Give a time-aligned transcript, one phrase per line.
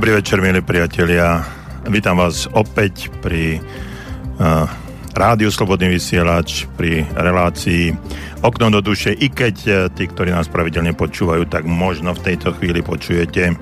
[0.00, 1.44] Dobrý večer, milí priatelia.
[1.84, 4.64] Vítam vás opäť pri uh,
[5.12, 7.92] Rádiu Slobodný vysielač, pri relácii
[8.40, 9.12] Okno do duše.
[9.12, 13.52] I keď uh, tí, ktorí nás pravidelne počúvajú, tak možno v tejto chvíli počujete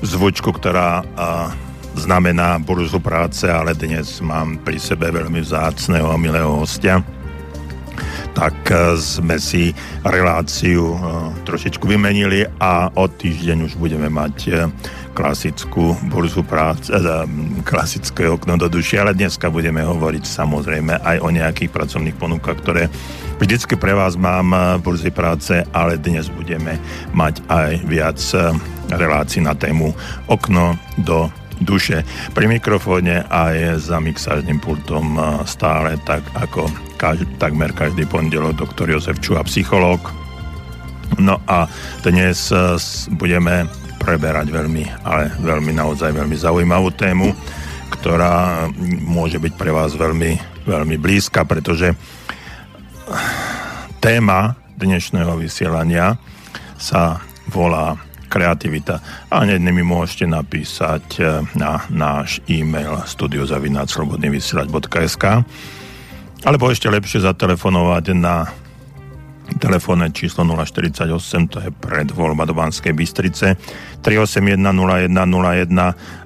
[0.00, 1.52] zvučku, ktorá uh,
[2.00, 7.04] znamená burzu práce, ale dnes mám pri sebe veľmi vzácného a milého hostia
[8.34, 8.66] tak
[8.98, 9.70] sme si
[10.02, 10.98] reláciu
[11.46, 14.66] trošičku vymenili a od týždeň už budeme mať
[15.14, 17.24] klasickú burzu práce, teda
[17.62, 22.90] klasické okno do duši, ale dneska budeme hovoriť samozrejme aj o nejakých pracovných ponukách, ktoré
[23.38, 26.82] vždycky pre vás mám burzy práce, ale dnes budeme
[27.14, 28.50] mať aj viac eh,
[28.90, 29.94] relácií na tému
[30.26, 31.30] okno do
[31.62, 32.02] duše.
[32.34, 36.66] Pri mikrofóne aj za mixážnym pultom eh, stále tak ako
[36.98, 40.02] každý, takmer každý pondelok doktor Jozef Čuha, psychológ.
[41.22, 41.70] No a
[42.02, 42.74] dnes eh,
[43.14, 43.70] budeme
[44.04, 47.32] preberať veľmi, ale veľmi naozaj veľmi zaujímavú tému,
[47.88, 48.68] ktorá
[49.00, 50.36] môže byť pre vás veľmi,
[50.68, 51.96] veľmi blízka, pretože
[54.04, 56.20] téma dnešného vysielania
[56.76, 57.96] sa volá
[58.28, 59.00] kreativita.
[59.32, 65.24] A hneď mi môžete napísať eh, na náš e-mail studiozavináčslobodnyvysielať.sk
[66.44, 68.52] alebo ešte lepšie zatelefonovať na
[69.58, 73.58] telefónne číslo 048, to je predvoľba do Banskej Bystrice,
[74.02, 75.70] 381 0101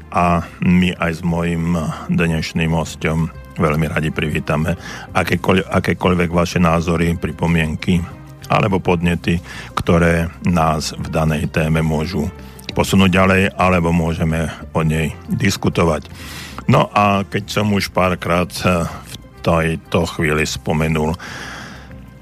[0.08, 0.26] a
[0.64, 1.76] my aj s mojim
[2.08, 4.78] dnešným hostom veľmi radi privítame
[5.12, 8.00] akékoľvek, akékoľvek vaše názory, pripomienky
[8.48, 9.36] alebo podnety,
[9.76, 12.32] ktoré nás v danej téme môžu
[12.72, 16.08] posunúť ďalej, alebo môžeme o nej diskutovať.
[16.70, 19.14] No a keď som už párkrát v
[19.44, 21.12] tejto chvíli spomenul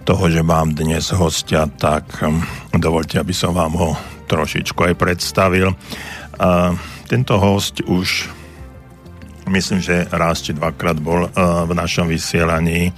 [0.06, 3.98] toho, že mám dnes hostia, tak hm, dovolte, aby som vám ho
[4.30, 5.74] trošičku aj predstavil.
[7.10, 8.30] Tento host už
[9.50, 11.30] myslím, že raz či dvakrát bol
[11.66, 12.90] v našom vysielaní.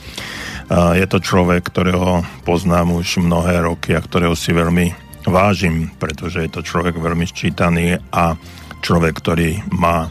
[0.73, 4.93] Je to človek, ktorého poznám už mnohé roky a ktorého si veľmi
[5.29, 8.37] vážim, pretože je to človek veľmi ščítaný a
[8.81, 10.09] človek, ktorý má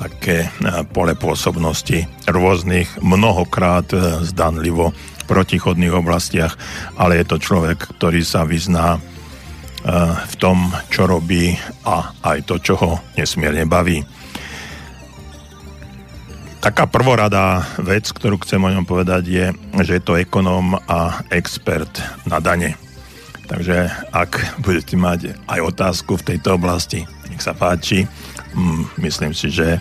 [0.00, 0.48] také
[0.96, 3.84] pole pôsobnosti rôznych, mnohokrát
[4.24, 4.96] zdanlivo
[5.30, 6.58] protichodných oblastiach,
[6.98, 9.00] ale je to človek, ktorý sa vyzná e,
[10.26, 11.54] v tom, čo robí
[11.86, 14.02] a aj to, čo ho nesmierne baví.
[16.60, 19.46] Taká prvoradá vec, ktorú chcem o ňom povedať, je,
[19.86, 22.74] že je to ekonóm a expert na dane.
[23.48, 28.04] Takže ak budete mať aj otázku v tejto oblasti, nech sa páči,
[28.52, 29.80] mm, myslím si, že,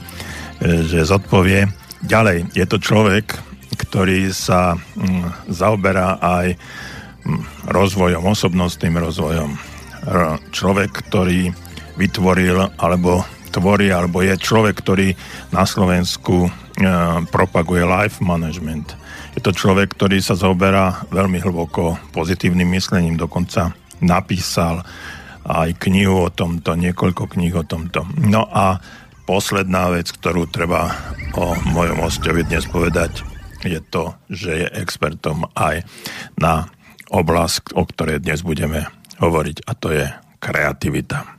[0.62, 1.68] že zodpovie.
[2.00, 3.49] Ďalej, je to človek,
[3.90, 9.58] ktorý sa mm, zaoberá aj mm, rozvojom, osobnostným rozvojom.
[10.56, 11.52] Človek, ktorý
[12.00, 15.18] vytvoril alebo tvorí, alebo je človek, ktorý
[15.52, 16.50] na Slovensku e,
[17.28, 18.96] propaguje life management.
[19.36, 24.86] Je to človek, ktorý sa zaoberá veľmi hlboko pozitívnym myslením, dokonca napísal
[25.44, 28.06] aj knihu o tomto, niekoľko kníh o tomto.
[28.22, 28.78] No a
[29.26, 30.94] posledná vec, ktorú treba
[31.34, 33.26] o mojom hostovi dnes povedať,
[33.64, 35.84] je to, že je expertom aj
[36.40, 36.72] na
[37.10, 38.88] oblasť, o ktorej dnes budeme
[39.20, 40.06] hovoriť, a to je
[40.40, 41.36] kreativita.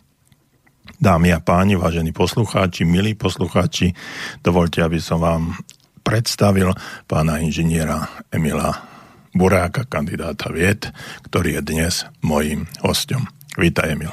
[1.01, 3.97] Dámy a páni, vážení poslucháči, milí poslucháči,
[4.45, 5.57] dovolte, aby som vám
[6.05, 6.77] predstavil
[7.09, 8.85] pána inžiniera Emila
[9.33, 10.91] Buráka, kandidáta vied,
[11.25, 13.31] ktorý je dnes mojím hostom.
[13.57, 14.13] Vítaj, Emil.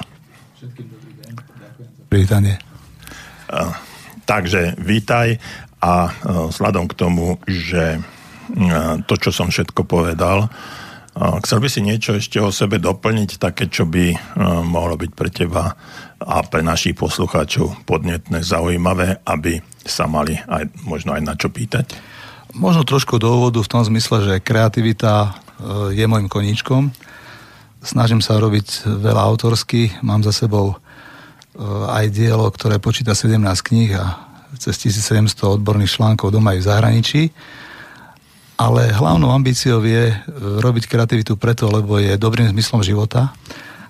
[2.07, 2.55] Vítanie.
[4.23, 5.41] Takže vítaj
[5.81, 6.11] a e,
[6.49, 7.99] vzhľadom k tomu, že e,
[9.05, 10.49] to, čo som všetko povedal, e,
[11.45, 15.77] chcel by si niečo ešte o sebe doplniť, také, čo by mohlo byť pre teba
[16.17, 21.93] a pre našich poslucháčov podnetné, zaujímavé, aby sa mali aj, možno aj na čo pýtať?
[22.57, 25.37] Možno trošku do úvodu v tom zmysle, že kreativita
[25.93, 26.89] je môjim koníčkom.
[27.85, 30.77] Snažím sa robiť veľa autorsky, mám za sebou
[31.89, 34.26] aj dielo, ktoré počíta 17 kníh a
[34.57, 37.21] cez 1700 odborných článkov doma aj v zahraničí.
[38.57, 43.29] Ale hlavnou ambíciou je e, robiť kreativitu preto, lebo je dobrým zmyslom života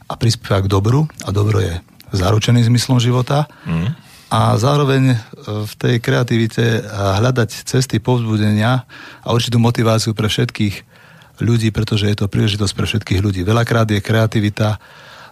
[0.08, 1.80] a prispieva k dobru a dobro je
[2.12, 3.48] zaručený zmyslom života.
[3.64, 3.96] Mm.
[4.28, 5.18] A zároveň e,
[5.64, 8.84] v tej kreativite hľadať cesty povzbudenia
[9.24, 10.84] a určitú motiváciu pre všetkých
[11.40, 13.42] ľudí, pretože je to príležitosť pre všetkých ľudí.
[13.48, 14.82] Veľakrát je kreativita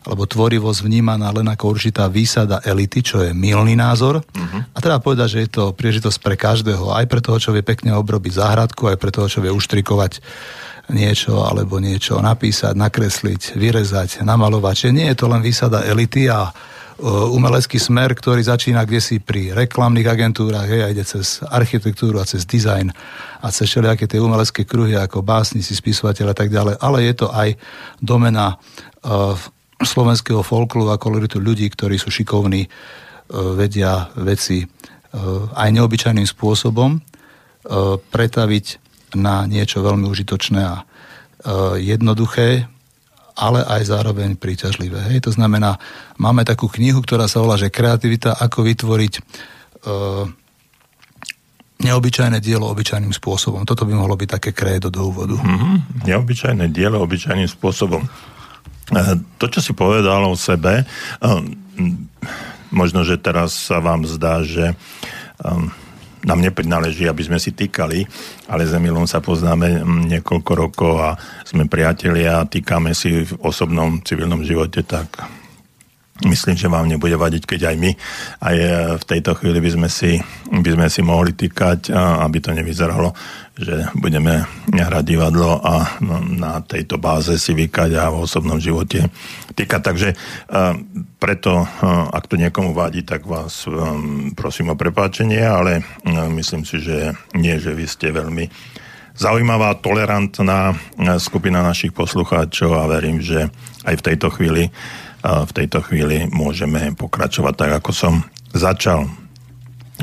[0.06, 4.22] alebo tvorivosť vnímaná len ako určitá výsada elity, čo je milný názor.
[4.22, 4.62] Uh-huh.
[4.69, 7.98] A treba povedať, že je to príležitosť pre každého, aj pre toho, čo vie pekne
[7.98, 10.22] obrobiť záhradku, aj pre toho, čo vie uštrikovať
[10.94, 14.74] niečo, alebo niečo napísať, nakresliť, vyrezať, namalovať.
[14.78, 16.54] Čiže nie je to len výsada elity a
[17.04, 22.30] umelecký smer, ktorý začína kde si pri reklamných agentúrach, hej, a ide cez architektúru a
[22.30, 22.88] cez dizajn
[23.44, 27.28] a cez všelijaké tie umelecké kruhy ako básnici, spisovateľ a tak ďalej, ale je to
[27.36, 27.60] aj
[28.00, 29.36] domena uh,
[29.88, 34.70] slovenského folklu a koloritu ľudí, ktorí sú šikovní, uh, vedia veci uh,
[35.54, 38.66] aj neobyčajným spôsobom uh, pretaviť
[39.16, 40.84] na niečo veľmi užitočné a
[41.78, 42.66] jednoduché,
[43.36, 45.12] ale aj zároveň príťažlivé.
[45.12, 45.28] Hej.
[45.28, 45.76] To znamená,
[46.16, 49.22] máme takú knihu, ktorá sa volá, že kreativita, ako vytvoriť e,
[51.84, 53.68] neobyčajné dielo obyčajným spôsobom.
[53.68, 55.36] Toto by mohlo byť také krédo do úvodu.
[55.36, 56.08] Mm-hmm.
[56.08, 58.08] Neobyčajné dielo obyčajným spôsobom.
[58.92, 60.86] E, to, čo si povedal o sebe, e,
[62.70, 64.76] možno, že teraz sa vám zdá, že
[66.26, 68.02] nám neprináleží, aby sme si týkali,
[68.50, 71.10] ale s Emilom sa poznáme mm, niekoľko rokov a
[71.46, 75.22] sme priatelia a týkame si v osobnom civilnom živote, tak
[76.26, 77.92] myslím, že vám nebude vadiť, keď aj my
[78.42, 78.56] aj
[78.98, 80.18] v tejto chvíli by sme si,
[80.50, 83.14] by sme si mohli týkať, aby to nevyzeralo,
[83.56, 85.96] že budeme hrať divadlo a
[86.28, 89.07] na tejto báze si vykať a v osobnom živote
[89.56, 89.81] týkať.
[89.81, 90.16] Takže e,
[91.16, 91.66] preto, e,
[92.12, 93.63] ak to niekomu vadí, tak vás
[94.36, 95.88] prosím o prepáčenie, ale
[96.36, 98.52] myslím si, že nie, že vy ste veľmi
[99.16, 100.75] zaujímavá, tolerantná
[101.24, 103.48] skupina našich poslucháčov a verím, že
[103.88, 104.68] aj v tejto chvíli
[105.25, 108.13] v tejto chvíli môžeme pokračovať tak, ako som
[108.54, 109.10] začal.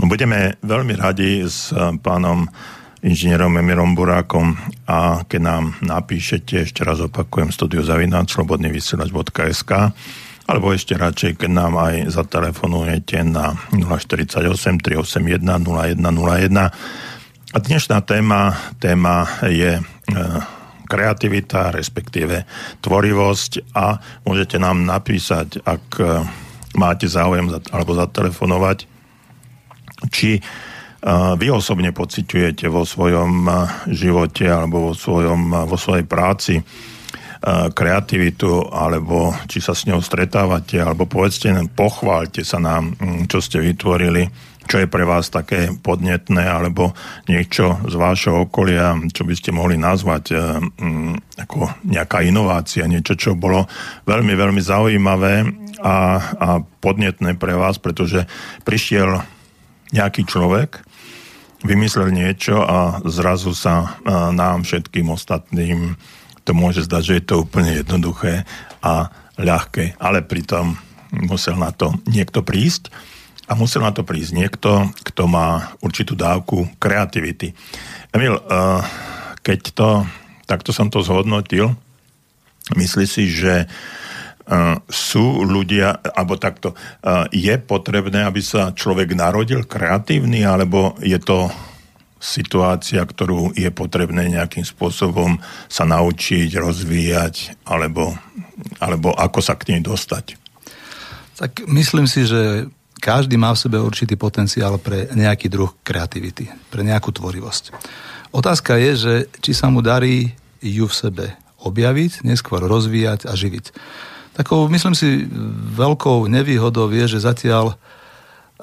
[0.03, 1.71] Budeme veľmi radi s
[2.03, 2.51] pánom
[3.03, 4.55] inžinierom Emirom Burákom
[4.87, 9.71] a keď nám napíšete, ešte raz opakujem, studiozavináč slobodnyvysielač.sk
[10.47, 15.99] alebo ešte radšej, keď nám aj zatelefonujete na 048 381 0101.
[17.53, 19.83] A dnešná téma, téma je e,
[20.89, 22.47] kreativita, respektíve
[22.83, 26.03] tvorivosť a môžete nám napísať, ak e,
[26.75, 28.79] máte záujem alebo zatelefonovať,
[30.11, 30.43] či
[31.11, 33.51] vy osobne pociťujete vo svojom
[33.91, 36.63] živote alebo vo, svojom, vo svojej práci
[37.75, 42.95] kreativitu, alebo či sa s ňou stretávate, alebo povedzte, pochváľte sa nám,
[43.27, 44.31] čo ste vytvorili
[44.67, 46.95] čo je pre vás také podnetné alebo
[47.27, 50.37] niečo z vášho okolia, čo by ste mohli nazvať e,
[51.43, 53.67] ako nejaká inovácia, niečo, čo bolo
[54.07, 55.43] veľmi, veľmi zaujímavé
[55.83, 58.23] a, a podnetné pre vás, pretože
[58.63, 59.19] prišiel
[59.93, 60.81] nejaký človek,
[61.63, 65.97] vymyslel niečo a zrazu sa e, nám všetkým ostatným
[66.43, 68.43] to môže zdať, že je to úplne jednoduché
[68.83, 70.75] a ľahké, ale pritom
[71.15, 72.91] musel na to niekto prísť
[73.47, 77.55] a musel na to prísť niekto, kto má určitú dávku kreativity.
[78.11, 78.81] Emil, eh,
[79.43, 79.89] keď to,
[80.47, 81.75] takto som to zhodnotil,
[82.75, 83.67] myslí si, že
[84.91, 86.77] sú ľudia, alebo takto,
[87.33, 91.49] je potrebné, aby sa človek narodil kreatívny, alebo je to
[92.23, 98.15] situácia, ktorú je potrebné nejakým spôsobom sa naučiť, rozvíjať, alebo,
[98.79, 100.39] alebo ako sa k nej dostať?
[101.41, 102.71] Tak myslím si, že
[103.03, 107.75] každý má v sebe určitý potenciál pre nejaký druh kreativity, pre nejakú tvorivosť.
[108.31, 110.31] Otázka je, že či sa mu darí
[110.63, 111.27] ju v sebe
[111.59, 113.75] objaviť, neskôr rozvíjať a živiť.
[114.33, 115.29] Takou, myslím si,
[115.77, 117.77] veľkou nevýhodou je, že zatiaľ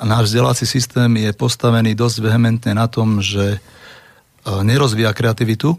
[0.01, 3.59] náš vzdelávací systém je postavený dosť vehementne na tom, že e,
[4.65, 5.77] nerozvíja kreativitu.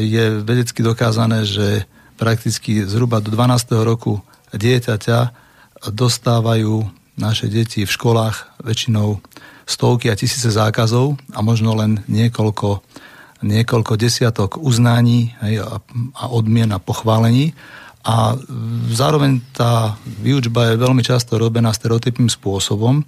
[0.00, 1.84] Je vedecky dokázané, že
[2.16, 3.84] prakticky zhruba do 12.
[3.84, 4.24] roku
[4.56, 5.18] dieťaťa
[5.92, 6.88] dostávajú
[7.18, 9.20] naše deti v školách väčšinou
[9.68, 12.80] stovky a tisíce zákazov a možno len niekoľko,
[13.44, 15.34] niekoľko desiatok uznaní
[16.16, 17.52] a odmien a pochválení.
[18.06, 18.38] A
[18.94, 23.02] zároveň tá výučba je veľmi často robená stereotypným spôsobom,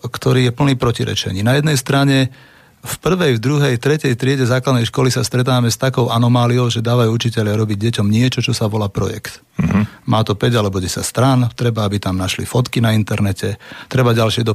[0.00, 1.44] ktorý je plný protirečení.
[1.44, 2.32] Na jednej strane
[2.80, 7.12] v prvej, v druhej, tretej triede základnej školy sa stretávame s takou anomáliou, že dávajú
[7.12, 9.44] učiteľia robiť deťom niečo, čo sa volá projekt.
[9.60, 9.84] Uh-huh.
[10.08, 14.48] Má to 5 alebo 10 strán, treba, aby tam našli fotky na internete, treba ďalšie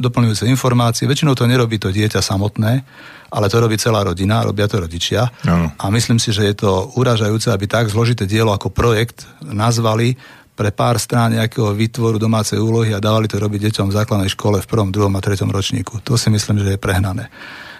[0.00, 1.04] doplňujúce informácie.
[1.04, 2.80] Väčšinou to nerobí to dieťa samotné,
[3.28, 5.28] ale to robí celá rodina, robia to rodičia.
[5.28, 5.68] Uh-huh.
[5.76, 10.16] A myslím si, že je to uražajúce, aby tak zložité dielo ako projekt nazvali
[10.60, 14.60] pre pár strán nejakého výtvoru domácej úlohy a dávali to robiť deťom v základnej škole
[14.60, 16.04] v prvom, druhom a treťom ročníku.
[16.04, 17.32] To si myslím, že je prehnané.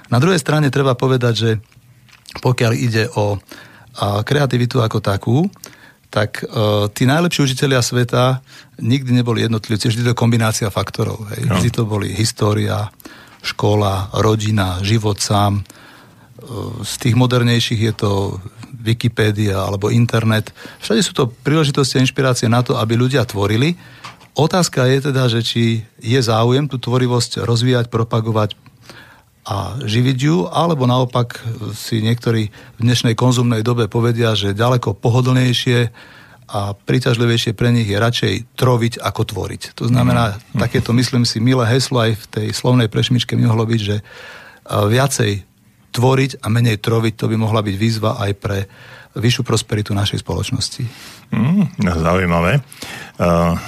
[0.09, 1.51] Na druhej strane treba povedať, že
[2.41, 3.37] pokiaľ ide o
[4.25, 5.45] kreativitu ako takú,
[6.09, 8.41] tak e, tí najlepší učiteľia sveta
[8.81, 11.29] nikdy neboli jednotlivci, vždy to kombinácia faktorov.
[11.37, 11.53] Hej.
[11.53, 11.61] No.
[11.61, 12.89] Vždy to boli história,
[13.45, 15.61] škola, rodina, život sám.
[15.61, 15.63] E,
[16.81, 18.11] z tých modernejších je to
[18.81, 20.51] Wikipédia alebo internet.
[20.81, 23.77] Všade sú to príležitosti a inšpirácie na to, aby ľudia tvorili
[24.39, 25.63] Otázka je teda, že či
[25.99, 28.55] je záujem tú tvorivosť rozvíjať, propagovať
[29.43, 31.43] a živiť ju, alebo naopak
[31.75, 35.91] si niektorí v dnešnej konzumnej dobe povedia, že ďaleko pohodlnejšie
[36.51, 39.63] a príťažlivejšie pre nich je radšej troviť ako tvoriť.
[39.77, 40.59] To znamená, mm.
[40.59, 43.97] takéto myslím si milé heslo aj v tej slovnej prešmičke mohlo byť, že
[44.67, 45.50] viacej
[45.91, 48.59] tvoriť a menej troviť, to by mohla byť výzva aj pre
[49.19, 50.83] vyššiu prosperitu našej spoločnosti.
[51.35, 52.63] Mm, zaujímavé.
[53.19, 53.59] Uh,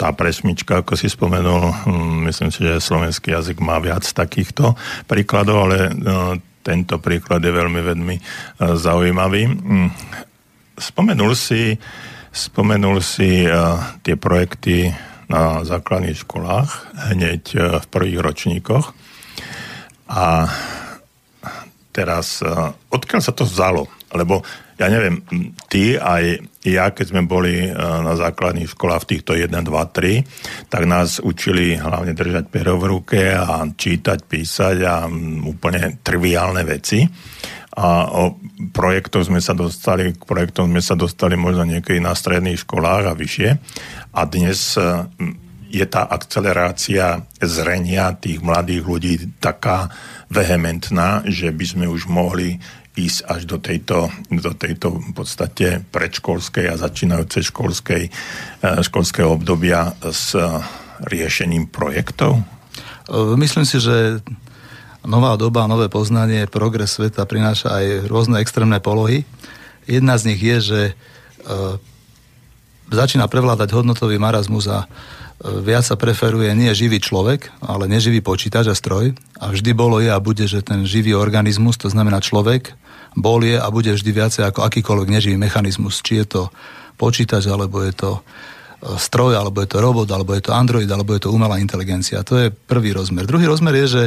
[0.00, 4.72] tá presmička, ako si spomenul, um, myslím si, že slovenský jazyk má viac takýchto
[5.04, 9.42] príkladov, ale uh, tento príklad je veľmi, veľmi uh, zaujímavý.
[9.48, 9.92] Um,
[10.80, 11.76] spomenul si
[12.30, 14.94] Spomenul si uh, tie projekty
[15.26, 17.42] na základných školách hneď
[17.82, 18.94] v prvých ročníkoch.
[20.06, 20.46] A
[22.00, 23.84] teraz, uh, odkiaľ sa to vzalo?
[24.16, 24.40] Lebo
[24.80, 25.20] ja neviem,
[25.68, 30.82] ty aj ja, keď sme boli na základných školách v týchto 1, 2, 3, tak
[30.88, 35.04] nás učili hlavne držať pero v ruke a čítať, písať a
[35.44, 37.04] úplne triviálne veci
[37.70, 38.34] a o
[38.74, 43.14] projektov sme sa dostali, k projektom sme sa dostali možno niekedy na stredných školách a
[43.14, 43.48] vyššie.
[44.10, 45.06] A dnes e,
[45.70, 49.88] je tá akcelerácia zrenia tých mladých ľudí taká
[50.26, 52.58] vehementná, že by sme už mohli
[52.98, 58.10] ísť až do tejto, do tejto v podstate predškolskej a začínajúcej školskej, e,
[58.82, 60.34] školského obdobia s
[61.06, 62.42] riešením projektov?
[63.40, 64.20] Myslím si, že
[65.06, 69.24] nová doba, nové poznanie, progres sveta prináša aj rôzne extrémne polohy.
[69.88, 70.80] Jedna z nich je, že
[72.90, 74.90] začína prevládať hodnotový marazmus a
[75.40, 79.16] viac sa preferuje nie živý človek, ale neživý počítač a stroj.
[79.40, 82.76] A vždy bolo je a bude, že ten živý organizmus, to znamená človek,
[83.16, 86.04] bol je a bude vždy viacej ako akýkoľvek neživý mechanizmus.
[86.04, 86.42] Či je to
[87.00, 88.20] počítač, alebo je to e,
[89.00, 92.22] stroj, alebo je to robot, alebo je to android, alebo je to umelá inteligencia.
[92.22, 93.26] To je prvý rozmer.
[93.26, 94.02] Druhý rozmer je, že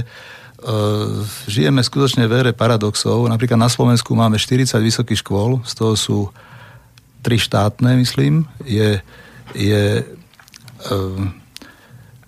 [0.64, 3.28] Ehm, žijeme skutočne v ére paradoxov.
[3.28, 6.20] Napríklad na Slovensku máme 40 vysokých škôl, z toho sú
[7.20, 8.48] tri štátne, myslím.
[8.64, 9.04] Je,
[9.52, 10.08] je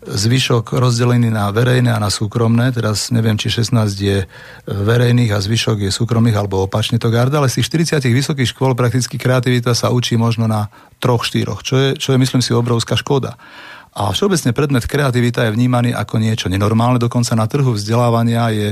[0.05, 2.69] zvyšok rozdelený na verejné a na súkromné.
[2.69, 4.29] Teraz neviem, či 16 je
[4.69, 8.77] verejných a zvyšok je súkromných, alebo opačne to garda, ale z tých 40 vysokých škôl
[8.77, 10.69] prakticky kreativita sa učí možno na
[11.01, 13.33] troch, štyroch, čo je, čo je myslím si, obrovská škoda.
[13.95, 18.69] A všeobecne predmet kreativita je vnímaný ako niečo nenormálne, dokonca na trhu vzdelávania je,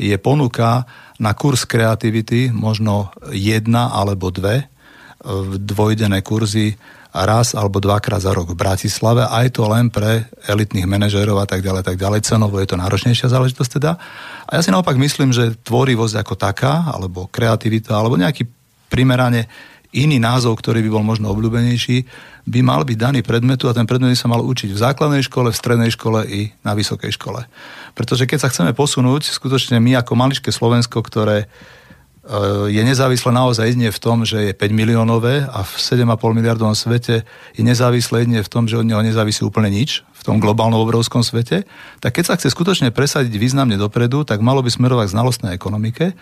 [0.00, 0.88] je ponuka
[1.20, 4.66] na kurz kreativity, možno jedna alebo dve, e,
[5.60, 6.80] dvojdené kurzy
[7.12, 11.60] raz alebo dvakrát za rok v Bratislave, aj to len pre elitných manažérov a tak
[11.60, 12.24] ďalej, tak ďalej.
[12.24, 14.00] Cenovo je to náročnejšia záležitosť teda.
[14.48, 18.48] A ja si naopak myslím, že tvorivosť ako taká, alebo kreativita, alebo nejaký
[18.88, 19.44] primerane
[19.92, 22.08] iný názov, ktorý by bol možno obľúbenejší,
[22.48, 25.52] by mal byť daný predmetu a ten predmet by sa mal učiť v základnej škole,
[25.52, 27.44] v strednej škole i na vysokej škole.
[27.92, 31.46] Pretože keď sa chceme posunúť, skutočne my ako maličké Slovensko, ktoré
[32.70, 36.06] je nezávislé naozaj jedine v tom, že je 5 miliónové a v 7,5
[36.38, 37.26] miliardovom svete
[37.58, 41.26] je nezávislé jedine v tom, že od neho nezávisí úplne nič v tom globálnom obrovskom
[41.26, 41.66] svete,
[41.98, 46.14] tak keď sa chce skutočne presadiť významne dopredu, tak malo by smerovať k znalostnej ekonomike,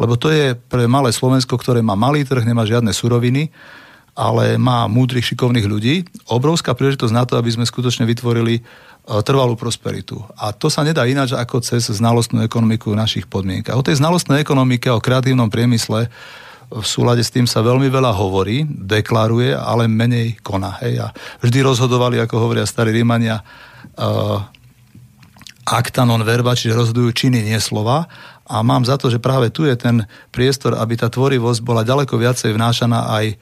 [0.00, 3.52] lebo to je pre malé Slovensko, ktoré má malý trh, nemá žiadne suroviny,
[4.12, 5.94] ale má múdrych, šikovných ľudí.
[6.28, 8.62] Obrovská príležitosť na to, aby sme skutočne vytvorili e,
[9.20, 10.24] trvalú prosperitu.
[10.40, 13.76] A to sa nedá ináč ako cez znalostnú ekonomiku v našich podmienkach.
[13.76, 16.08] O tej znalostnej ekonomike, o kreatívnom priemysle
[16.72, 20.80] v súlade s tým sa veľmi veľa hovorí, deklaruje, ale menej koná.
[20.80, 21.04] Hej.
[21.04, 21.06] A
[21.44, 23.44] vždy rozhodovali, ako hovoria starí Rímania,
[24.00, 24.40] uh,
[25.68, 28.08] acta non verba, čiže rozhodujú činy, nie slova.
[28.48, 32.16] A mám za to, že práve tu je ten priestor, aby tá tvorivosť bola ďaleko
[32.16, 33.36] viacej vnášaná aj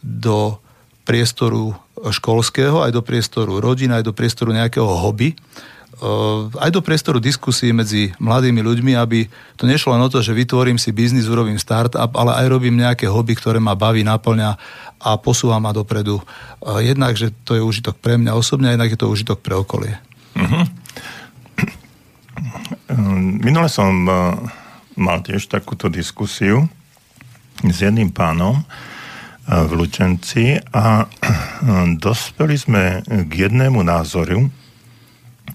[0.00, 0.56] do
[1.04, 1.76] priestoru
[2.08, 7.76] školského, aj do priestoru rodiny, aj do priestoru nejakého hobby, eh, aj do priestoru diskusí
[7.76, 9.28] medzi mladými ľuďmi, aby
[9.60, 13.04] to nešlo len o to, že vytvorím si biznis, urobím startup, ale aj robím nejaké
[13.04, 14.50] hobby, ktoré ma baví, naplňa
[15.00, 16.24] a posúva ma dopredu.
[16.64, 19.52] Eh, jednak, že to je užitok pre mňa osobne, a jednak je to užitok pre
[19.60, 20.00] okolie.
[20.40, 20.64] Uh-huh.
[23.44, 23.92] Minule som
[24.96, 26.70] mal tiež takúto diskusiu
[27.60, 28.64] s jedným pánom,
[29.50, 31.10] v Lučenci a
[32.06, 34.46] dospeli sme k jednému názoru,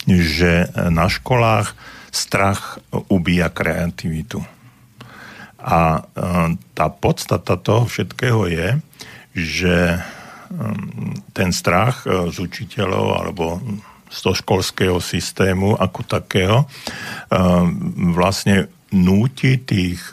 [0.06, 1.72] že na školách
[2.12, 4.44] strach ubíja kreativitu.
[5.66, 6.06] A
[6.78, 8.68] tá podstata toho všetkého je,
[9.34, 9.76] že
[11.34, 13.46] ten strach z učiteľov alebo
[14.14, 16.70] z toho školského systému ako takého
[18.14, 20.06] vlastne núti tých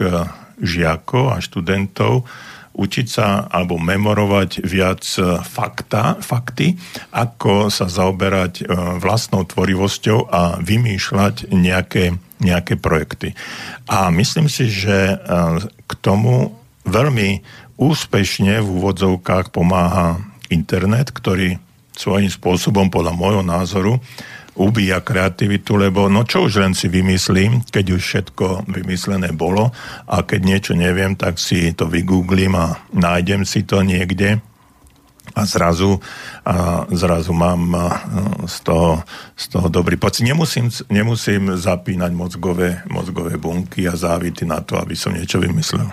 [0.57, 2.25] žiakov a študentov
[2.73, 5.05] učiť sa alebo memorovať viac
[5.45, 6.77] fakta, fakty,
[7.13, 8.65] ako sa zaoberať
[8.99, 13.37] vlastnou tvorivosťou a vymýšľať nejaké, nejaké projekty.
[13.87, 15.21] A myslím si, že
[15.85, 16.57] k tomu
[16.89, 17.45] veľmi
[17.77, 21.61] úspešne v úvodzovkách pomáha internet, ktorý
[21.93, 24.01] svojím spôsobom, podľa môjho názoru,
[24.53, 29.73] ubíja kreativitu, lebo no čo už len si vymyslím, keď už všetko vymyslené bolo
[30.05, 34.45] a keď niečo neviem, tak si to vygooglím a nájdem si to niekde
[35.33, 35.97] a zrazu,
[36.45, 37.73] a zrazu mám
[38.45, 39.01] z toho,
[39.33, 40.29] z toho dobrý pocit.
[40.29, 45.89] Nemusím, nemusím zapínať mozgové, mozgové bunky a závity na to, aby som niečo vymyslel.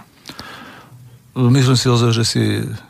[1.39, 2.43] Myslím si ozaj, že si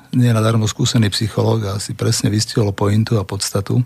[0.10, 3.86] nie nadarmo skúsený psychológ a si presne vystihol pointu a podstatu.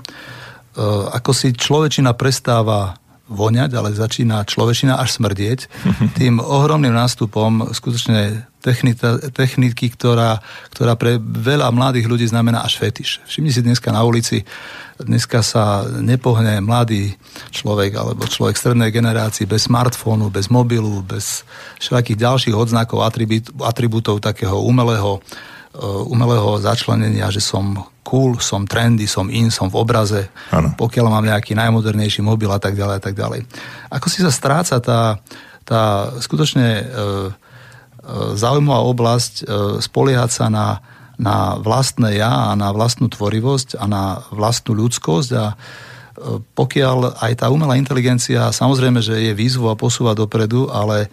[0.73, 2.97] Eh, ako si človečina prestáva
[3.29, 5.69] voňať, ale začína človečina až smrdieť,
[6.19, 10.41] tým ohromným nástupom skutočne technika, techniky, ktorá,
[10.73, 13.21] ktorá pre veľa mladých ľudí znamená až fetiš.
[13.29, 14.43] Všimni si dneska na ulici,
[14.97, 17.13] dneska sa nepohne mladý
[17.53, 21.45] človek alebo človek strednej generácii bez smartfónu, bez mobilu, bez
[21.79, 23.05] všetkých ďalších odznakov,
[23.61, 25.21] atribútov takého umelého
[25.73, 27.73] Eh, umelého začlenenia, že som
[28.13, 30.77] cool, som trendy, som in, som v obraze, ano.
[30.77, 33.49] pokiaľ mám nejaký najmodernejší mobil a tak ďalej a tak ďalej.
[33.89, 35.17] Ako si sa stráca tá,
[35.65, 37.31] tá skutočne e, e,
[38.37, 39.43] zaujímavá oblasť e,
[39.81, 40.85] spoliehať sa na,
[41.17, 45.57] na vlastné ja a na vlastnú tvorivosť a na vlastnú ľudskosť a
[46.53, 51.09] pokiaľ aj tá umelá inteligencia, samozrejme, že je výzvu a posúva dopredu, ale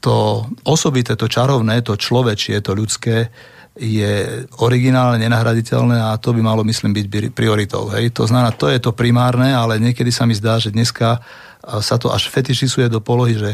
[0.00, 0.16] to
[0.64, 3.28] osobité, to čarovné, to človečie, to ľudské
[3.72, 7.88] je originálne, nenahraditeľné a to by malo, myslím, byť prioritou.
[7.88, 8.12] Hej?
[8.20, 11.24] To znamená, to je to primárne, ale niekedy sa mi zdá, že dneska
[11.62, 13.50] sa to až fetišisuje do polohy, že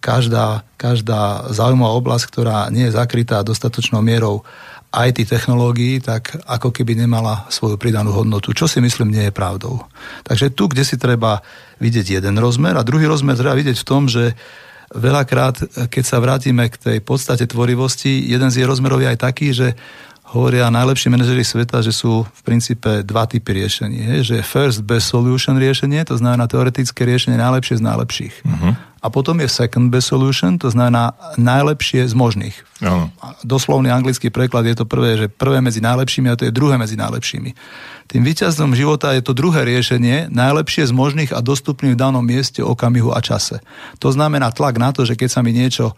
[0.00, 4.40] každá, každá zaujímavá oblasť, ktorá nie je zakrytá dostatočnou mierou
[4.94, 9.84] IT technológií, tak ako keby nemala svoju pridanú hodnotu, čo si myslím nie je pravdou.
[10.22, 11.42] Takže tu, kde si treba
[11.82, 14.38] vidieť jeden rozmer a druhý rozmer treba vidieť v tom, že
[14.92, 19.48] veľakrát, keď sa vrátime k tej podstate tvorivosti, jeden z jej rozmerov je aj taký,
[19.56, 19.68] že
[20.34, 24.18] hovoria najlepší manažeri sveta, že sú v princípe dva typy riešení.
[24.18, 28.34] Je, že first best solution riešenie, to znamená teoretické riešenie najlepšie z najlepších.
[28.42, 28.74] Uh-huh.
[28.74, 32.56] A potom je second best solution, to znamená najlepšie z možných.
[32.82, 33.06] Uh-huh.
[33.46, 36.98] Doslovný anglický preklad je to prvé, že prvé medzi najlepšími a to je druhé medzi
[36.98, 37.54] najlepšími.
[38.10, 42.58] Tým víťazom života je to druhé riešenie, najlepšie z možných a dostupných v danom mieste,
[42.58, 43.62] okamihu a čase.
[44.02, 45.94] To znamená tlak na to, že keď sa mi niečo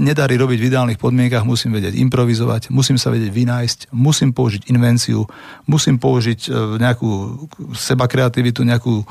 [0.00, 5.28] nedarí robiť v ideálnych podmienkach, musím vedieť improvizovať, musím sa vedieť vynájsť, musím použiť invenciu,
[5.68, 7.10] musím použiť e, nejakú
[7.76, 9.06] seba kreativitu, nejakú e,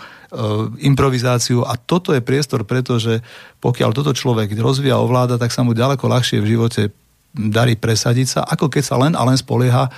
[0.89, 3.21] improvizáciu a toto je priestor, pretože
[3.61, 6.89] pokiaľ toto človek rozvíja, ovláda, tak sa mu ďaleko ľahšie v živote
[7.33, 9.91] darí presadiť sa, ako keď sa len a len spolieha e,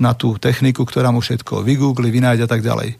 [0.00, 2.96] na tú techniku, ktorá mu všetko vygoogli, vynájde a tak ďalej.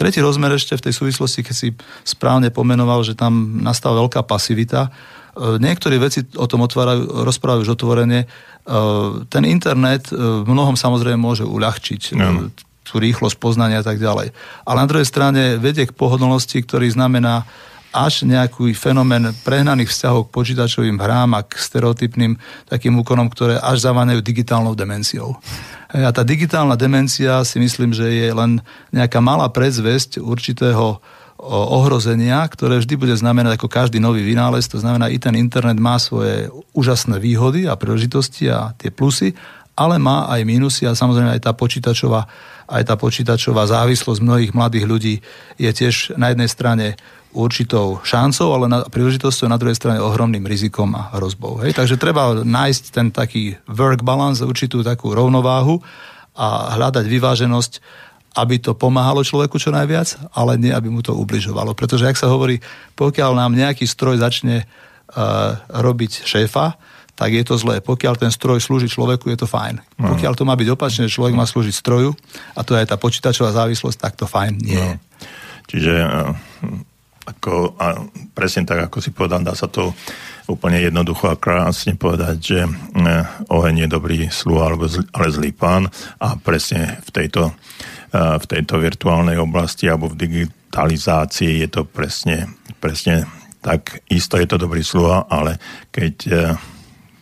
[0.00, 1.68] Tretí rozmer ešte v tej súvislosti, keď si
[2.08, 4.88] správne pomenoval, že tam nastáva veľká pasivita,
[5.38, 8.24] niektorí veci o tom otvárajú, rozprávajú už otvorene.
[8.24, 8.26] E,
[9.30, 12.50] ten internet v mnohom samozrejme môže uľahčiť no.
[12.82, 14.34] tú rýchlosť poznania a tak ďalej.
[14.66, 17.46] Ale na druhej strane vedie k pohodlnosti, ktorý znamená
[17.90, 22.38] až nejaký fenomén prehnaných vzťahov k počítačovým hrám a k stereotypným
[22.70, 25.34] takým úkonom, ktoré až zaváňajú digitálnou demenciou.
[25.90, 28.62] A tá digitálna demencia si myslím, že je len
[28.94, 31.02] nejaká malá predzvesť určitého
[31.48, 34.68] ohrozenia, ktoré vždy bude znamenať ako každý nový vynález.
[34.70, 39.32] To znamená, i ten internet má svoje úžasné výhody a príležitosti a tie plusy,
[39.72, 42.28] ale má aj mínusy a samozrejme aj tá počítačová,
[42.68, 45.14] aj tá počítačová závislosť mnohých mladých ľudí
[45.56, 46.86] je tiež na jednej strane
[47.30, 51.62] určitou šancou, ale na príležitosťou na druhej strane ohromným rizikom a hrozbou.
[51.62, 51.78] Hej?
[51.78, 55.78] Takže treba nájsť ten taký work balance, určitú takú rovnováhu
[56.34, 57.72] a hľadať vyváženosť,
[58.36, 61.74] aby to pomáhalo človeku čo najviac, ale nie, aby mu to ubližovalo.
[61.74, 62.62] Pretože, ak sa hovorí,
[62.94, 66.78] pokiaľ nám nejaký stroj začne uh, robiť šéfa,
[67.18, 67.84] tak je to zlé.
[67.84, 69.82] Pokiaľ ten stroj slúži človeku, je to fajn.
[70.00, 70.16] No.
[70.16, 72.16] Pokiaľ to má byť opačne, že človek má slúžiť stroju,
[72.56, 74.96] a to je tá počítačová závislosť, tak to fajn nie no.
[75.70, 75.92] Čiže
[77.30, 77.86] ako, a
[78.34, 79.94] presne tak, ako si povedal, dá sa to
[80.50, 82.70] úplne jednoducho a krásne povedať, že e,
[83.46, 84.74] oheň je dobrý sluha,
[85.14, 85.86] ale zlý pán
[86.18, 87.52] a presne v tejto, e,
[88.10, 92.50] v tejto virtuálnej oblasti alebo v digitalizácii je to presne,
[92.82, 93.26] presne
[93.62, 94.02] tak.
[94.10, 95.62] Isto je to dobrý sluha, ale
[95.94, 96.32] keď e,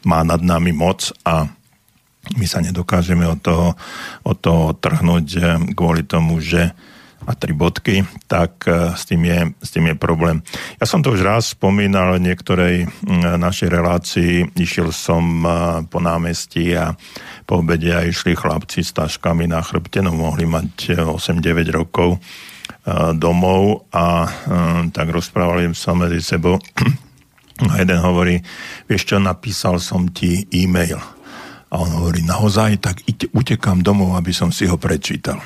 [0.09, 1.45] má nad nami moc a
[2.37, 3.69] my sa nedokážeme od toho,
[4.25, 5.27] od toho trhnúť
[5.73, 6.77] kvôli tomu, že
[7.27, 10.39] a tri bodky, tak e, s tým, je, s tým je problém.
[10.79, 12.77] Ja som to už raz spomínal v niektorej
[13.39, 14.55] našej relácii.
[14.55, 15.49] Išiel som e,
[15.91, 16.95] po námestí a
[17.49, 22.23] po obede a išli chlapci s taškami na chrbte, no mohli mať 8-9 e, rokov
[23.21, 24.25] domov a
[24.97, 26.57] tak rozprávali sa medzi sebou.
[27.69, 28.41] A jeden hovorí,
[28.89, 30.97] vieš čo, napísal som ti e-mail.
[31.69, 33.05] A on hovorí, naozaj, tak
[33.35, 35.37] utekám domov, aby som si ho prečítal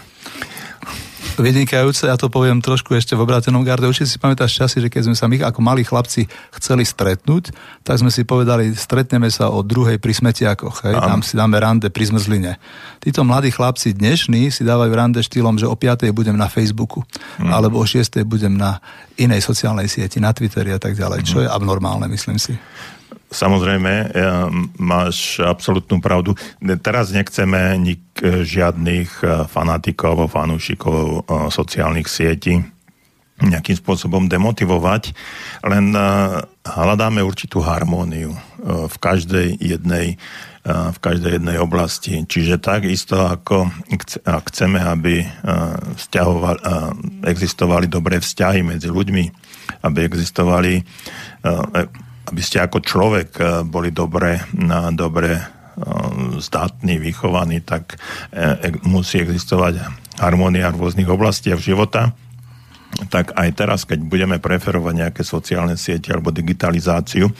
[1.38, 3.88] vynikajúce, ja to poviem trošku ešte v obrátenom garde.
[3.88, 7.54] Určite si pamätáš časy, že keď sme sa my ako malí chlapci chceli stretnúť,
[7.86, 10.94] tak sme si povedali, stretneme sa o druhej pri smetiakoch, hej?
[10.98, 12.58] tam si dáme rande pri zmrzline.
[13.00, 16.08] Títo mladí chlapci dnešní si dávajú rande štýlom, že o 5.
[16.12, 17.04] budem na Facebooku,
[17.40, 17.50] mm.
[17.50, 18.22] alebo o 6.
[18.28, 18.82] budem na
[19.16, 21.42] inej sociálnej sieti, na Twitteri a tak ďalej, čo mm.
[21.44, 22.56] je abnormálne, myslím si.
[23.32, 24.12] Samozrejme,
[24.76, 26.36] máš absolútnu pravdu.
[26.84, 31.20] Teraz nechceme nik, žiadnych e, fanatikov alebo fanúšikov e,
[31.50, 32.62] sociálnych sietí
[33.42, 35.10] nejakým spôsobom demotivovať,
[35.66, 36.00] len e,
[36.62, 40.14] hľadáme určitú harmóniu v každej jednej
[40.62, 42.22] v každej jednej oblasti.
[42.22, 43.66] Čiže takisto ako
[44.22, 45.26] chceme, aby
[47.26, 49.24] existovali dobré vzťahy medzi ľuďmi,
[49.82, 50.86] aby existovali
[52.28, 54.38] aby ste ako človek eh, boli dobre,
[54.94, 55.44] dobre eh,
[56.38, 57.98] zdatní, vychovaní, tak
[58.30, 59.82] eh, musí existovať
[60.22, 62.14] harmónia v rôznych oblastiach života.
[62.92, 67.32] Tak aj teraz, keď budeme preferovať nejaké sociálne siete alebo digitalizáciu,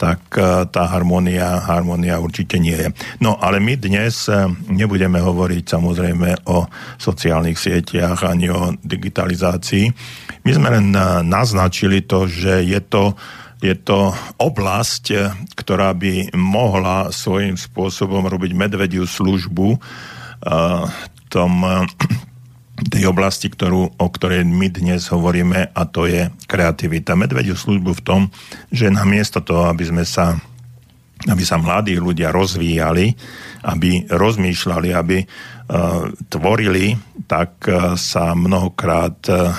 [0.00, 0.24] tak
[0.72, 2.88] tá harmónia, harmónia určite nie je.
[3.20, 4.24] No ale my dnes
[4.72, 6.64] nebudeme hovoriť samozrejme o
[6.96, 9.92] sociálnych sieťach ani o digitalizácii.
[10.48, 10.96] My sme len
[11.28, 13.20] naznačili to, že je to
[13.60, 20.84] je to oblasť, eh, ktorá by mohla svojím spôsobom robiť medvediu službu uh,
[21.32, 21.84] tom, uh,
[22.92, 27.16] tej oblasti, ktorú, o ktorej my dnes hovoríme, a to je kreativita.
[27.16, 28.20] Medvediu službu v tom,
[28.68, 30.36] že namiesto toho, aby sme sa
[31.26, 33.16] aby sa mladí ľudia rozvíjali,
[33.64, 36.92] aby rozmýšľali, aby uh, tvorili,
[37.24, 39.50] tak uh, sa mnohokrát uh,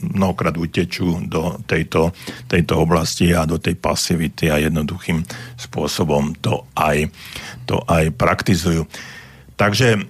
[0.00, 2.14] mnohokrát utečú do tejto,
[2.46, 5.26] tejto oblasti a do tej pasivity a jednoduchým
[5.58, 7.10] spôsobom to aj,
[7.66, 8.86] to aj praktizujú.
[9.60, 10.00] Takže e,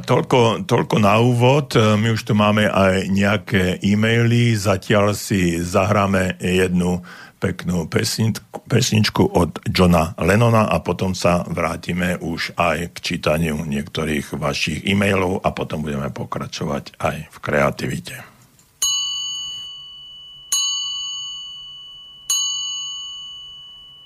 [0.00, 1.76] toľko, toľko na úvod.
[1.76, 4.56] E, my už tu máme aj nejaké e-maily.
[4.56, 7.04] Zatiaľ si zahráme jednu
[7.36, 7.84] peknú
[8.64, 15.44] pesničku, od Johna Lennona a potom sa vrátime už aj k čítaniu niektorých vašich e-mailov
[15.44, 18.33] a potom budeme pokračovať aj v kreativite.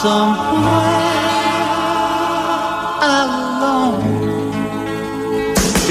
[0.00, 1.20] somewhere
[3.02, 4.00] alone.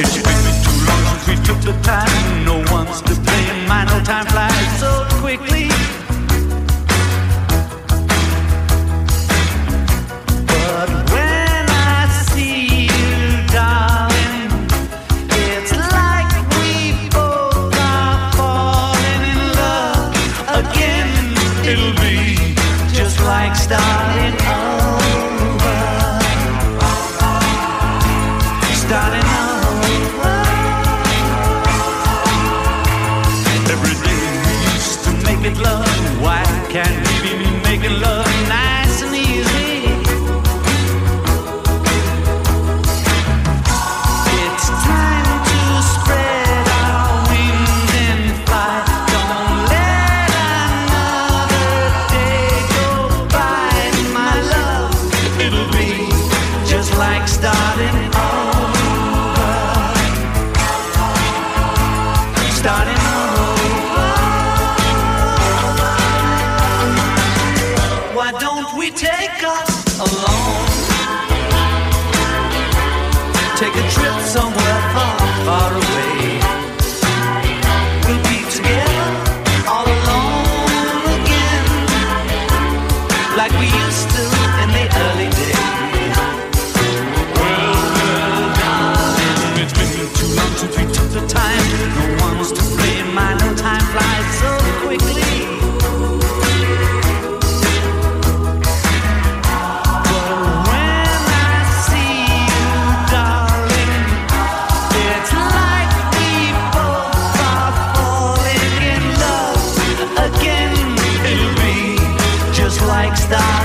[0.02, 2.44] It's been too long since we took the time.
[2.44, 3.68] No one's to blame.
[3.68, 4.29] My no time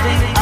[0.05, 0.34] sing.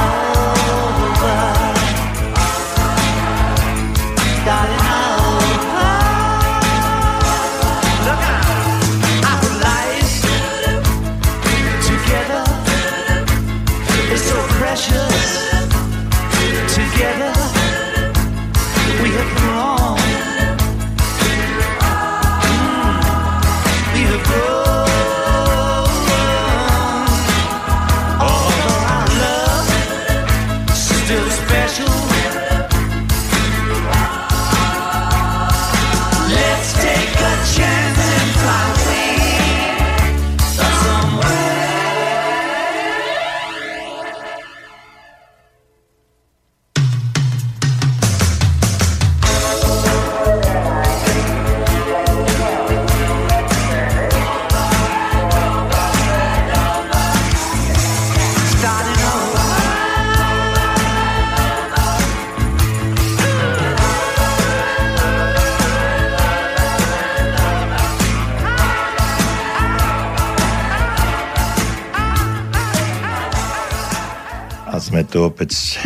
[75.14, 75.78] Tu opäť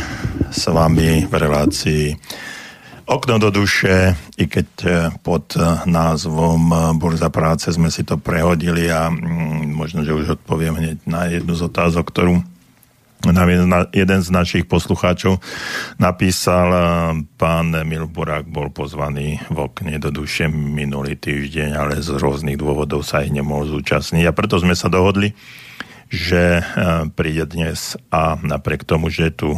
[0.48, 2.16] s vami v relácii.
[3.12, 8.16] Okno do duše, i keď e, pod e, názvom e, Burza práce sme si to
[8.16, 12.40] prehodili a mm, možno, že už odpoviem hneď na jednu z otázok, ktorú
[13.92, 15.42] jeden z našich poslucháčov
[15.98, 16.70] napísal,
[17.36, 23.02] pán Emil Burák bol pozvaný v okne do duše minulý týždeň, ale z rôznych dôvodov
[23.02, 25.34] sa aj nemohol zúčastniť a preto sme sa dohodli,
[26.08, 26.63] že
[27.20, 29.50] príde dnes a napriek tomu, že je tu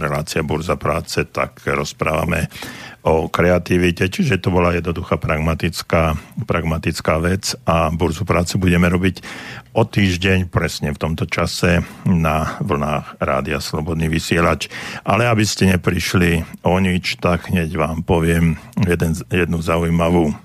[0.00, 2.48] relácia Burza práce, tak rozprávame
[3.00, 9.24] o kreativite, čiže to bola jednoduchá pragmatická, pragmatická vec a burzu práce budeme robiť
[9.72, 14.68] o týždeň presne v tomto čase na vlnách Rádia Slobodný vysielač.
[15.00, 20.36] Ale aby ste neprišli o nič, tak hneď vám poviem jeden, jednu zaujímavú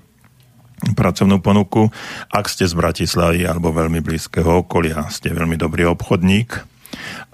[0.96, 1.88] pracovnú ponuku.
[2.28, 6.76] Ak ste z Bratislavy alebo veľmi blízkeho okolia, ste veľmi dobrý obchodník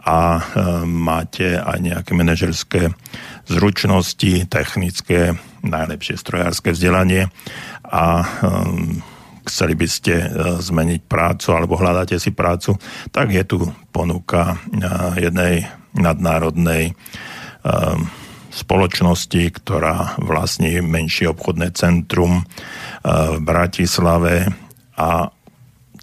[0.03, 0.41] a e,
[0.87, 2.83] máte aj nejaké manažerské
[3.47, 7.31] zručnosti, technické, najlepšie strojárske vzdelanie
[7.87, 9.03] a um,
[9.43, 12.79] chceli by ste uh, zmeniť prácu alebo hľadáte si prácu,
[13.11, 13.59] tak je tu
[13.91, 14.63] ponuka
[15.19, 16.95] jednej nadnárodnej
[18.53, 22.45] spoločnosti, ktorá vlastní menšie obchodné centrum uh,
[23.35, 24.53] v Bratislave.
[25.01, 25.33] A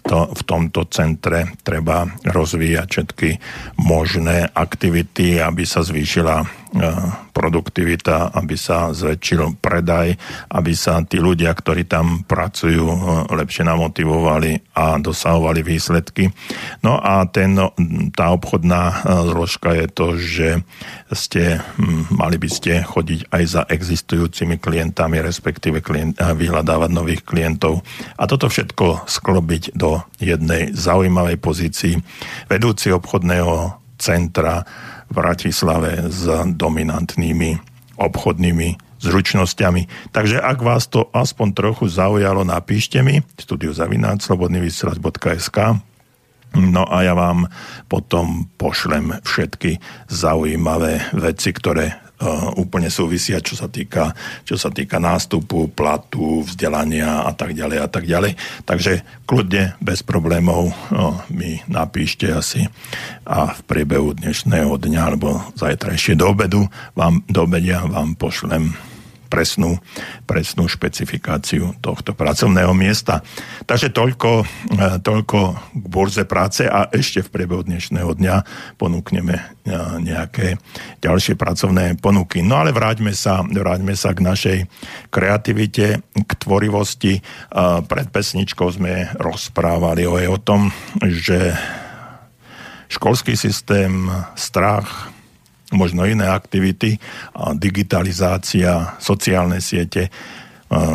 [0.02, 3.30] to, v tomto centre treba rozvíjať všetky
[3.78, 6.59] možné aktivity, aby sa zvýšila
[7.34, 10.14] produktivita, aby sa zväčšil predaj,
[10.54, 12.96] aby sa tí ľudia, ktorí tam pracujú, e,
[13.34, 16.30] lepšie namotivovali a dosahovali výsledky.
[16.86, 17.58] No a ten,
[18.14, 18.94] tá obchodná e,
[19.34, 20.48] zložka je to, že
[21.10, 21.58] ste,
[22.12, 27.82] mali by ste chodiť aj za existujúcimi klientami, respektíve klient, vyhľadávať nových klientov
[28.14, 31.94] a toto všetko sklobiť do jednej zaujímavej pozícii
[32.46, 34.64] vedúci obchodného centra
[35.10, 37.58] Bratislave s dominantnými
[38.00, 39.88] obchodnými zručnosťami.
[40.12, 45.58] Takže ak vás to aspoň trochu zaujalo, napíšte mi studiozavináčslobodnyvysielač.sk
[46.50, 47.46] No a ja vám
[47.86, 49.78] potom pošlem všetky
[50.10, 51.94] zaujímavé veci, ktoré
[52.60, 54.12] úplne súvisia, čo sa týka,
[54.44, 58.36] čo sa týka nástupu, platu, vzdelania a tak ďalej a tak ďalej.
[58.68, 62.68] Takže kľudne, bez problémov uh, mi napíšte asi
[63.24, 68.89] a v priebehu dnešného dňa alebo zajtrajšie do obedu vám, do obedia vám pošlem
[69.30, 69.78] presnú,
[70.26, 73.22] presnú špecifikáciu tohto pracovného miesta.
[73.62, 74.44] Takže toľko, e,
[74.98, 75.38] toľko
[75.70, 78.36] k borze práce a ešte v priebehu dnešného dňa
[78.74, 79.44] ponúkneme e,
[80.02, 80.58] nejaké
[80.98, 82.42] ďalšie pracovné ponuky.
[82.42, 84.58] No ale vráťme sa, vráťme sa k našej
[85.14, 87.22] kreativite, k tvorivosti.
[87.22, 87.22] E,
[87.86, 91.54] pred pesničkou sme rozprávali o, o tom, že
[92.90, 95.14] školský systém, strach,
[95.70, 96.98] možno iné aktivity,
[97.56, 100.10] digitalizácia, sociálne siete,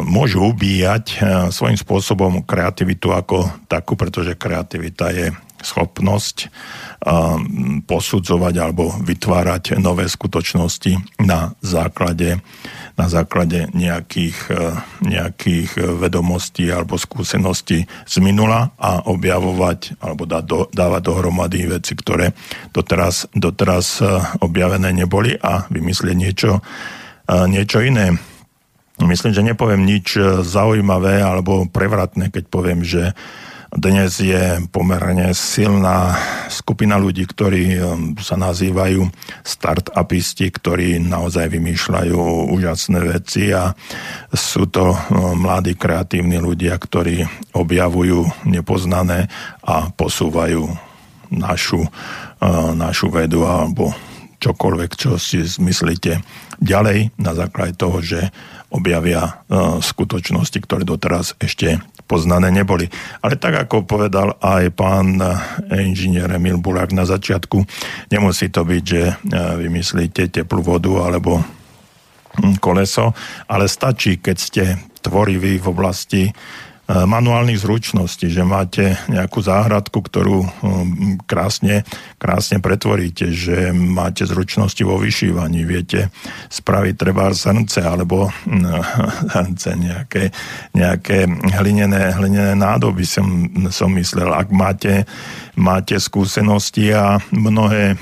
[0.07, 1.19] môžu ubíjať
[1.51, 5.27] svojím spôsobom kreativitu ako takú, pretože kreativita je
[5.59, 6.47] schopnosť
[7.83, 12.39] posudzovať alebo vytvárať nové skutočnosti na základe
[12.95, 14.55] na základe nejakých,
[15.03, 22.31] nejakých vedomostí alebo skúseností z minula a objavovať alebo dá do, dávať dohromady veci, ktoré
[22.71, 23.99] doteraz, doteraz
[24.39, 26.63] objavené neboli a vymyslieť niečo,
[27.27, 28.15] niečo iné.
[28.95, 33.11] Myslím, že nepoviem nič zaujímavé alebo prevratné, keď poviem, že
[33.75, 36.15] dnes je pomerne silná
[36.47, 39.03] skupina ľudí, ktorí um, sa nazývajú
[39.43, 42.15] start-upisti, ktorí naozaj vymýšľajú
[42.55, 43.75] úžasné veci a
[44.31, 49.27] sú to um, mladí kreatívni ľudia, ktorí objavujú nepoznané
[49.59, 50.71] a posúvajú
[51.35, 51.83] našu,
[52.79, 53.91] našu vedu alebo
[54.39, 56.21] čokoľvek, čo si zmyslíte
[56.61, 58.31] ďalej na základe toho, že
[58.75, 62.91] objavia uh, skutočnosti, ktoré doteraz ešte poznané neboli.
[63.23, 65.33] Ale tak ako povedal aj pán eh,
[65.73, 67.65] inžinier Emil Bulák na začiatku,
[68.13, 69.15] nemusí to byť, že eh,
[69.57, 73.11] vymyslíte teplú vodu alebo hm, koleso,
[73.49, 74.63] ale stačí, keď ste
[75.01, 76.33] tvoriví v oblasti E,
[76.85, 80.49] manuálnych zručností, že máte nejakú záhradku, ktorú e,
[81.25, 81.81] krásne,
[82.21, 86.13] krásne pretvoríte, že máte zručnosti vo vyšívaní, viete
[86.53, 88.29] spraviť treba srnce alebo
[89.33, 90.29] srnce, nejaké,
[90.77, 91.25] nejaké
[91.57, 94.29] hlinené, hlinené nádoby som, som myslel.
[94.29, 95.09] Ak máte,
[95.57, 97.97] máte skúsenosti a mnohé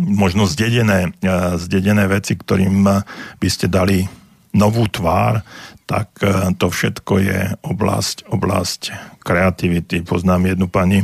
[0.00, 2.88] možno zdedené, e, zdedené veci, ktorým
[3.36, 4.08] by ste dali
[4.56, 5.44] novú tvár,
[5.90, 8.80] tak e, to všetko je oblasť, oblasť
[9.26, 10.06] kreativity.
[10.06, 11.02] Poznám jednu pani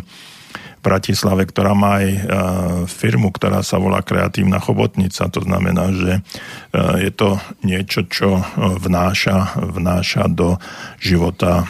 [0.87, 2.09] Bratislave, ktorá má aj
[2.87, 5.27] firmu, ktorá sa volá Kreatívna chobotnica.
[5.27, 6.23] To znamená, že
[7.03, 10.63] je to niečo, čo vnáša, vnáša do
[11.03, 11.67] života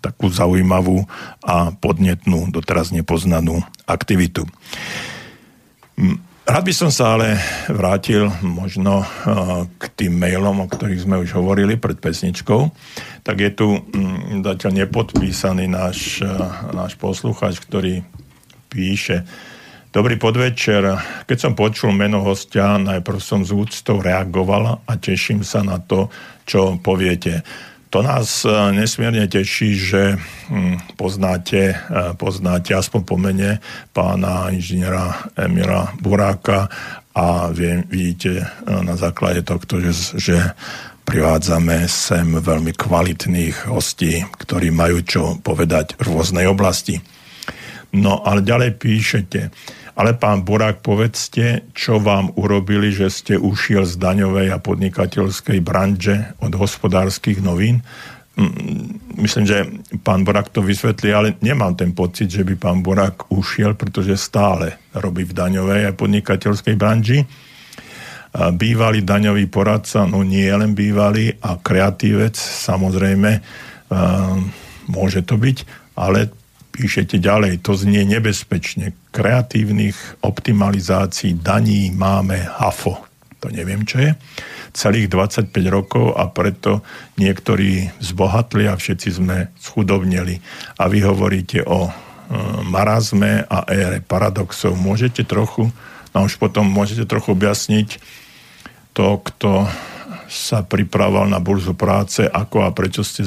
[0.00, 1.04] takú zaujímavú
[1.44, 4.48] a podnetnú, doteraz nepoznanú aktivitu.
[6.46, 9.06] Rád by som sa ale vrátil možno eh,
[9.82, 12.70] k tým mailom, o ktorých sme už hovorili pred pesničkou.
[13.26, 16.30] Tak je tu mm, zatiaľ nepodpísaný náš, eh,
[16.70, 18.06] náš poslucháč, ktorý
[18.70, 19.26] píše
[19.96, 20.92] Dobrý podvečer.
[21.24, 26.12] Keď som počul meno hostia, najprv som z úctou reagoval a teším sa na to,
[26.44, 27.40] čo poviete.
[27.96, 30.20] To nás e, nesmierne teší, že
[30.52, 31.76] hm, poznáte, e,
[32.20, 33.64] poznáte aspoň po mene
[33.96, 36.68] pána inžiniera Emira Buráka
[37.16, 38.46] a vie, vidíte e,
[38.84, 40.36] na základe tohto, že, že
[41.08, 47.00] privádzame sem veľmi kvalitných hostí, ktorí majú čo povedať v rôznej oblasti.
[47.96, 49.40] No ale ďalej píšete,
[49.96, 56.36] ale pán Borák, povedzte, čo vám urobili, že ste ušiel z daňovej a podnikateľskej branže
[56.44, 57.80] od hospodárskych novín?
[58.36, 59.64] Mm, myslím, že
[60.04, 64.76] pán Borák to vysvetlí, ale nemám ten pocit, že by pán Borák ušiel, pretože stále
[64.92, 67.24] robí v daňovej a podnikateľskej branži.
[68.36, 73.40] Bývalý daňový poradca, no nie len bývalý a kreatívec, samozrejme,
[74.92, 75.58] môže to byť,
[75.96, 76.28] ale
[76.76, 78.92] píšete ďalej, to znie nebezpečne.
[79.08, 83.00] Kreatívnych optimalizácií daní máme hafo.
[83.40, 84.12] To neviem, čo je.
[84.76, 86.84] Celých 25 rokov a preto
[87.16, 90.36] niektorí zbohatli a všetci sme schudobneli.
[90.76, 91.92] A vy hovoríte o e,
[92.68, 94.76] marazme a ére paradoxov.
[94.76, 95.72] Môžete trochu,
[96.12, 97.88] no už potom môžete trochu objasniť
[98.92, 99.64] to, kto
[100.26, 103.26] sa pripravoval na burzu práce, ako a prečo ste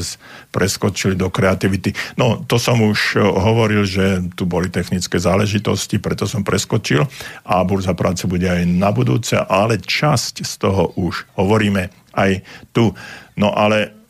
[0.52, 1.96] preskočili do kreativity.
[2.20, 7.08] No, to som už eh, hovoril, že tu boli technické záležitosti, preto som preskočil
[7.48, 12.44] a burza práce bude aj na budúce, ale časť z toho už hovoríme aj
[12.76, 12.92] tu.
[13.40, 14.06] No ale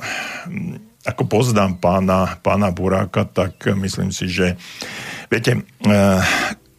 [0.49, 4.58] hm, ako poznám pána, pána Buráka, tak myslím si, že
[5.30, 6.21] viete, eh,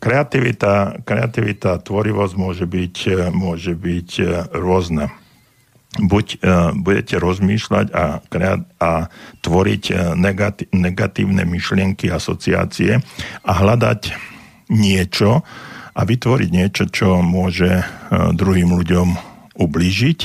[0.00, 4.10] kreativita, kreativita, tvorivosť môže byť, eh, môže byť
[4.56, 5.20] rôzna
[5.98, 8.22] buď uh, budete rozmýšľať a,
[8.78, 8.90] a
[9.42, 13.02] tvoriť uh, negati- negatívne myšlienky, asociácie
[13.42, 14.14] a hľadať
[14.70, 15.42] niečo
[15.90, 19.08] a vytvoriť niečo, čo môže uh, druhým ľuďom
[19.58, 20.20] ublížiť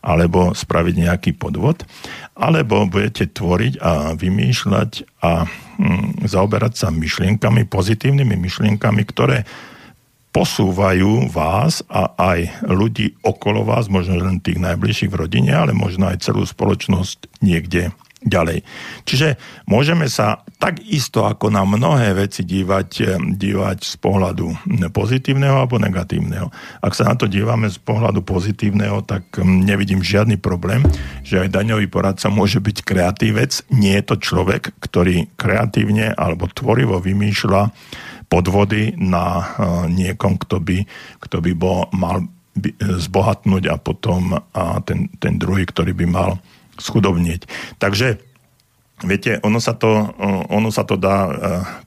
[0.00, 1.84] alebo spraviť nejaký podvod,
[2.32, 9.44] alebo budete tvoriť a vymýšľať a hm, zaoberať sa myšlienkami, pozitívnymi myšlienkami, ktoré
[10.30, 16.06] posúvajú vás a aj ľudí okolo vás, možno len tých najbližších v rodine, ale možno
[16.06, 18.60] aj celú spoločnosť niekde ďalej.
[19.08, 26.52] Čiže môžeme sa takisto ako na mnohé veci dívať, dívať z pohľadu pozitívneho alebo negatívneho.
[26.84, 30.84] Ak sa na to dívame z pohľadu pozitívneho, tak nevidím žiadny problém,
[31.24, 33.64] že aj daňový poradca môže byť kreatívec.
[33.72, 37.72] Nie je to človek, ktorý kreatívne alebo tvorivo vymýšľa
[38.30, 39.44] podvody na e,
[39.90, 40.86] niekom, kto by,
[41.18, 42.22] kto by bol, mal
[42.54, 46.30] by, zbohatnúť a potom a ten, ten druhý, ktorý by mal
[46.78, 47.50] schudobnieť.
[47.82, 48.30] Takže
[49.00, 51.32] Viete, ono sa, to, e, ono sa to dá e,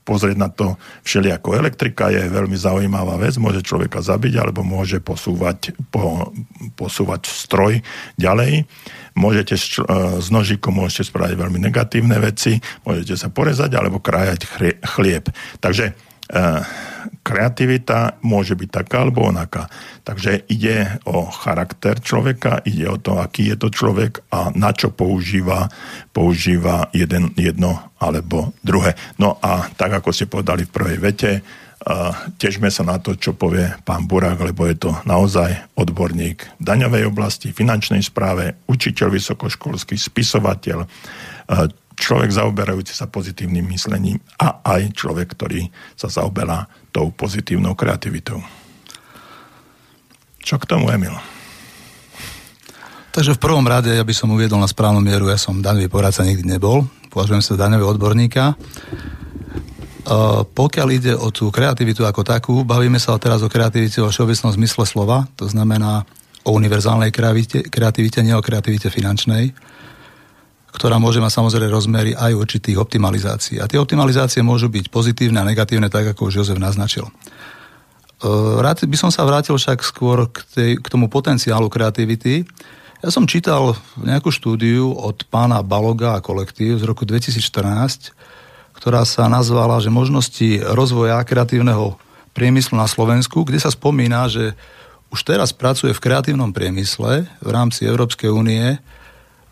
[0.02, 1.54] pozrieť na to všelijako.
[1.54, 6.34] Elektrika je veľmi zaujímavá vec, môže človeka zabiť alebo môže posúvať, po,
[6.74, 7.86] posúvať stroj
[8.18, 8.66] ďalej.
[9.14, 9.78] Môžete s,
[10.26, 14.50] s nožikom môžete spraviť veľmi negatívne veci, môžete sa porezať alebo krájať
[14.98, 15.30] chlieb.
[15.62, 15.94] Takže
[17.24, 19.68] kreativita môže byť taká alebo onaká.
[20.04, 24.92] Takže ide o charakter človeka, ide o to, aký je to človek a na čo
[24.92, 25.72] používa,
[26.12, 28.96] používa jeden, jedno alebo druhé.
[29.20, 31.32] No a tak, ako ste povedali v prvej vete,
[32.40, 37.04] težme sa na to, čo povie pán Burák, lebo je to naozaj odborník v daňovej
[37.12, 40.88] oblasti, finančnej správe, učiteľ vysokoškolský, spisovateľ,
[41.96, 48.42] človek zaoberajúci sa pozitívnym myslením a aj človek, ktorý sa zaoberá tou pozitívnou kreativitou.
[50.44, 51.16] Čo k tomu, Emil?
[53.14, 56.26] Takže v prvom rade, ja by som uviedol na správnu mieru, ja som daňový poradca
[56.26, 58.58] nikdy nebol, považujem sa daňového odborníka.
[60.04, 64.52] Uh, pokiaľ ide o tú kreativitu ako takú, bavíme sa teraz o kreativite vo všeobecnom
[64.52, 66.04] zmysle slova, to znamená
[66.44, 69.73] o univerzálnej kreativite, kreativite nie o kreativite finančnej
[70.74, 73.62] ktorá môže mať samozrejme rozmery aj určitých optimalizácií.
[73.62, 77.06] A tie optimalizácie môžu byť pozitívne a negatívne, tak ako už Jozef naznačil.
[77.06, 77.12] E,
[78.58, 82.50] rád by som sa vrátil však skôr k, tej, k tomu potenciálu kreativity.
[83.06, 88.10] Ja som čítal nejakú štúdiu od pána Baloga a kolektív z roku 2014,
[88.74, 92.02] ktorá sa nazvala, že možnosti rozvoja kreatívneho
[92.34, 94.58] priemyslu na Slovensku, kde sa spomína, že
[95.14, 98.82] už teraz pracuje v kreatívnom priemysle v rámci Európskej únie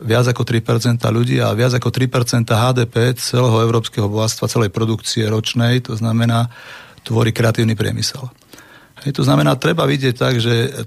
[0.01, 5.85] viac ako 3% ľudí a viac ako 3% HDP celého európskeho bohatstva, celej produkcie ročnej,
[5.85, 6.49] to znamená,
[7.05, 8.29] tvorí kreatívny priemysel.
[9.05, 10.85] Hej, to znamená, treba vidieť tak, že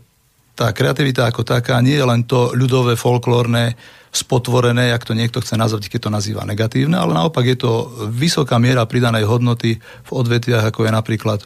[0.54, 3.74] tá kreativita ako taká nie je len to ľudové, folklórne,
[4.14, 8.62] spotvorené, jak to niekto chce nazvať, keď to nazýva negatívne, ale naopak je to vysoká
[8.62, 11.40] miera pridanej hodnoty v odvetviach, ako je napríklad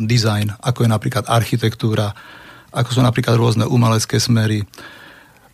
[0.00, 2.16] design, ako je napríklad architektúra,
[2.72, 4.64] ako sú napríklad rôzne umelecké smery.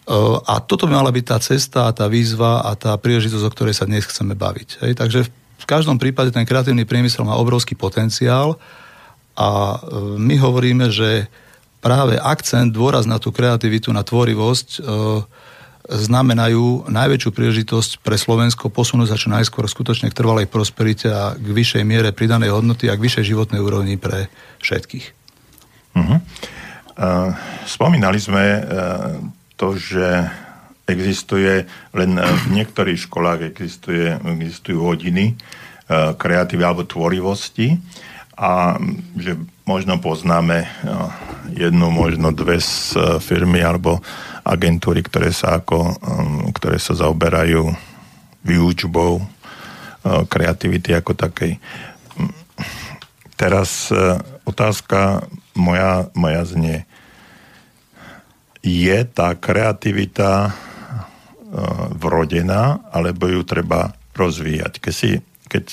[0.04, 0.12] E,
[0.44, 3.88] a toto by mala byť tá cesta, tá výzva a tá príležitosť, o ktorej sa
[3.88, 4.84] dnes chceme baviť.
[4.84, 4.92] Hej.
[5.00, 5.20] Takže
[5.60, 8.60] v každom prípade ten kreatívny priemysel má obrovský potenciál
[9.32, 9.76] a e,
[10.20, 11.26] my hovoríme, že
[11.80, 14.80] práve akcent, dôraz na tú kreativitu, na tvorivosť e,
[15.84, 21.44] znamenajú najväčšiu príležitosť pre Slovensko posunúť sa čo najskôr skutočne k trvalej prosperite a k
[21.44, 24.32] vyššej miere pridanej hodnoty a k vyššej životnej úrovni pre
[24.64, 25.06] všetkých.
[25.92, 26.18] Uh-huh.
[26.96, 27.36] Uh,
[27.68, 28.64] spomínali sme uh,
[29.56, 30.28] to, že
[30.84, 31.64] existuje
[31.96, 37.76] len v niektorých školách existuje, existujú hodiny uh, kreatívy alebo tvorivosti
[38.34, 38.74] a
[39.14, 40.66] že možno poznáme
[41.54, 44.02] jednu, možno dve z firmy alebo
[44.42, 45.94] agentúry, ktoré sa, ako,
[46.50, 47.70] ktoré sa zaoberajú
[48.42, 49.22] výučbou
[50.04, 51.62] kreativity ako takej.
[53.38, 53.88] Teraz
[54.44, 56.84] otázka moja, moja znie.
[58.64, 60.54] Je tá kreativita uh,
[61.92, 64.80] vrodená, alebo ju treba rozvíjať?
[64.80, 65.20] Keď, si,
[65.52, 65.64] keď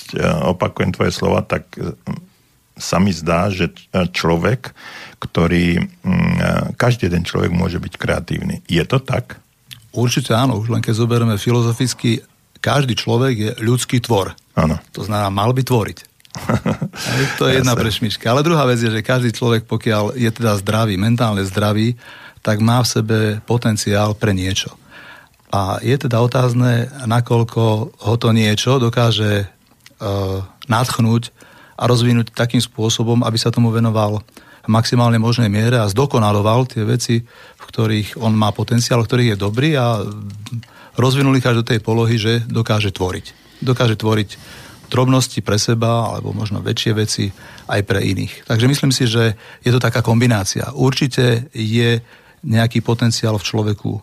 [0.51, 1.71] opakujem tvoje slova, tak
[2.81, 4.73] sa mi zdá, že človek,
[5.21, 8.65] ktorý, mm, každý jeden človek môže byť kreatívny.
[8.65, 9.37] Je to tak?
[9.93, 12.25] Určite áno, už len keď zoberieme filozoficky,
[12.57, 14.33] každý človek je ľudský tvor.
[14.57, 14.81] Áno.
[14.97, 15.99] To znamená, mal by tvoriť.
[17.39, 18.31] to je jedna prešmička.
[18.31, 21.99] Ale druhá vec je, že každý človek, pokiaľ je teda zdravý, mentálne zdravý,
[22.41, 24.73] tak má v sebe potenciál pre niečo.
[25.51, 27.61] A je teda otázne, nakoľko
[27.95, 30.39] ho to niečo dokáže uh,
[30.71, 31.29] nadchnúť
[31.75, 34.23] a rozvinúť takým spôsobom, aby sa tomu venoval
[34.61, 39.29] v maximálne možnej miere a zdokonaloval tie veci, v ktorých on má potenciál, v ktorých
[39.33, 40.05] je dobrý a
[40.95, 43.59] rozvinuli až do tej polohy, že dokáže tvoriť.
[43.65, 44.29] Dokáže tvoriť
[44.91, 47.31] drobnosti pre seba alebo možno väčšie veci
[47.71, 48.43] aj pre iných.
[48.45, 50.67] Takže myslím si, že je to taká kombinácia.
[50.75, 52.03] Určite je
[52.41, 54.01] nejaký potenciál v človeku e,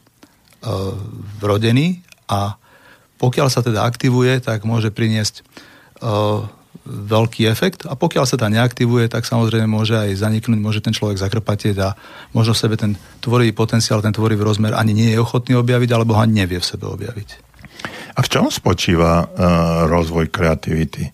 [1.43, 2.55] vrodený a
[3.19, 5.43] pokiaľ sa teda aktivuje, tak môže priniesť e,
[6.89, 11.21] veľký efekt a pokiaľ sa tá neaktivuje, tak samozrejme môže aj zaniknúť, môže ten človek
[11.21, 11.89] zakrpatieť a
[12.33, 16.17] možno v sebe ten tvorivý potenciál, ten tvorivý rozmer ani nie je ochotný objaviť, alebo
[16.17, 17.29] ho ani nevie v sebe objaviť.
[18.17, 19.29] A v čom spočíva uh,
[19.87, 21.07] rozvoj kreativity?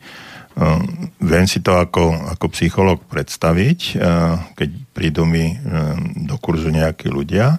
[0.54, 0.78] Uh,
[1.18, 7.10] viem si to ako, ako psycholog predstaviť, uh, keď prídu mi uh, do kurzu nejakí
[7.10, 7.58] ľudia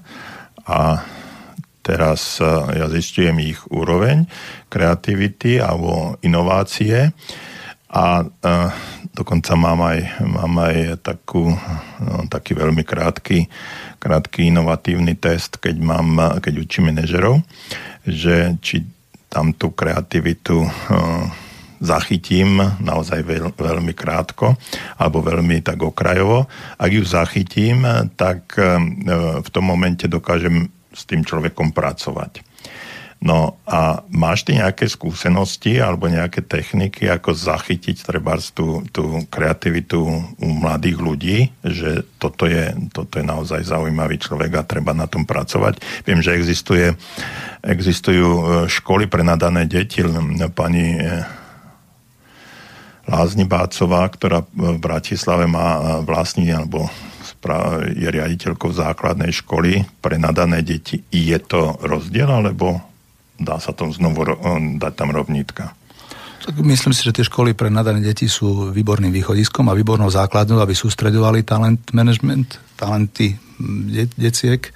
[0.64, 1.04] a
[1.86, 2.42] teraz
[2.74, 4.26] ja zistujem ich úroveň
[4.74, 7.14] kreativity alebo inovácie
[7.94, 8.26] a
[9.14, 11.54] dokonca mám aj, mám aj takú,
[12.02, 13.46] no, taký veľmi krátky,
[14.02, 17.46] krátky inovatívny test, keď, mám, keď učím manažerov,
[18.02, 18.82] že či
[19.30, 20.66] tam tú kreativitu
[21.82, 24.56] zachytím naozaj veľ, veľmi krátko
[25.00, 26.48] alebo veľmi tak okrajovo.
[26.78, 27.84] Ak ju zachytím,
[28.16, 28.80] tak uh,
[29.42, 32.46] v tom momente dokážem s tým človekom pracovať.
[33.26, 39.98] No a máš ty nejaké skúsenosti alebo nejaké techniky, ako zachytiť treba tú, tú kreativitu
[40.38, 45.26] u mladých ľudí, že toto je, toto je naozaj zaujímavý človek a treba na tom
[45.26, 45.80] pracovať.
[46.06, 46.94] Viem, že existuje,
[47.64, 50.06] existujú e, školy pre nadané deti.
[50.54, 51.45] Pani e,
[53.06, 56.90] Lázni Bácová, ktorá v Bratislave má e, vlastní alebo
[57.94, 61.06] je riaditeľkou základnej školy pre nadané deti.
[61.14, 62.82] Je to rozdiel, alebo
[63.38, 64.26] dá sa tom znovu
[64.82, 65.78] dať tam rovnítka.
[66.46, 70.62] Tak myslím si, že tie školy pre nadané deti sú výborným východiskom a výbornou základnou,
[70.62, 73.34] aby sústredovali talent management, talenty
[73.90, 74.70] de- deciek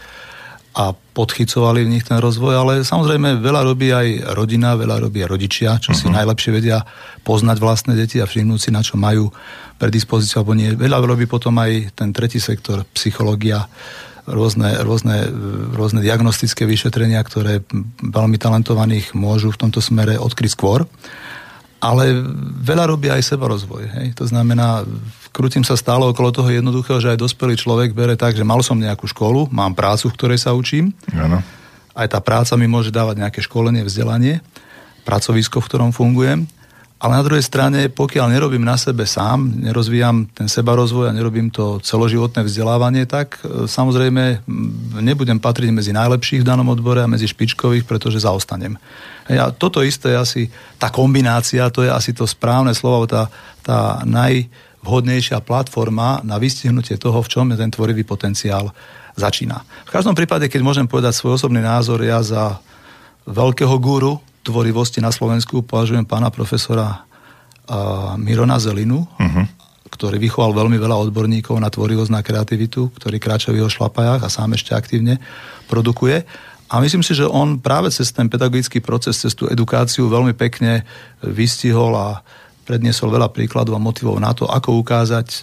[0.80, 5.28] a podchycovali v nich ten rozvoj, ale samozrejme veľa robí aj rodina, veľa robí aj
[5.28, 6.00] rodičia, čo uh-huh.
[6.00, 6.16] si mhm.
[6.16, 6.88] najlepšie vedia
[7.28, 9.28] poznať vlastné deti a všimnúť si, na čo majú
[9.76, 10.72] predispozíciu alebo nie.
[10.72, 13.68] Veľa robí potom aj ten tretí sektor, psychológia,
[14.24, 15.28] rôzne, rôzne,
[15.76, 17.66] rôzne diagnostické vyšetrenia, ktoré
[18.00, 20.88] veľmi talentovaných môžu v tomto smere odkryť skôr.
[21.80, 22.12] Ale
[22.60, 23.88] veľa robí aj seba rozvoj.
[23.88, 24.08] Hej.
[24.20, 24.84] To znamená,
[25.32, 28.76] krútim sa stále okolo toho jednoduchého, že aj dospelý človek bere tak, že mal som
[28.76, 30.92] nejakú školu, mám prácu, v ktorej sa učím.
[31.16, 31.40] Ano.
[31.96, 34.44] Aj tá práca mi môže dávať nejaké školenie, vzdelanie,
[35.08, 36.52] pracovisko, v ktorom fungujem.
[37.00, 41.48] Ale na druhej strane, pokiaľ nerobím na sebe sám, nerozvíjam ten seba rozvoj a nerobím
[41.48, 44.44] to celoživotné vzdelávanie, tak e, samozrejme
[45.00, 48.76] nebudem patriť medzi najlepších v danom odbore a medzi špičkových, pretože zaostanem.
[49.32, 50.42] A toto isté je asi
[50.76, 53.32] tá kombinácia, to je asi to správne slovo, tá,
[53.64, 58.76] tá najvhodnejšia platforma na vystihnutie toho, v čom je ten tvorivý potenciál
[59.16, 59.64] začína.
[59.88, 62.60] V každom prípade, keď môžem povedať svoj osobný názor, ja za
[63.24, 67.04] veľkého guru tvorivosti na Slovensku považujem pána profesora
[67.70, 69.46] uh, Mirona Zelinu, uh-huh.
[69.92, 74.30] ktorý vychoval veľmi veľa odborníkov na tvorivosť, na kreativitu, ktorý kráča v jeho šlapajách a
[74.32, 75.22] sám ešte aktívne
[75.68, 76.24] produkuje.
[76.70, 80.86] A myslím si, že on práve cez ten pedagogický proces, cez tú edukáciu veľmi pekne
[81.26, 82.22] vystihol a
[82.70, 85.40] predniesol veľa príkladov a motivov na to, ako ukázať e,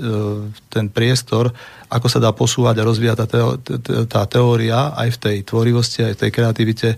[0.70, 1.50] ten priestor,
[1.90, 3.50] ako sa dá posúvať a rozvíjať tá, teo,
[4.06, 6.88] tá teória aj v tej tvorivosti, aj v tej kreativite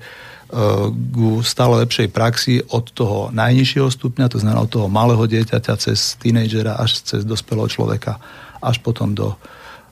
[1.13, 6.17] ku stále lepšej praxi od toho najnižšieho stupňa, to znamená od toho malého dieťaťa cez
[6.25, 8.17] tínejdžera až cez dospelého človeka,
[8.65, 9.37] až potom do,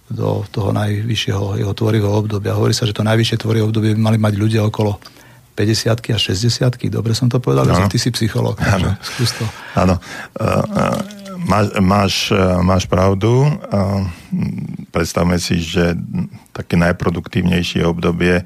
[0.08, 2.56] do toho najvyššieho jeho tvorivého obdobia.
[2.56, 4.96] Hovorí sa, že to najvyššie tvorivé obdobie by mali mať ľudia okolo
[5.56, 7.64] 50 a 60 Dobre som to povedal?
[7.68, 7.88] Ano.
[7.88, 8.60] Ty si psycholog.
[8.60, 8.92] Áno.
[9.72, 9.96] Áno.
[10.36, 11.00] Uh,
[11.48, 12.14] máš, máš,
[12.60, 13.44] máš pravdu.
[14.92, 15.96] Predstavme si, že
[16.52, 18.44] také najproduktívnejšie obdobie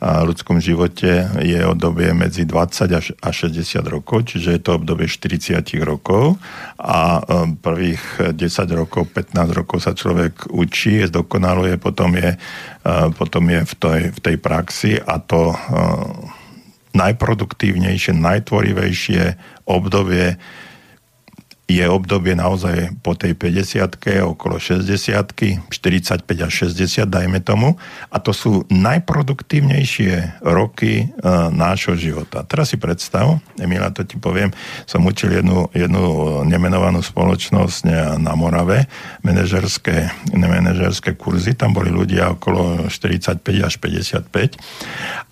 [0.00, 3.56] ľudskom živote je obdobie medzi 20 a 60
[3.88, 6.36] rokov, čiže je to obdobie 40 rokov.
[6.76, 8.36] A um, prvých 10
[8.76, 14.18] rokov, 15 rokov sa človek učí, zdokonaluje, potom je, uh, potom je v, tej, v
[14.20, 15.56] tej praxi a to uh,
[16.92, 19.22] najproduktívnejšie, najtvorivejšie
[19.68, 20.36] obdobie
[21.66, 27.74] je obdobie naozaj po tej 50 okolo 60 45 až 60 dajme tomu.
[28.14, 32.46] A to sú najproduktívnejšie roky uh, nášho života.
[32.46, 34.54] Teraz si predstav, Emila, to ti poviem,
[34.86, 36.02] som učil jednu, jednu
[36.46, 37.78] nemenovanú spoločnosť
[38.22, 38.86] na Morave,
[39.26, 44.54] manažerské, manažerské kurzy, tam boli ľudia okolo 45 až 55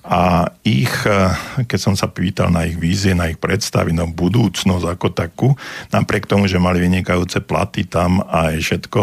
[0.05, 1.32] a ich, uh,
[1.64, 5.49] keď som sa pýtal na ich vízie, na ich predstavy, na budúcnosť ako takú,
[5.95, 9.00] napriek napriek tomu, že mali vynikajúce platy tam a aj všetko,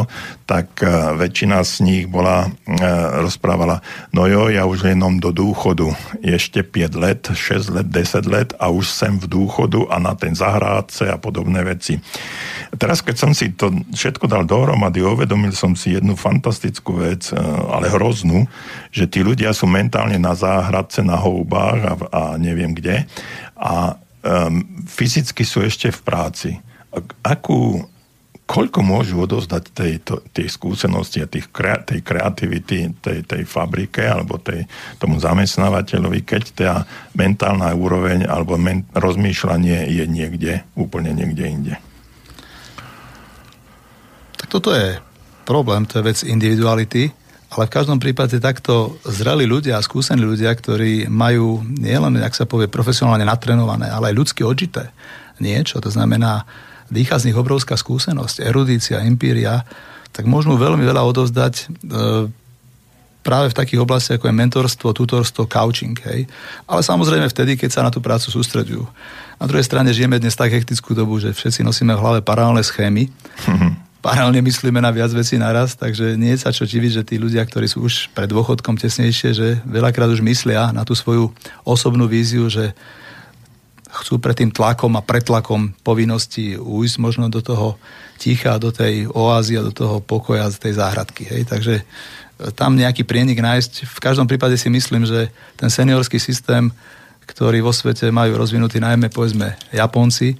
[0.49, 0.89] tak e,
[1.21, 2.87] väčšina z nich bola, e,
[3.21, 5.93] rozprávala, no jo, ja už jenom do dôchodu,
[6.25, 10.33] ešte 5 let, 6 let, 10 let a už sem v dôchodu a na ten
[10.33, 12.01] zahrádce a podobné veci.
[12.73, 17.37] Teraz, keď som si to všetko dal dohromady, uvedomil som si jednu fantastickú vec, e,
[17.69, 18.49] ale hroznú,
[18.89, 23.05] že tí ľudia sú mentálne na záhradce, na houbách a, a neviem kde
[23.61, 26.51] a um, fyzicky sú ešte v práci
[27.23, 27.87] akú,
[28.43, 29.93] koľko môžu odozdať tej,
[30.35, 31.47] tej skúsenosti a tých,
[31.87, 34.67] tej kreativity tej, tej fabrike alebo tej,
[34.99, 36.71] tomu zamestnávateľovi, keď tá
[37.15, 41.75] mentálna úroveň alebo men, rozmýšľanie je niekde, úplne niekde inde.
[44.35, 44.99] Tak toto je
[45.47, 47.15] problém, to je vec individuality,
[47.51, 52.71] ale v každom prípade takto zreli ľudia skúsení ľudia, ktorí majú nielen, ak sa povie,
[52.71, 54.91] profesionálne natrenované, ale aj ľudsky odžité
[55.41, 56.45] niečo, to znamená
[56.91, 59.63] dýcha z nich obrovská skúsenosť, erudícia, empíria,
[60.11, 61.65] tak môžu veľmi veľa odovzdať e,
[63.23, 65.95] práve v takých oblastiach ako je mentorstvo, tutorstvo, coaching.
[66.03, 66.27] Hej.
[66.67, 68.83] Ale samozrejme vtedy, keď sa na tú prácu sústredujú.
[69.39, 73.09] Na druhej strane žijeme dnes tak hektickú dobu, že všetci nosíme v hlave paralelné schémy.
[74.01, 77.45] Paralelne myslíme na viac vecí naraz, takže nie je sa čo diviť, že tí ľudia,
[77.45, 81.29] ktorí sú už pred dôchodkom tesnejšie, že veľakrát už myslia na tú svoju
[81.61, 82.73] osobnú víziu, že
[83.91, 87.75] chcú pred tým tlakom a pretlakom povinnosti ujsť možno do toho
[88.15, 91.27] ticha, do tej oázy a do toho pokoja z tej záhradky.
[91.27, 91.51] Hej.
[91.51, 91.83] Takže e,
[92.55, 93.89] tam nejaký prienik nájsť.
[93.89, 95.27] V každom prípade si myslím, že
[95.59, 96.71] ten seniorský systém,
[97.27, 100.39] ktorý vo svete majú rozvinutý najmä povedzme Japonci,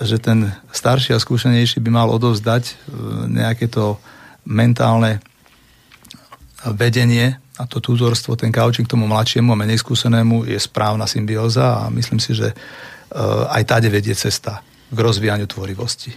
[0.00, 2.72] že ten starší a skúsenejší by mal odovzdať e,
[3.30, 4.00] nejaké to
[4.48, 5.20] mentálne
[6.64, 11.92] vedenie a to tútorstvo, ten kaučing tomu mladšiemu a menej skúsenému je správna symbióza a
[11.92, 16.16] myslím si, že uh, aj táde vedie cesta k rozvíjaniu tvorivosti.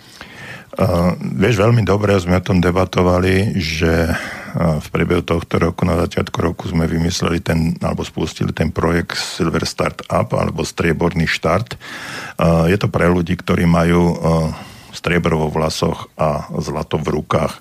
[0.74, 6.00] Uh, vieš, veľmi dobre sme o tom debatovali, že uh, v priebehu tohto roku, na
[6.00, 11.76] začiatku roku sme vymysleli ten, alebo spustili ten projekt Silver Start Up, alebo strieborný štart.
[12.40, 14.16] Uh, je to pre ľudí, ktorí majú
[14.94, 17.54] striebro vo vlasoch a zlato v rukách.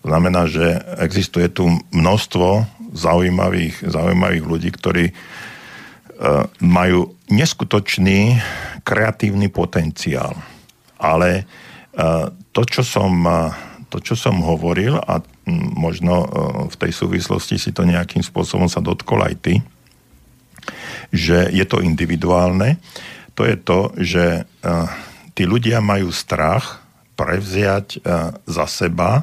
[0.00, 8.40] To znamená, že existuje tu množstvo zaujímavých, zaujímavých ľudí, ktorí uh, majú neskutočný
[8.82, 10.32] kreatívny potenciál.
[10.96, 13.52] Ale uh, to, čo som, uh,
[13.92, 15.20] to, čo som hovoril, a
[15.78, 16.26] možno
[16.66, 19.54] v tej súvislosti si to nejakým spôsobom sa dotkol aj ty,
[21.14, 22.82] že je to individuálne,
[23.38, 24.24] to je to, že
[25.38, 26.82] tí ľudia majú strach
[27.14, 28.02] prevziať
[28.42, 29.22] za seba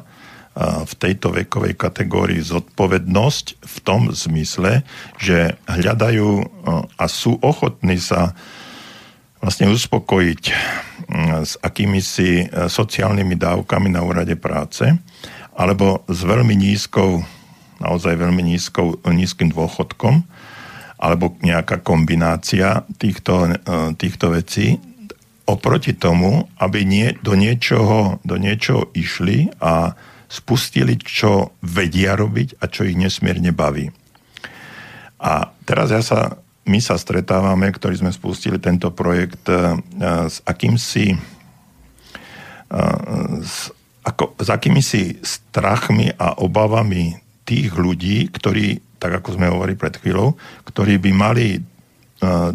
[0.54, 4.86] v tejto vekovej kategórii zodpovednosť v tom zmysle,
[5.18, 6.30] že hľadajú
[6.94, 8.38] a sú ochotní sa
[9.42, 10.42] vlastne uspokojiť
[11.44, 14.94] s akýmisi sociálnymi dávkami na úrade práce
[15.58, 17.22] alebo s veľmi nízkou,
[17.82, 20.22] naozaj veľmi nízkou, nízkym dôchodkom
[21.02, 23.58] alebo nejaká kombinácia týchto,
[23.98, 24.78] týchto vecí
[25.44, 29.92] oproti tomu, aby nie, do, niečoho, do niečoho išli a
[30.28, 33.90] spustili, čo vedia robiť a čo ich nesmierne baví.
[35.20, 36.36] A teraz ja sa,
[36.68, 39.76] my sa stretávame, ktorí sme spustili tento projekt uh,
[40.28, 41.18] s akýmsi uh,
[43.40, 43.72] s,
[44.04, 50.36] ako, s akýmisi strachmi a obavami tých ľudí, ktorí, tak ako sme hovorili pred chvíľou,
[50.64, 51.60] ktorí by mali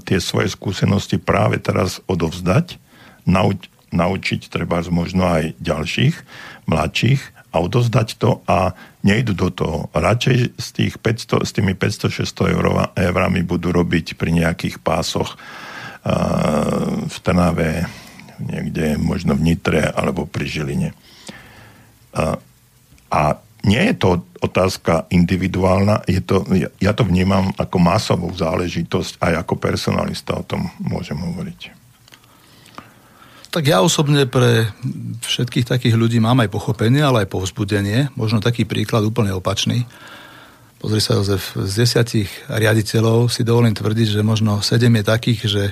[0.05, 2.82] tie svoje skúsenosti práve teraz odovzdať,
[3.30, 6.15] nauč, naučiť treba možno aj ďalších,
[6.70, 9.89] mladších a odovzdať to a nejdu do toho.
[9.95, 17.08] Radšej z tých 500, s tými 500-600 eur, eurami budú robiť pri nejakých pásoch uh,
[17.10, 17.89] v Trnave,
[18.38, 20.89] niekde možno v Nitre alebo pri Žiline.
[22.14, 22.38] Uh,
[23.10, 26.47] a nie je to otázka individuálna, je to,
[26.80, 31.79] ja to vnímam ako masovú záležitosť, aj ako personalista o tom môžem hovoriť.
[33.50, 34.70] Tak ja osobne pre
[35.26, 38.14] všetkých takých ľudí mám aj pochopenie, ale aj povzbudenie.
[38.14, 39.89] Možno taký príklad úplne opačný.
[40.78, 45.64] Pozri sa, Jozef, z desiatich riaditeľov si dovolím tvrdiť, že možno sedem je takých, že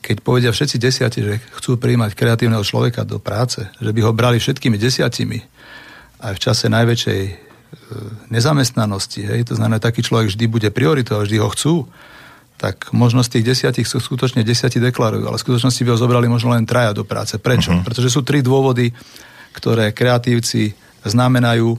[0.00, 4.40] keď povedia všetci desiati, že chcú príjmať kreatívneho človeka do práce, že by ho brali
[4.40, 5.44] všetkými desiatimi,
[6.24, 7.34] aj v čase najväčšej e,
[8.32, 11.74] nezamestnanosti, hej, to znamená, taký človek vždy bude prioritou a vždy ho chcú,
[12.60, 16.28] tak možno z tých desiatich sú skutočne desiati deklarujú, ale v skutočnosti by ho zobrali
[16.28, 17.40] možno len traja do práce.
[17.40, 17.72] Prečo?
[17.72, 17.80] Uh-huh.
[17.80, 18.92] Pretože sú tri dôvody,
[19.56, 21.78] ktoré kreatívci znamenajú e,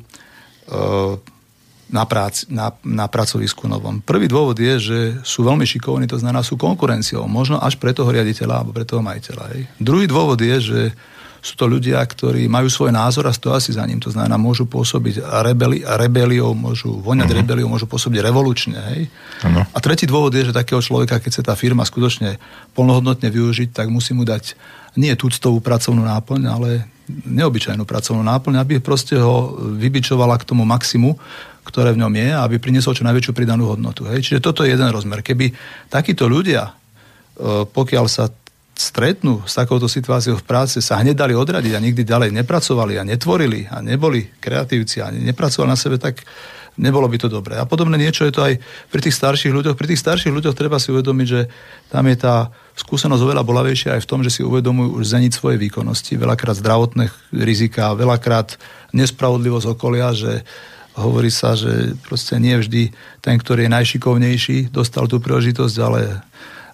[1.93, 4.01] na, prác, na, na pracovisku novom.
[4.01, 8.09] Prvý dôvod je, že sú veľmi šikovní, to znamená sú konkurenciou, možno až pre toho
[8.09, 9.43] riaditeľa alebo pre toho majiteľa.
[9.53, 9.61] Hej.
[9.77, 10.82] Druhý dôvod je, že
[11.41, 13.97] sú to ľudia, ktorí majú svoj názor a stoja si za ním.
[14.05, 17.39] To znamená, môžu pôsobiť rebeli, rebeliou, môžu voňať uh-huh.
[17.41, 18.77] rebeliou, môžu pôsobiť revolučne.
[18.77, 19.01] Hej?
[19.41, 19.65] Uh-huh.
[19.65, 22.37] A tretí dôvod je, že takého človeka, keď sa tá firma skutočne
[22.77, 24.53] plnohodnotne využiť, tak musí mu dať
[25.01, 26.69] nie tuctovú pracovnú náplň, ale
[27.09, 31.17] neobyčajnú pracovnú náplň, aby proste ho vybičovala k tomu maximu,
[31.65, 34.05] ktoré v ňom je, aby priniesol čo najväčšiu pridanú hodnotu.
[34.13, 34.29] Hej?
[34.29, 35.25] Čiže toto je jeden rozmer.
[35.25, 35.49] Keby
[35.89, 36.71] takíto ľudia, e,
[37.65, 38.29] pokiaľ sa
[38.82, 43.05] stretnú s takouto situáciou v práci, sa hneď dali odradiť a nikdy ďalej nepracovali a
[43.05, 46.25] netvorili a neboli kreatívci a nepracovali na sebe, tak
[46.82, 47.59] nebolo by to dobré.
[47.59, 48.57] A podobné niečo je to aj
[48.89, 49.75] pri tých starších ľuďoch.
[49.75, 51.41] Pri tých starších ľuďoch treba si uvedomiť, že
[51.91, 55.59] tam je tá skúsenosť oveľa bolavejšia aj v tom, že si uvedomujú už zeniť svoje
[55.59, 58.55] výkonnosti, veľakrát zdravotné rizika, veľakrát
[58.95, 60.41] nespravodlivosť okolia, že
[60.95, 62.91] hovorí sa, že proste nie vždy
[63.23, 66.19] ten, ktorý je najšikovnejší, dostal tú príležitosť, ale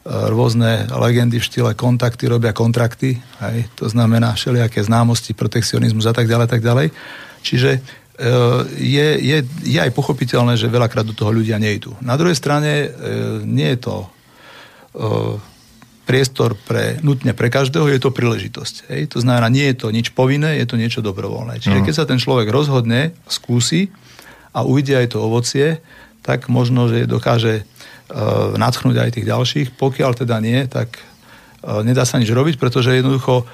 [0.08, 6.32] rôzne legendy v štýle kontakty robia kontrakty, hej, to znamená všelijaké známosti, protekcionizmus a tak
[6.32, 6.96] ďalej, tak ďalej.
[7.44, 7.80] Čiže e,
[8.80, 9.38] je, je,
[9.68, 12.00] je aj pochopiteľné, že veľakrát do toho ľudia nejdú.
[12.00, 12.90] Na druhej strane e,
[13.44, 14.08] nie je to e,
[16.08, 18.76] priestor pre, nutne pre každého, je to príležitosť.
[18.88, 19.02] Hej?
[19.12, 21.60] To znamená, nie je to nič povinné, je to niečo dobrovoľné.
[21.60, 21.86] Čiže no.
[21.86, 23.92] keď sa ten človek rozhodne, skúsi
[24.56, 25.84] a uvidí aj to ovocie,
[26.24, 27.68] tak možno, že dokáže
[28.56, 29.68] nadchnúť aj tých ďalších.
[29.76, 31.04] Pokiaľ teda nie, tak e,
[31.84, 33.46] nedá sa nič robiť, pretože jednoducho e,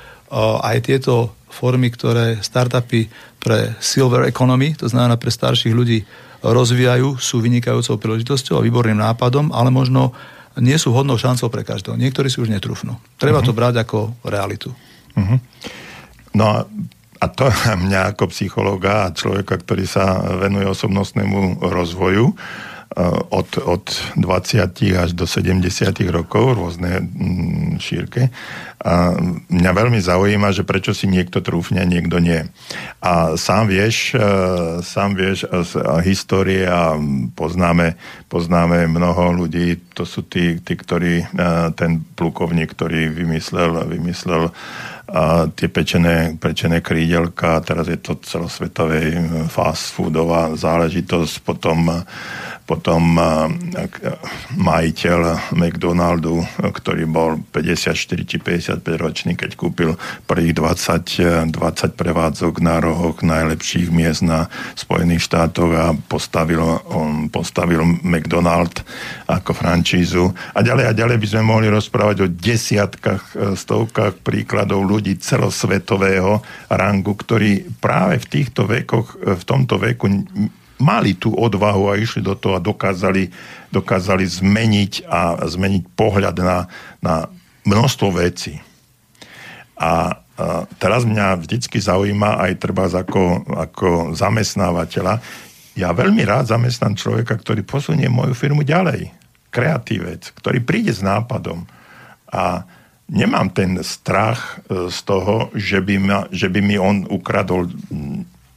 [0.62, 3.10] aj tieto formy, ktoré startupy
[3.42, 6.06] pre silver economy, to znamená pre starších ľudí,
[6.44, 10.14] rozvíjajú, sú vynikajúcou príležitosťou a výborným nápadom, ale možno
[10.60, 11.98] nie sú hodnou šancou pre každého.
[11.98, 12.94] Niektorí si už netrúfnú.
[13.18, 13.54] Treba uh-huh.
[13.54, 14.70] to brať ako realitu.
[15.18, 15.38] Uh-huh.
[16.38, 16.46] No
[17.18, 17.50] a to
[17.90, 22.73] mňa ako psychológa a človeka, ktorý sa venuje osobnostnému rozvoju, Eh,
[23.30, 25.66] od, od 20 až do 70
[26.14, 28.30] rokov, rôzne mm, šírke.
[28.84, 29.16] A
[29.50, 32.46] mňa veľmi zaujíma, že prečo si niekto trúfne, niekto nie.
[33.02, 34.22] A sám vieš, eh,
[34.84, 35.72] sám vieš z
[36.06, 36.94] histórie a
[37.34, 37.98] poznáme,
[38.30, 41.28] poznáme mnoho ľudí, to sú tí, tí ktorí, eh,
[41.74, 44.54] ten plukovník, ktorý vymyslel, vymyslel
[45.14, 49.14] a tie pečené, pečené krídelka, teraz je to celosvetovej
[49.52, 51.92] fast foodová záležitosť, potom
[52.64, 53.20] potom
[54.56, 62.80] majiteľ McDonaldu, ktorý bol 54 či 55 ročný, keď kúpil prvých 20, 20 prevádzok na
[62.80, 64.48] rohoch najlepších miest na
[64.80, 68.80] Spojených štátoch a postavil, on postavil McDonald
[69.28, 70.32] ako francízu.
[70.56, 76.40] A ďalej a ďalej by sme mohli rozprávať o desiatkách, stovkách príkladov ľudí celosvetového
[76.72, 80.08] rangu, ktorí práve v týchto vekoch, v tomto veku
[80.84, 83.32] mali tú odvahu a išli do toho a dokázali,
[83.72, 86.68] dokázali zmeniť a zmeniť pohľad na,
[87.00, 87.32] na
[87.64, 88.60] množstvo vecí.
[89.80, 89.92] A, a
[90.78, 95.24] teraz mňa vždycky zaujíma aj treba ako, ako zamestnávateľa.
[95.74, 99.10] Ja veľmi rád zamestnám človeka, ktorý posunie moju firmu ďalej.
[99.50, 101.66] Kreatívec, ktorý príde s nápadom.
[102.30, 102.68] A
[103.10, 107.70] nemám ten strach e, z toho, že by, ma, že by mi on ukradol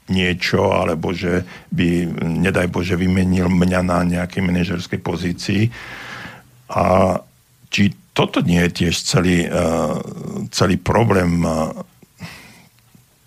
[0.06, 1.42] niečo, alebo že
[1.74, 5.62] by, nedaj Bože, vymenil mňa na nejakej manažerskej pozícii.
[6.70, 7.18] A
[7.70, 9.98] či toto nie je tiež celý, uh,
[10.54, 11.74] celý problém uh,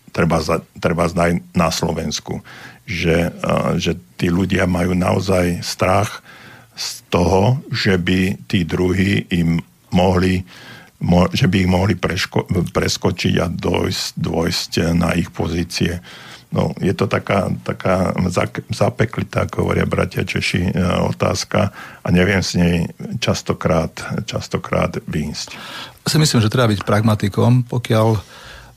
[0.10, 2.42] treba, za, treba znať na Slovensku,
[2.88, 6.24] že, uh, že tí ľudia majú naozaj strach
[6.80, 9.60] z toho, že by tí druhí im
[9.92, 10.48] mohli
[11.00, 16.04] mo, že by ich mohli preško, preskočiť a dojsť, dojsť na ich pozície.
[16.50, 18.10] No, je to taká, taká
[18.74, 21.70] zapeklitá, ako hovoria bratia Češi, e, otázka
[22.02, 22.90] a neviem s nej
[23.22, 23.94] častokrát,
[24.26, 25.54] častokrát výjsť.
[26.10, 28.08] Si myslím, že treba byť pragmatikom, pokiaľ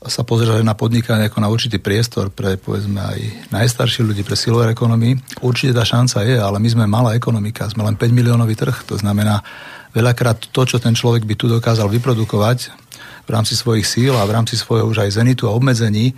[0.05, 3.19] sa pozerať na podnikanie ako na určitý priestor pre povedzme aj
[3.49, 5.15] najstarší ľudí, pre silver economy.
[5.39, 8.99] Určite tá šanca je, ale my sme malá ekonomika, sme len 5 miliónový trh, to
[8.99, 9.41] znamená
[9.95, 12.59] veľakrát to, čo ten človek by tu dokázal vyprodukovať
[13.23, 16.11] v rámci svojich síl a v rámci svojho už aj zenitu a obmedzení,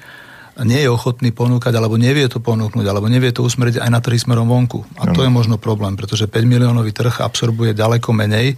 [0.64, 4.16] nie je ochotný ponúkať, alebo nevie to ponúknuť, alebo nevie to usmeriť aj na trhy
[4.16, 4.88] smerom vonku.
[4.95, 8.56] A to je možno problém, pretože 5 miliónový trh absorbuje ďaleko menej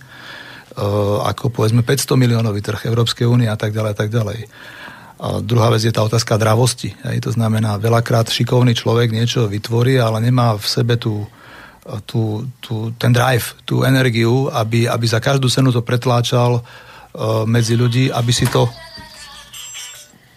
[0.78, 4.40] uh, ako povedzme 500 miliónový trh Európskej únie a tak ďalej a tak ďalej.
[5.18, 6.94] A druhá vec je tá otázka dravosti.
[7.02, 11.26] Aj to znamená, veľakrát šikovný človek niečo vytvorí, ale nemá v sebe tú,
[12.06, 17.74] tú, tú, ten drive, tú energiu, aby, aby za každú cenu to pretláčal uh, medzi
[17.74, 18.70] ľudí, aby si to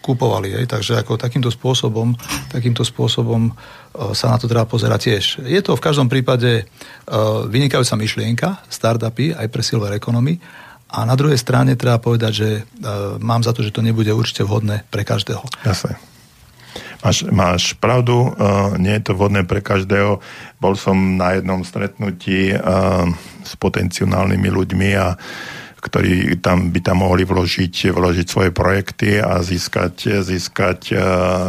[0.01, 0.57] kupovali.
[0.57, 0.65] Hej.
[0.65, 2.17] Takže ako takýmto spôsobom,
[2.49, 5.25] takýmto spôsobom uh, sa na to treba pozerať tiež.
[5.45, 10.41] Je to v každom prípade uh, vynikajúca myšlienka, startupy aj pre silver economy,
[10.91, 14.43] a na druhej strane treba povedať, že uh, mám za to, že to nebude určite
[14.43, 15.39] vhodné pre každého.
[15.63, 15.95] Jasne.
[16.99, 20.19] Máš, máš pravdu, uh, nie je to vhodné pre každého.
[20.59, 23.07] Bol som na jednom stretnutí uh,
[23.41, 25.15] s potenciálnymi ľuďmi a
[25.81, 30.95] ktorí tam by tam mohli vložiť, vložiť svoje projekty a získať, získať e,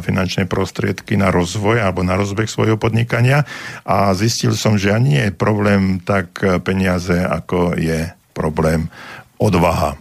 [0.00, 3.44] finančné prostriedky na rozvoj alebo na rozbeh svojho podnikania.
[3.84, 8.88] A zistil som, že ani nie je problém tak peniaze, ako je problém
[9.36, 10.00] odvaha.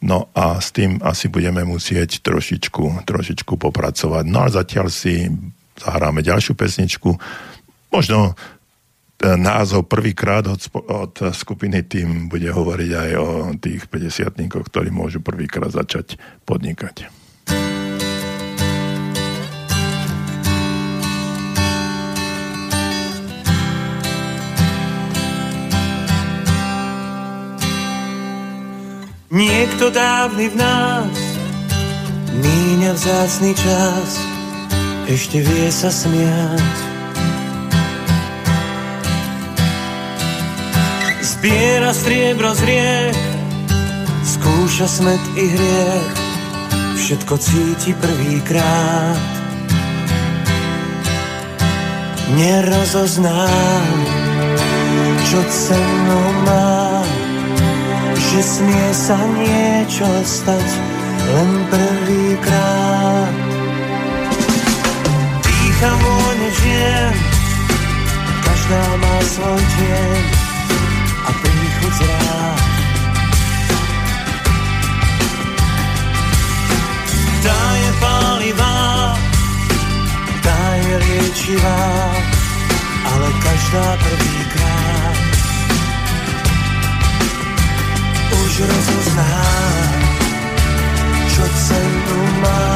[0.00, 4.24] No a s tým asi budeme musieť trošičku, trošičku popracovať.
[4.28, 5.28] No a zatiaľ si
[5.80, 7.16] zahráme ďalšiu pesničku.
[7.92, 8.36] Možno
[9.20, 13.28] názov prvýkrát od, od skupiny tým bude hovoriť aj o
[13.60, 16.16] tých 50 ktorí môžu prvýkrát začať
[16.48, 17.12] podnikať.
[29.30, 31.16] Niekto dávny v nás
[32.34, 34.10] míňa vzácný čas,
[35.06, 36.89] ešte vie sa smiať
[41.40, 43.16] Zbiera striebro z riek,
[44.28, 46.12] skúša smet i hriech,
[47.00, 49.16] všetko cíti prvýkrát.
[52.36, 53.88] Nerozoznám,
[55.32, 57.00] čo cenu má,
[58.20, 60.68] že smie sa niečo stať
[61.24, 63.32] len prvýkrát.
[65.40, 67.14] Dýcham vône žien,
[68.44, 70.24] každá má svoj tieň,
[71.30, 72.58] a príchuť zrát.
[77.40, 78.78] Tá je pálivá,
[80.44, 81.86] tá je liečivá,
[83.06, 85.16] ale každá prvýkrát
[88.30, 89.38] už rozozná,
[91.30, 92.74] čo cenu má,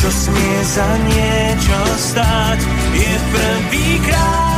[0.00, 1.80] čo smie za niečo
[2.10, 2.58] stať,
[2.90, 4.55] je prvýkrát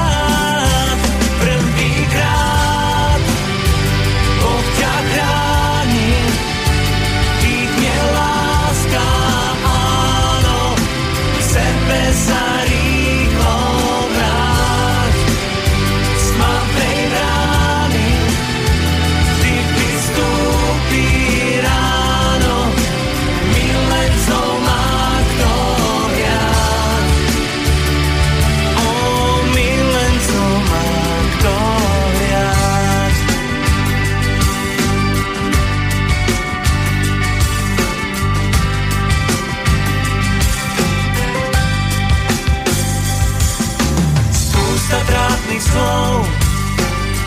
[45.61, 46.27] slov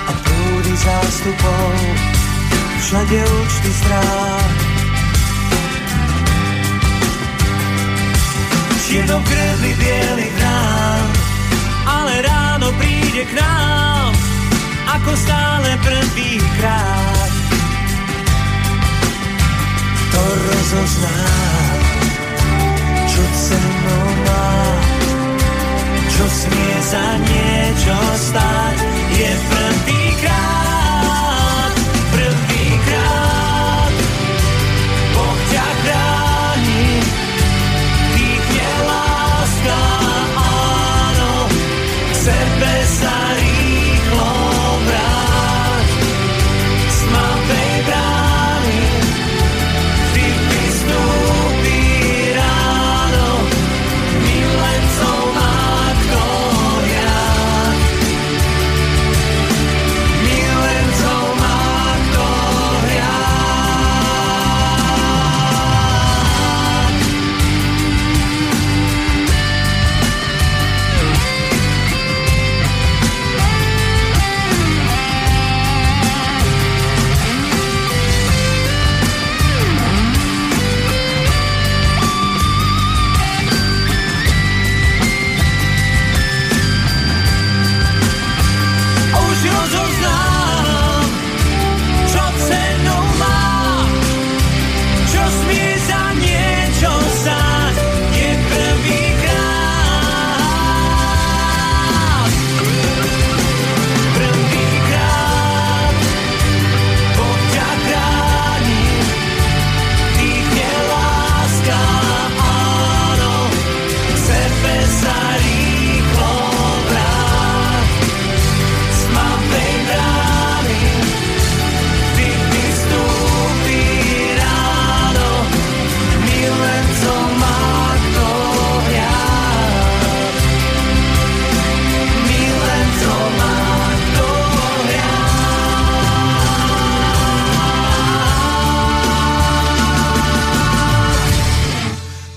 [0.08, 1.72] a prúdy zástupov,
[2.80, 4.52] všade účty strát.
[8.92, 11.08] Čiernou kredli bielý krám,
[11.88, 14.12] ale ráno príde k nám,
[15.00, 17.32] ako stále prvýkrát.
[20.12, 21.71] To rozoznám.
[26.22, 27.98] Čo smie za niečo
[28.30, 28.78] stať,
[29.18, 30.01] je prvýkrát,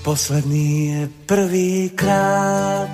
[0.05, 2.93] Posledný je prvýkrát.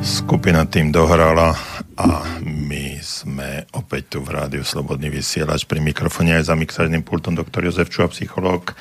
[0.00, 1.52] Skupina tým dohrala
[2.00, 7.36] a my sme opäť tu v rádiu Slobodný vysielač pri mikrofóne aj za mixážnym pultom
[7.36, 8.72] doktor Jozef Čuha, psychológ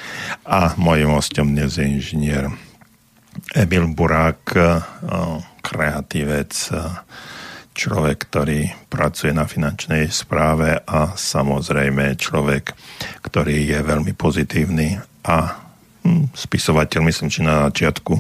[0.48, 2.69] a mojim hostom dnes je inžinier
[3.56, 4.78] Emil Burák, eh,
[5.66, 6.78] kreatívec, eh,
[7.74, 8.60] človek, ktorý
[8.92, 12.76] pracuje na finančnej správe a samozrejme človek,
[13.26, 15.38] ktorý je veľmi pozitívny a
[16.04, 18.20] hm, spisovateľ, myslím, či na začiatku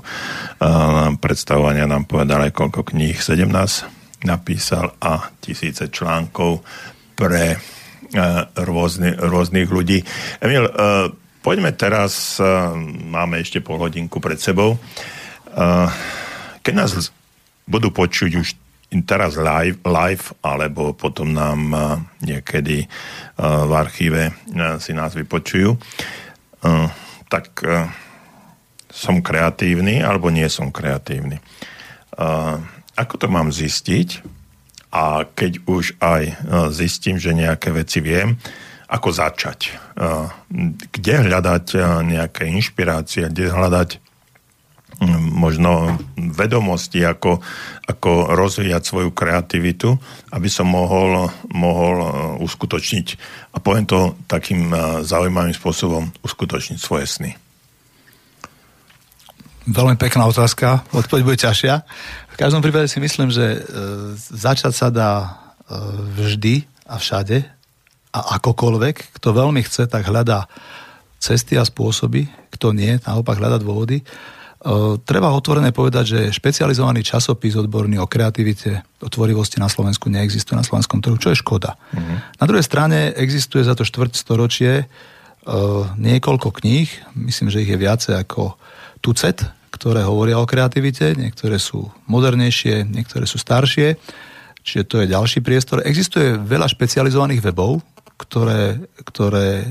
[1.19, 6.63] predstavovania nám povedal aj koľko kníh, 17 napísal a tisíce článkov
[7.19, 7.59] pre
[8.55, 10.03] rôzny, rôznych ľudí.
[10.39, 10.71] Emil,
[11.43, 12.39] poďme teraz,
[13.11, 14.79] máme ešte pol hodinku pred sebou.
[15.53, 15.89] Uh,
[16.61, 16.91] keď nás
[17.65, 18.47] budú počuť už
[19.05, 21.81] teraz live, live alebo potom nám uh,
[22.25, 24.23] niekedy uh, v archíve
[24.81, 25.77] si nás vypočujú,
[27.29, 27.63] tak
[28.91, 31.39] som kreatívny alebo nie som kreatívny.
[32.99, 34.19] Ako to mám zistiť?
[34.91, 36.35] A keď už aj
[36.75, 38.35] zistím, že nejaké veci viem,
[38.91, 39.71] ako začať?
[40.91, 41.65] Kde hľadať
[42.03, 43.89] nejaké inšpirácie, kde hľadať
[45.19, 47.39] možno vedomosti, ako,
[47.87, 49.95] ako rozvíjať svoju kreativitu,
[50.35, 52.09] aby som mohol, mohol uh,
[52.43, 53.07] uskutočniť,
[53.55, 57.31] a poviem to takým uh, zaujímavým spôsobom, uskutočniť svoje sny.
[59.69, 61.85] Veľmi pekná otázka, odpoveď bude ťažšia.
[62.33, 63.59] V každom prípade si myslím, že e,
[64.17, 65.29] začať sa dá e,
[66.17, 67.45] vždy a všade
[68.09, 69.13] a akokoľvek.
[69.21, 70.49] Kto veľmi chce, tak hľadá
[71.21, 74.01] cesty a spôsoby, kto nie, naopak hľada dôvody.
[74.59, 80.59] E, treba otvorené povedať, že špecializovaný časopis odborný o kreativite, o tvorivosti na Slovensku neexistuje
[80.59, 81.79] na slovenskom trhu, čo je škoda.
[81.95, 82.17] Mm-hmm.
[82.43, 84.85] Na druhej strane existuje za to štvrť storočie e,
[85.95, 88.59] niekoľko kníh, myslím, že ich je viacej ako
[88.99, 93.95] tucet, ktoré hovoria o kreativite, niektoré sú modernejšie, niektoré sú staršie,
[94.59, 95.87] čiže to je ďalší priestor.
[95.87, 97.79] Existuje veľa špecializovaných webov,
[98.19, 99.65] ktoré, ktoré e,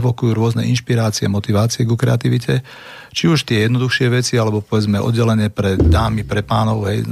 [0.00, 2.64] evokujú rôzne inšpirácie, motivácie ku kreativite.
[3.12, 7.04] Či už tie jednoduchšie veci, alebo povedzme oddelené pre dámy, pre pánov, hej,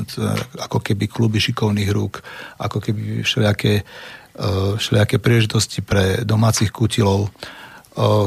[0.56, 2.24] ako keby kluby šikovných rúk,
[2.56, 3.84] ako keby všelijaké,
[4.80, 7.28] všelijaké príležitosti pre domácich kutilov.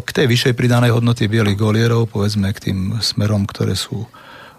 [0.05, 4.05] k tej vyššej pridanej hodnoty bielých golierov, povedzme k tým smerom, ktoré sú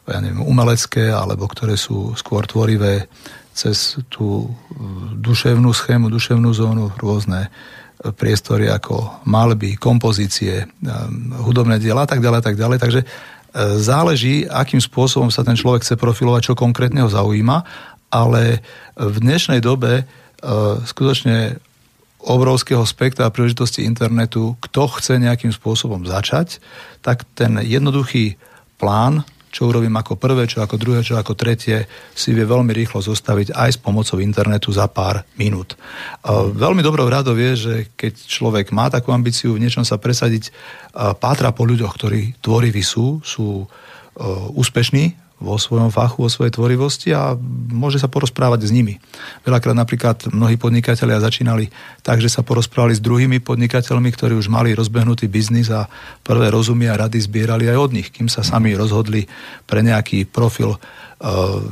[0.04, 3.08] ja neviem, umelecké, alebo ktoré sú skôr tvorivé
[3.54, 4.50] cez tú
[5.14, 7.48] duševnú schému, duševnú zónu, rôzne
[8.18, 10.66] priestory ako malby, kompozície,
[11.40, 12.78] hudobné diela a tak ďalej, tak ďalej.
[12.82, 13.00] Takže
[13.78, 17.62] záleží, akým spôsobom sa ten človek chce profilovať, čo konkrétne ho zaujíma,
[18.10, 18.60] ale
[18.98, 20.04] v dnešnej dobe
[20.84, 21.62] skutočne
[22.24, 26.58] obrovského spektra príležitosti internetu, kto chce nejakým spôsobom začať,
[27.04, 28.40] tak ten jednoduchý
[28.80, 29.22] plán,
[29.54, 33.54] čo urobím ako prvé, čo ako druhé, čo ako tretie, si vie veľmi rýchlo zostaviť
[33.54, 35.78] aj s pomocou internetu za pár minút.
[36.58, 40.50] Veľmi dobrou radou je, že keď človek má takú ambíciu v niečom sa presadiť,
[41.22, 43.70] pátra po ľuďoch, ktorí tvoriví sú, sú
[44.58, 47.36] úspešní vo svojom fachu, vo svojej tvorivosti a
[47.70, 48.96] môže sa porozprávať s nimi.
[49.44, 51.68] Veľakrát napríklad mnohí podnikatelia začínali
[52.00, 55.86] tak, že sa porozprávali s druhými podnikateľmi, ktorí už mali rozbehnutý biznis a
[56.24, 59.28] prvé rozumy a rady zbierali aj od nich, kým sa sami rozhodli
[59.68, 60.78] pre nejaký profil e,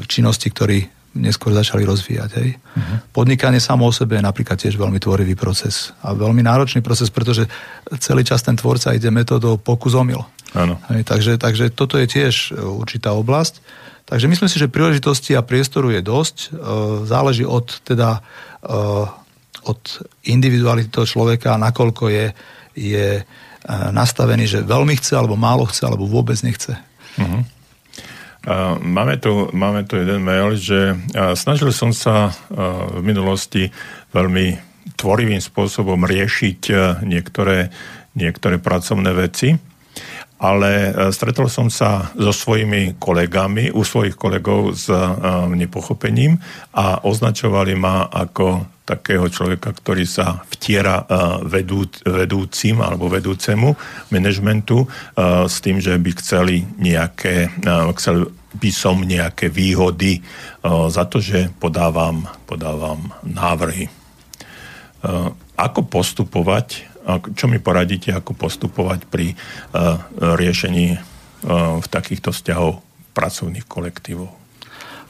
[0.04, 2.30] činnosti, ktorý neskôr začali rozvíjať.
[2.40, 2.56] Hej.
[2.56, 2.96] Uh-huh.
[3.12, 7.44] Podnikanie samo o sebe je napríklad tiež veľmi tvorivý proces a veľmi náročný proces, pretože
[8.00, 10.24] celý čas ten tvorca ide metodou pokus omyl.
[10.52, 10.76] Áno.
[10.92, 13.60] Hej, takže, takže toto je tiež e, určitá oblasť.
[14.04, 16.36] Takže myslím si, že príležitosti a priestoru je dosť.
[16.36, 16.48] E,
[17.08, 18.20] záleží od, teda,
[18.60, 18.70] e,
[19.64, 19.80] od
[20.28, 22.26] individuality toho človeka, nakoľko je,
[22.76, 23.08] je
[23.94, 26.74] nastavený, že veľmi chce, alebo málo chce, alebo vôbec nechce.
[27.14, 27.46] Uh-huh.
[28.82, 30.98] Máme tu, máme tu jeden mail, že
[31.38, 33.70] snažil som sa v minulosti
[34.10, 34.58] veľmi
[34.98, 36.60] tvorivým spôsobom riešiť
[37.06, 37.70] niektoré,
[38.18, 39.54] niektoré pracovné veci
[40.42, 44.98] ale e, stretol som sa so svojimi kolegami, u svojich kolegov s e,
[45.54, 46.34] nepochopením
[46.74, 51.04] a označovali ma ako takého človeka, ktorý sa vtiera e,
[51.46, 53.74] vedú, vedúcim alebo vedúcemu
[54.10, 54.84] manažmentu
[55.46, 57.48] s tým, že by chceli nejaké,
[57.96, 60.20] chcel by som nejaké výhody
[60.66, 63.88] za to, že podávam, podávam návrhy.
[65.56, 66.92] Ako postupovať
[67.34, 69.34] čo mi poradíte, ako postupovať pri
[70.14, 70.86] riešení
[71.82, 72.78] v takýchto vzťahov
[73.10, 74.41] pracovných kolektívov?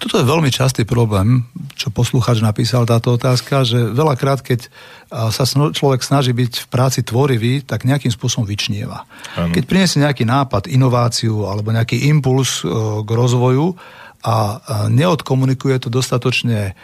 [0.03, 1.47] Toto je veľmi častý problém,
[1.79, 4.67] čo posluchač napísal táto otázka, že veľakrát, keď
[5.31, 9.07] sa človek snaží byť v práci tvorivý, tak nejakým spôsobom vyčnieva.
[9.39, 9.55] Ano.
[9.55, 13.79] Keď priniesie nejaký nápad, inováciu alebo nejaký impuls k rozvoju
[14.27, 14.59] a
[14.91, 16.75] neodkomunikuje to dostatočne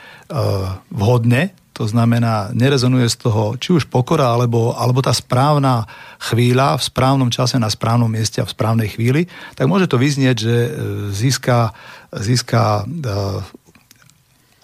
[0.95, 5.87] vhodne, to znamená, nerezonuje z toho či už pokora, alebo, alebo tá správna
[6.19, 10.37] chvíľa v správnom čase na správnom mieste a v správnej chvíli, tak môže to vyznieť,
[10.43, 10.71] že e,
[11.15, 11.71] získa,
[12.11, 13.45] získa uh,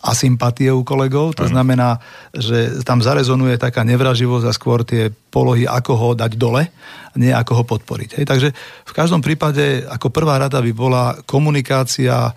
[0.04, 1.96] asympatie u kolegov, to znamená,
[2.36, 6.68] že tam zarezonuje taká nevraživosť a skôr tie polohy, ako ho dať dole,
[7.16, 8.20] nie ako ho podporiť.
[8.20, 8.48] Hej, takže
[8.84, 12.36] v každom prípade ako prvá rada by bola komunikácia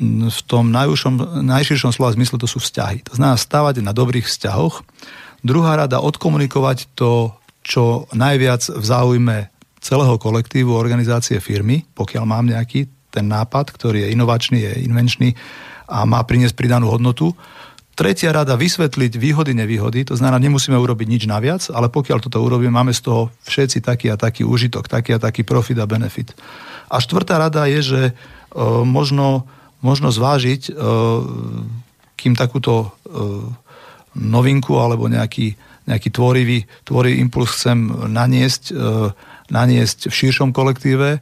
[0.00, 3.04] v tom najúšom, najširšom slova zmysle to sú vzťahy.
[3.12, 4.80] To znamená stávať na dobrých vzťahoch.
[5.44, 9.36] Druhá rada odkomunikovať to, čo najviac v záujme
[9.82, 15.36] celého kolektívu, organizácie firmy, pokiaľ mám nejaký ten nápad, ktorý je inovačný, je invenčný
[15.90, 17.36] a má priniesť pridanú hodnotu.
[17.92, 22.72] Tretia rada vysvetliť výhody, nevýhody, to znamená, nemusíme urobiť nič naviac, ale pokiaľ toto urobíme,
[22.72, 26.32] máme z toho všetci taký a taký užitok, taký a taký profit a benefit.
[26.88, 28.12] A štvrtá rada je, že e,
[28.88, 29.44] možno
[29.82, 30.72] možno zvážiť, e,
[32.16, 32.88] kým takúto e,
[34.16, 35.58] novinku alebo nejaký,
[35.90, 38.74] nejaký tvorivý, tvorivý impuls chcem naniesť, e,
[39.52, 41.20] naniesť v širšom kolektíve,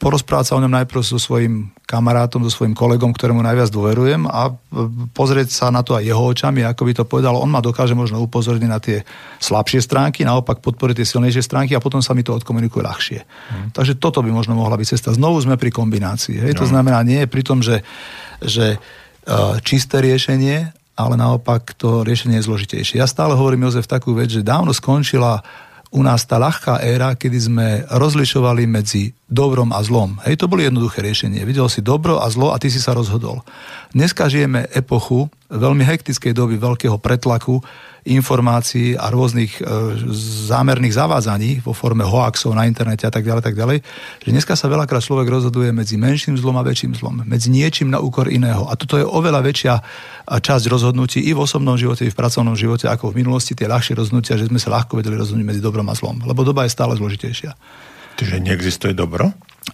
[0.00, 4.50] porozprávať sa o ňom najprv so svojím kamarátom, so svojím kolegom, ktorému najviac dôverujem a
[5.14, 7.38] pozrieť sa na to aj jeho očami, ako by to povedal.
[7.38, 9.06] On ma dokáže možno upozorniť na tie
[9.38, 13.20] slabšie stránky, naopak podporiť tie silnejšie stránky a potom sa mi to odkomunikuje ľahšie.
[13.22, 13.70] Hmm.
[13.70, 15.14] Takže toto by možno mohla byť cesta.
[15.14, 16.42] Znovu sme pri kombinácii.
[16.42, 16.58] Hej?
[16.58, 16.66] No.
[16.66, 17.86] To znamená, nie je pri tom, že,
[18.42, 22.98] že uh, čisté riešenie, ale naopak to riešenie je zložitejšie.
[22.98, 25.38] Ja stále hovorím, Jozef, takú vec, že dávno skončila
[25.94, 30.22] u nás tá ľahká éra, kedy sme rozlišovali medzi dobrom a zlom.
[30.22, 31.42] Hej, to boli jednoduché riešenie.
[31.42, 33.42] Videl si dobro a zlo a ty si sa rozhodol.
[33.90, 37.58] Dneska žijeme epochu veľmi hektickej doby veľkého pretlaku,
[38.06, 39.62] informácií a rôznych e,
[40.46, 43.82] zámerných zavádzaní vo forme hoaxov na internete a tak ďalej, tak ďalej,
[44.22, 47.98] že dneska sa veľakrát človek rozhoduje medzi menším zlom a väčším zlom, medzi niečím na
[47.98, 48.70] úkor iného.
[48.70, 49.74] A toto je oveľa väčšia
[50.38, 53.98] časť rozhodnutí i v osobnom živote, i v pracovnom živote, ako v minulosti tie ľahšie
[53.98, 56.94] rozhodnutia, že sme sa ľahko vedeli rozhodnúť medzi dobrom a zlom, lebo doba je stále
[56.94, 57.58] zložitejšia.
[58.16, 59.32] Čiže neexistuje dobro?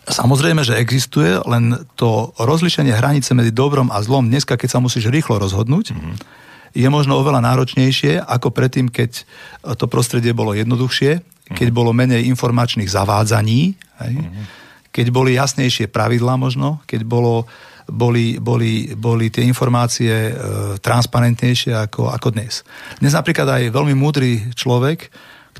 [0.09, 5.13] Samozrejme, že existuje, len to rozlišenie hranice medzi dobrom a zlom dneska, keď sa musíš
[5.13, 9.29] rýchlo rozhodnúť, mm-hmm je možno oveľa náročnejšie ako predtým, keď
[9.77, 11.21] to prostredie bolo jednoduchšie,
[11.53, 11.77] keď Mhm.
[11.77, 14.15] bolo menej informačných zavádzaní, hej?
[14.89, 17.45] keď boli jasnejšie pravidlá možno, keď bolo,
[17.89, 20.33] boli, boli, boli tie informácie e,
[20.81, 22.65] transparentnejšie ako, ako dnes.
[23.01, 25.13] Dnes napríklad aj veľmi múdry človek,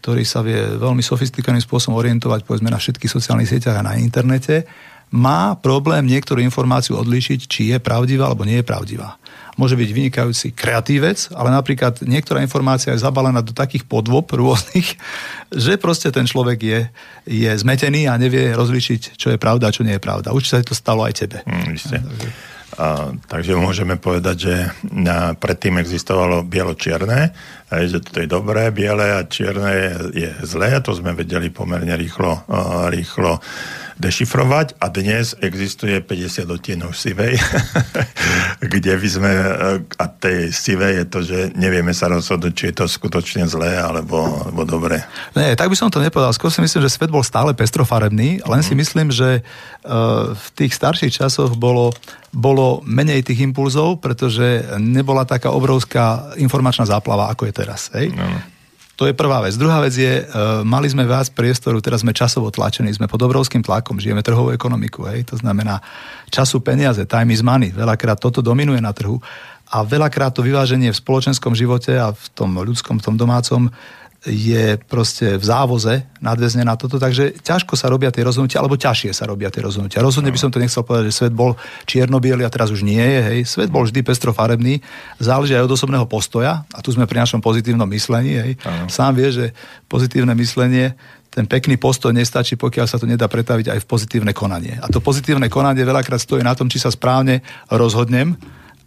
[0.03, 4.67] ktorý sa vie veľmi sofistikovaným spôsobom orientovať povedzme na všetkých sociálnych sieťach a na internete,
[5.13, 9.21] má problém niektorú informáciu odlíšiť, či je pravdivá alebo nie je pravdivá.
[9.61, 14.97] Môže byť vynikajúci kreatívec, ale napríklad niektorá informácia je zabalená do takých podvob rôznych,
[15.53, 16.81] že proste ten človek je,
[17.29, 20.33] je zmetený a nevie rozlíšiť, čo je pravda a čo nie je pravda.
[20.33, 21.39] Určite sa to stalo aj tebe.
[21.45, 22.01] Mm, isté.
[22.81, 24.55] A, takže môžeme povedať, že
[24.89, 27.37] na, predtým existovalo bielo-čierne,
[27.73, 29.91] aj, že to je dobré, biele a čierne je,
[30.29, 32.45] je zlé, to sme vedeli pomerne rýchlo,
[32.93, 33.41] rýchlo
[34.03, 37.39] dešifrovať a dnes existuje 50 odtienov sivej,
[38.73, 39.31] kde by sme,
[39.79, 44.19] a tej sivej je to, že nevieme sa rozhodnúť, či je to skutočne zlé alebo,
[44.49, 45.07] alebo dobré.
[45.39, 46.35] Nie, tak by som to nepovedal.
[46.35, 50.75] Skôr si myslím, že svet bol stále pestrofarebný, len si myslím, že uh, v tých
[50.75, 51.95] starších časoch bolo,
[52.35, 57.95] bolo menej tých impulzov, pretože nebola taká obrovská informačná záplava, ako je teraz.
[57.95, 58.11] Hej?
[58.11, 58.27] No.
[58.99, 59.55] To je prvá vec.
[59.57, 63.63] Druhá vec je, uh, mali sme viac priestoru, teraz sme časovo tlačení, sme pod obrovským
[63.63, 65.25] tlakom, žijeme trhovú ekonomiku, hej?
[65.25, 65.81] to znamená
[66.29, 69.23] času peniaze, time is money, veľakrát toto dominuje na trhu
[69.73, 73.73] a veľakrát to vyváženie v spoločenskom živote a v tom ľudskom, v tom domácom
[74.23, 79.11] je proste v závoze nadväzne na toto, takže ťažko sa robia tie rozhodnutia, alebo ťažšie
[79.11, 79.99] sa robia tie rozhodnutia.
[79.99, 81.59] Rozhodne by som to nechcel povedať, že svet bol
[81.91, 83.21] čierno a teraz už nie je.
[83.23, 83.39] Hej.
[83.51, 84.79] Svet bol vždy pestrofarebný,
[85.19, 88.39] záleží aj od osobného postoja a tu sme pri našom pozitívnom myslení.
[88.39, 88.53] Hej.
[88.87, 89.47] Sám vie, že
[89.91, 90.95] pozitívne myslenie
[91.33, 94.79] ten pekný postoj nestačí, pokiaľ sa to nedá pretaviť aj v pozitívne konanie.
[94.79, 97.43] A to pozitívne konanie veľakrát stojí na tom, či sa správne
[97.73, 98.39] rozhodnem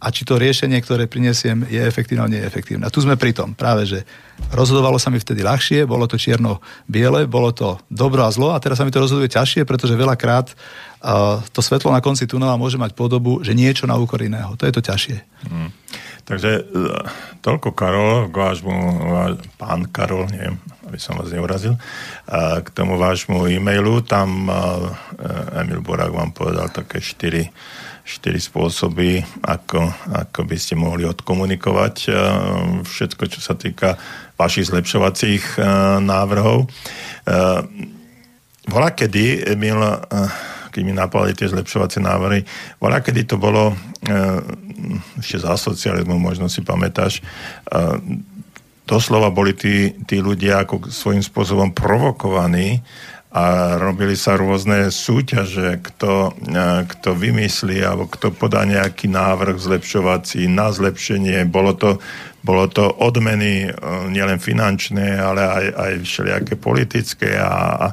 [0.06, 2.86] a či to riešenie, ktoré prinesiem, je efektívne alebo nie je efektívne.
[2.86, 4.06] A tu sme pri tom práve, že
[4.54, 8.78] rozhodovalo sa mi vtedy ľahšie, bolo to čierno-biele, bolo to dobro a zlo a teraz
[8.78, 12.94] sa mi to rozhoduje ťažšie, pretože veľakrát uh, to svetlo na konci tunela môže mať
[12.94, 14.54] podobu, že niečo na úkor iného.
[14.54, 15.18] To je to ťažšie.
[15.50, 15.74] Mm.
[16.22, 17.02] Takže uh,
[17.42, 18.74] toľko Karol, k vášmu,
[19.10, 20.54] váš, pán Karol, neviem,
[20.86, 24.86] aby som vás neurazil, uh, k tomu vášmu e-mailu, tam uh,
[25.58, 27.50] Emil Borák vám povedal také štyri
[28.06, 32.16] štyri spôsoby, ako, ako by ste mohli odkomunikovať uh,
[32.86, 33.98] všetko, čo sa týka
[34.38, 36.70] vašich zlepšovacích uh, návrhov.
[37.26, 37.66] Uh,
[38.66, 39.78] Volá kedy, Emil,
[40.74, 42.42] keď mi napadli tie zlepšovacie návrhy,
[42.82, 43.70] volá kedy to bolo
[45.22, 47.22] ešte za socializmu, možno si pamätáš,
[48.82, 52.82] doslova boli tí, tí ľudia ako svojím spôsobom provokovaní
[53.36, 56.32] a robili sa rôzne súťaže, kto,
[56.88, 61.44] kto vymyslí alebo kto podá nejaký návrh zlepšovací na zlepšenie.
[61.44, 62.00] Bolo to,
[62.40, 63.68] bolo to odmeny
[64.08, 67.86] nielen finančné, ale aj, aj všelijaké politické a, a, a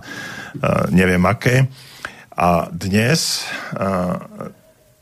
[0.95, 1.67] neviem aké.
[2.39, 3.43] A dnes,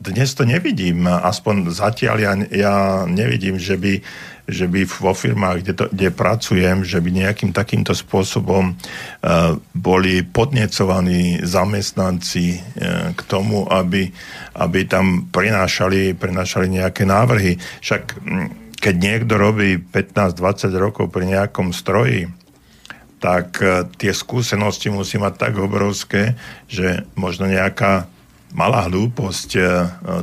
[0.02, 4.02] dnes to nevidím, aspoň zatiaľ ja, ja nevidím, že by
[4.52, 10.20] že by vo firmách, kde, to, kde pracujem, že by nejakým takýmto spôsobom uh, boli
[10.22, 14.12] podnecovaní zamestnanci uh, k tomu, aby,
[14.60, 17.56] aby tam prinášali, prinášali nejaké návrhy.
[17.80, 18.20] Však
[18.76, 22.28] keď niekto robí 15-20 rokov pri nejakom stroji,
[23.18, 26.36] tak uh, tie skúsenosti musí mať tak obrovské,
[26.68, 28.11] že možno nejaká
[28.52, 29.56] malá hlúposť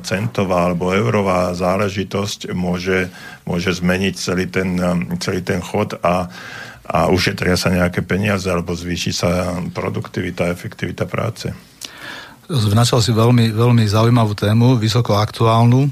[0.05, 3.09] centová alebo eurová záležitosť môže,
[3.43, 4.77] môže zmeniť celý ten,
[5.17, 6.29] celý ten chod a,
[6.85, 11.49] a ušetria sa nejaké peniaze alebo zvýši sa produktivita efektivita práce.
[12.49, 15.89] Vnačal si veľmi, veľmi zaujímavú tému, vysoko aktuálnu.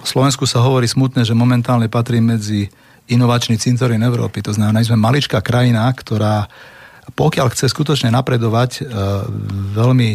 [0.00, 2.68] V Slovensku sa hovorí smutne, že momentálne patrí medzi
[3.08, 4.44] inovačný cintorín Európy.
[4.44, 6.44] To znamená, sme maličká krajina, ktorá
[7.08, 8.84] pokiaľ chce skutočne napredovať,
[9.72, 10.10] veľmi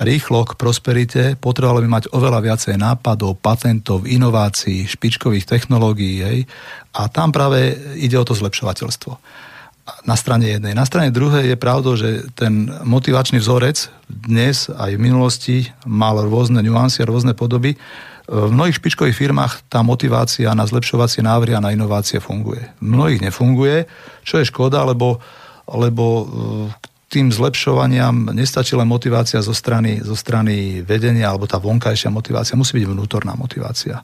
[0.00, 6.24] rýchlo k prosperite, potrebovalo by mať oveľa viacej nápadov, patentov, inovácií, špičkových technológií.
[6.24, 6.38] Hej?
[6.96, 9.12] A tam práve ide o to zlepšovateľstvo.
[10.06, 10.78] Na strane jednej.
[10.78, 16.62] Na strane druhej je pravdou, že ten motivačný vzorec dnes aj v minulosti mal rôzne
[16.62, 17.74] nuancy a rôzne podoby.
[18.30, 22.62] V mnohých špičkových firmách tá motivácia na zlepšovacie návrhy a na inovácie funguje.
[22.78, 23.90] V mnohých nefunguje,
[24.22, 25.18] čo je škoda, lebo,
[25.66, 26.30] lebo
[27.12, 32.80] tým zlepšovaniam nestačí len motivácia zo strany, zo strany vedenia alebo tá vonkajšia motivácia, musí
[32.80, 34.00] byť vnútorná motivácia.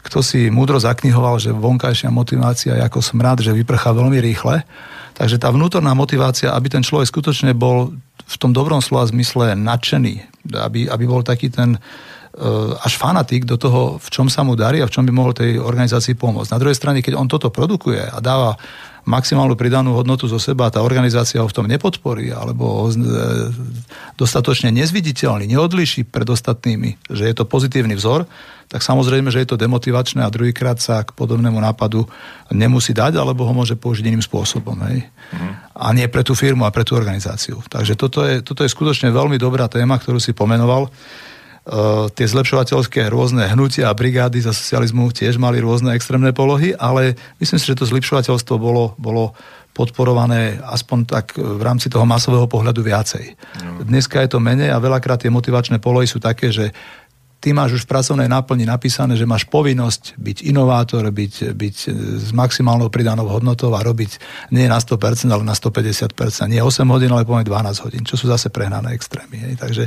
[0.00, 4.64] Kto si múdro zaknihoval, že vonkajšia motivácia je ako smrad, že vyprchá veľmi rýchle,
[5.12, 7.92] takže tá vnútorná motivácia, aby ten človek skutočne bol
[8.24, 11.76] v tom dobrom slova zmysle nadšený, aby, aby bol taký ten
[12.80, 15.60] až fanatik do toho, v čom sa mu darí a v čom by mohol tej
[15.60, 16.56] organizácii pomôcť.
[16.56, 18.56] Na druhej strane, keď on toto produkuje a dáva
[19.02, 22.94] maximálnu pridanú hodnotu zo seba a tá organizácia ho v tom nepodporí alebo ho e,
[24.14, 28.28] dostatočne nezviditeľný, neodliší pred ostatnými, že je to pozitívny vzor,
[28.72, 32.08] tak samozrejme, že je to demotivačné a druhýkrát sa k podobnému nápadu
[32.48, 34.80] nemusí dať, alebo ho môže použiť iným spôsobom.
[34.88, 35.04] Hej?
[35.36, 35.52] Mm.
[35.76, 37.60] A nie pre tú firmu, a pre tú organizáciu.
[37.68, 40.88] Takže toto je, toto je skutočne veľmi dobrá téma, ktorú si pomenoval.
[42.18, 47.58] Tie zlepšovateľské rôzne hnutia a brigády za socializmu tiež mali rôzne extrémne polohy, ale myslím
[47.62, 49.30] si, že to zlepšovateľstvo bolo, bolo
[49.72, 53.38] podporované aspoň tak v rámci toho masového pohľadu viacej.
[53.62, 53.86] No.
[53.86, 56.74] Dneska je to menej a veľakrát tie motivačné polohy sú také, že
[57.42, 61.76] ty máš už v pracovnej náplni napísané, že máš povinnosť byť inovátor, byť, byť
[62.22, 64.22] s maximálnou pridanou hodnotou a robiť
[64.54, 66.14] nie na 100%, ale na 150%.
[66.46, 69.42] Nie 8 hodín, ale poviem 12 hodín, čo sú zase prehnané extrémy.
[69.42, 69.54] Hej.
[69.58, 69.84] Takže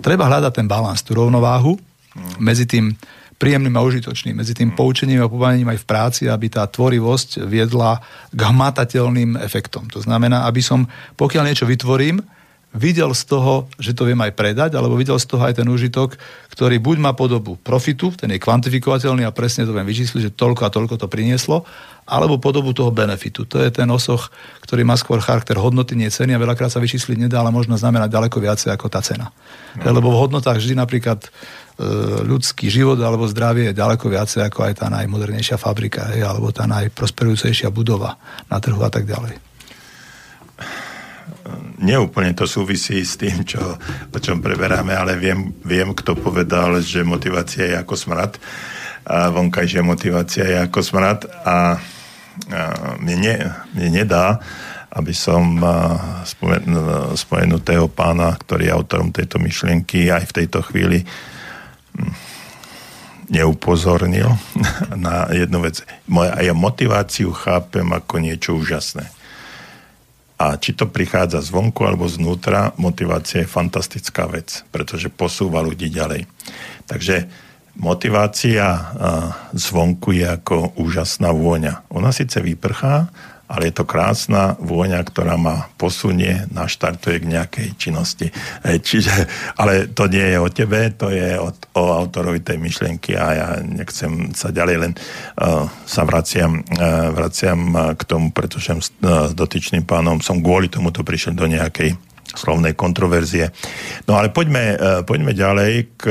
[0.00, 1.76] treba hľadať ten balans, tú rovnováhu
[2.40, 2.96] medzi tým
[3.36, 8.00] príjemným a užitočným, medzi tým poučením a pobavením aj v práci, aby tá tvorivosť viedla
[8.32, 9.92] k hmatateľným efektom.
[9.92, 10.88] To znamená, aby som,
[11.20, 12.24] pokiaľ niečo vytvorím,
[12.76, 16.20] videl z toho, že to viem aj predať, alebo videl z toho aj ten užitok,
[16.52, 20.68] ktorý buď má podobu profitu, ten je kvantifikovateľný a presne to viem vyčísliť, že toľko
[20.68, 21.64] a toľko to prinieslo,
[22.06, 23.48] alebo podobu toho benefitu.
[23.48, 24.28] To je ten osoch,
[24.62, 28.12] ktorý má skôr charakter hodnoty, nie ceny a veľakrát sa vyčísliť nedá, ale možno znamenať
[28.12, 29.32] ďaleko viacej ako tá cena.
[29.80, 29.90] No.
[29.90, 31.28] Lebo v hodnotách vždy napríklad e,
[32.22, 36.68] ľudský život alebo zdravie je ďaleko viacej ako aj tá najmodernejšia fabrika, hej, alebo tá
[36.68, 39.45] najprosperujúcejšia budova na trhu a tak ďalej
[41.78, 43.60] neúplne to súvisí s tým, čo,
[44.10, 48.38] o čom preberáme, ale viem, viem, kto povedal, že motivácia je ako smrad.
[49.06, 51.56] A vonkajšia motivácia je ako smrad a, a
[52.98, 53.34] mne, ne,
[53.74, 54.42] mne nedá,
[54.90, 55.60] aby som
[56.24, 56.64] spomen,
[57.14, 61.04] spomenutého pána, ktorý je autorom tejto myšlienky aj v tejto chvíli
[61.94, 62.12] hm,
[63.30, 64.30] neupozornil
[65.06, 65.84] na jednu vec.
[66.10, 69.06] Moja, ja motiváciu chápem ako niečo úžasné.
[70.36, 76.28] A či to prichádza zvonku alebo znútra, motivácia je fantastická vec, pretože posúva ľudí ďalej.
[76.84, 77.24] Takže
[77.80, 78.92] motivácia
[79.56, 81.88] zvonku je ako úžasná vôňa.
[81.88, 83.08] Ona síce vyprchá,
[83.46, 88.30] ale je to krásna vôňa, ktorá ma posunie, naštartuje k nejakej činnosti.
[88.62, 89.14] Čiže,
[89.60, 93.48] ale to nie je o tebe, to je o, o autorovi tej myšlienky a ja
[93.62, 98.82] nechcem sa ďalej, len uh, sa vraciam, uh, vraciam k tomu, pretože uh,
[99.30, 101.94] s dotyčným pánom som kvôli tomuto prišiel do nejakej
[102.36, 103.50] slovnej kontroverzie.
[104.06, 106.04] No ale poďme, e, poďme ďalej k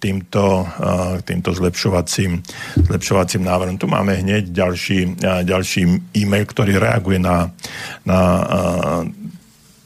[0.00, 2.42] týmto, e, k týmto zlepšovacím,
[2.88, 3.76] zlepšovacím návrhom.
[3.76, 5.82] Tu máme hneď ďalší, e, ďalší
[6.18, 7.52] e-mail, ktorý reaguje na,
[8.08, 8.20] na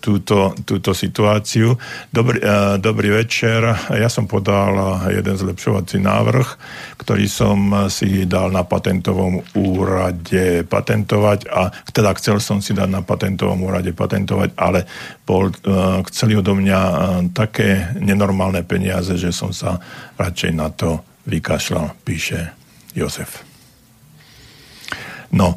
[0.02, 1.78] túto, túto situáciu.
[2.10, 3.62] Dobrý, uh, dobrý večer.
[3.94, 6.48] Ja som podal jeden zlepšovací návrh,
[6.98, 13.06] ktorý som si dal na patentovom úrade patentovať a teda chcel som si dať na
[13.06, 14.84] patentovom úrade patentovať, ale
[15.22, 16.96] bol, uh, chceli odo mňa uh,
[17.30, 19.78] také nenormálne peniaze, že som sa
[20.18, 22.50] radšej na to vykašľal, píše
[22.98, 23.46] Jozef.
[25.32, 25.56] No,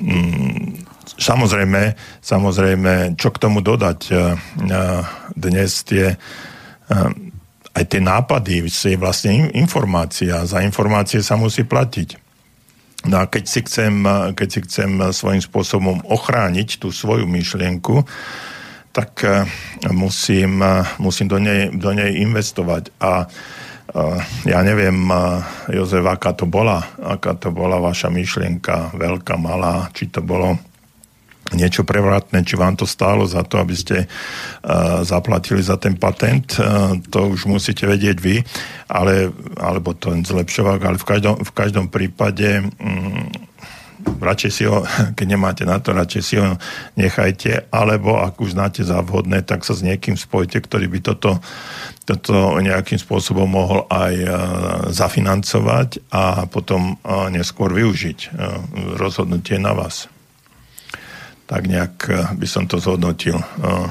[0.00, 0.87] um,
[1.18, 3.98] Samozrejme, samozrejme, čo k tomu dodať?
[4.06, 4.24] E, e,
[5.34, 6.16] dnes tie e,
[7.74, 10.46] aj tie nápady, je vlastne informácia.
[10.46, 12.14] Za informácie sa musí platiť.
[13.06, 14.02] No a keď si chcem,
[14.34, 18.02] keď si chcem svojím spôsobom ochrániť tú svoju myšlienku,
[18.90, 19.22] tak
[19.94, 20.58] musím,
[20.98, 22.90] musím do, nej, do nej investovať.
[22.98, 23.30] A
[24.42, 25.06] ja neviem,
[25.70, 30.58] Jozef, aká to bola, aká to bola vaša myšlienka, veľká, malá, či to bolo
[31.52, 36.58] niečo prevratné, či vám to stálo za to, aby ste uh, zaplatili za ten patent,
[36.60, 38.44] uh, to už musíte vedieť vy,
[38.88, 43.28] ale, alebo ten zlepšovák, ale v každom, v každom prípade um,
[44.20, 44.84] radšej si ho,
[45.16, 46.56] keď nemáte na to, radšej si ho
[47.00, 51.40] nechajte, alebo ak už znáte za vhodné, tak sa s niekým spojte, ktorý by toto,
[52.04, 54.30] toto nejakým spôsobom mohol aj uh,
[54.92, 58.18] zafinancovať a potom uh, neskôr využiť.
[58.32, 58.60] Uh,
[59.00, 60.12] rozhodnutie na vás
[61.48, 63.40] tak nejak eh, by som to zhodnotil.
[63.40, 63.88] Eh,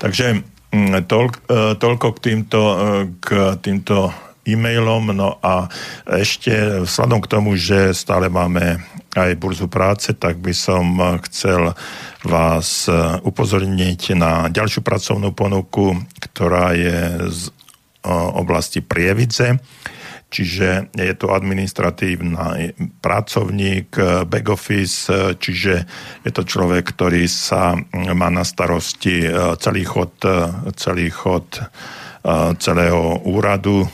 [0.00, 0.40] takže
[0.72, 2.60] mm, toľko, eh, toľko k týmto,
[3.20, 3.28] k
[3.60, 4.08] týmto
[4.48, 5.12] e-mailom.
[5.12, 5.68] No a
[6.08, 8.80] ešte vzhľadom k tomu, že stále máme
[9.12, 10.96] aj burzu práce, tak by som
[11.28, 11.76] chcel
[12.24, 12.86] vás
[13.26, 15.98] upozorniť na ďalšiu pracovnú ponuku,
[16.30, 17.42] ktorá je z
[18.38, 19.58] oblasti Prievidze
[20.30, 23.90] čiže je to administratívny pracovník,
[24.30, 25.74] back office, čiže
[26.22, 31.60] je to človek, ktorý sa má na starosti e, celý chod, e, celý chod
[32.60, 33.88] celého úradu,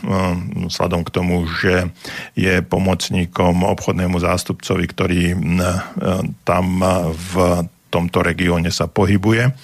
[0.67, 1.95] vzhľadom k tomu, že
[2.35, 5.23] je pomocníkom obchodnému zástupcovi, ktorý
[6.43, 6.67] tam
[7.15, 7.35] v
[7.87, 9.55] tomto regióne sa pohybuje.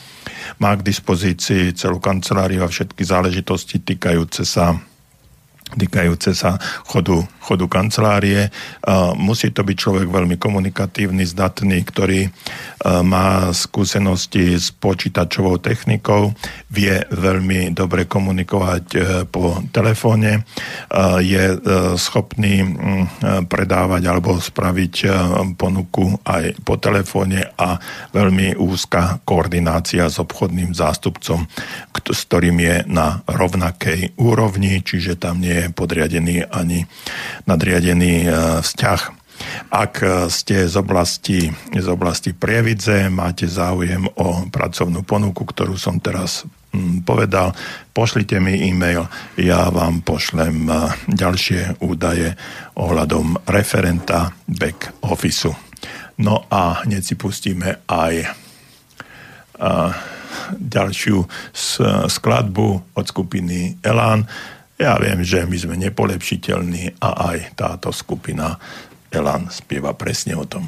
[0.63, 4.79] Má k dispozícii celú kanceláriu a všetky záležitosti týkajúce sa
[5.75, 8.49] týkajúce sa chodu, chodu kancelárie.
[9.17, 12.29] Musí to byť človek veľmi komunikatívny, zdatný, ktorý
[13.03, 16.35] má skúsenosti s počítačovou technikou,
[16.73, 18.99] vie veľmi dobre komunikovať e,
[19.31, 20.43] po telefóne,
[21.23, 21.57] je e,
[21.95, 22.65] schopný
[23.47, 25.07] predávať alebo spraviť e,
[25.55, 27.79] ponuku aj po telefóne a
[28.11, 31.47] veľmi úzka koordinácia s obchodným zástupcom,
[31.93, 36.83] s ktorým je na rovnakej úrovni, čiže tam nie je podriadený ani
[37.47, 38.27] nadriadený
[38.67, 39.23] vzťah.
[39.73, 45.99] Ak e, ste z oblasti, z oblasti Prievidze, máte záujem o pracovnú ponuku, ktorú som
[45.99, 46.45] teraz
[46.75, 47.57] mm, povedal,
[47.97, 49.09] pošlite mi e-mail,
[49.41, 50.73] ja vám pošlem e,
[51.11, 52.37] ďalšie údaje
[52.79, 55.57] ohľadom referenta back officeu.
[56.21, 58.27] No a hneď si pustíme aj e,
[60.53, 61.29] ďalšiu
[62.09, 64.25] skladbu od skupiny Elán.
[64.83, 68.59] Ja viem, že my sme nepolepšiteľní a aj táto skupina
[69.15, 70.67] Elan spieva presne o tom.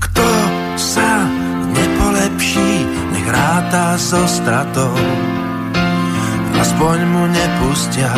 [0.00, 0.28] Kto
[0.80, 1.28] sa
[1.68, 2.70] nepolepší,
[3.12, 4.96] nech ráta so stratou.
[6.80, 8.08] Aspoň mu nepustia.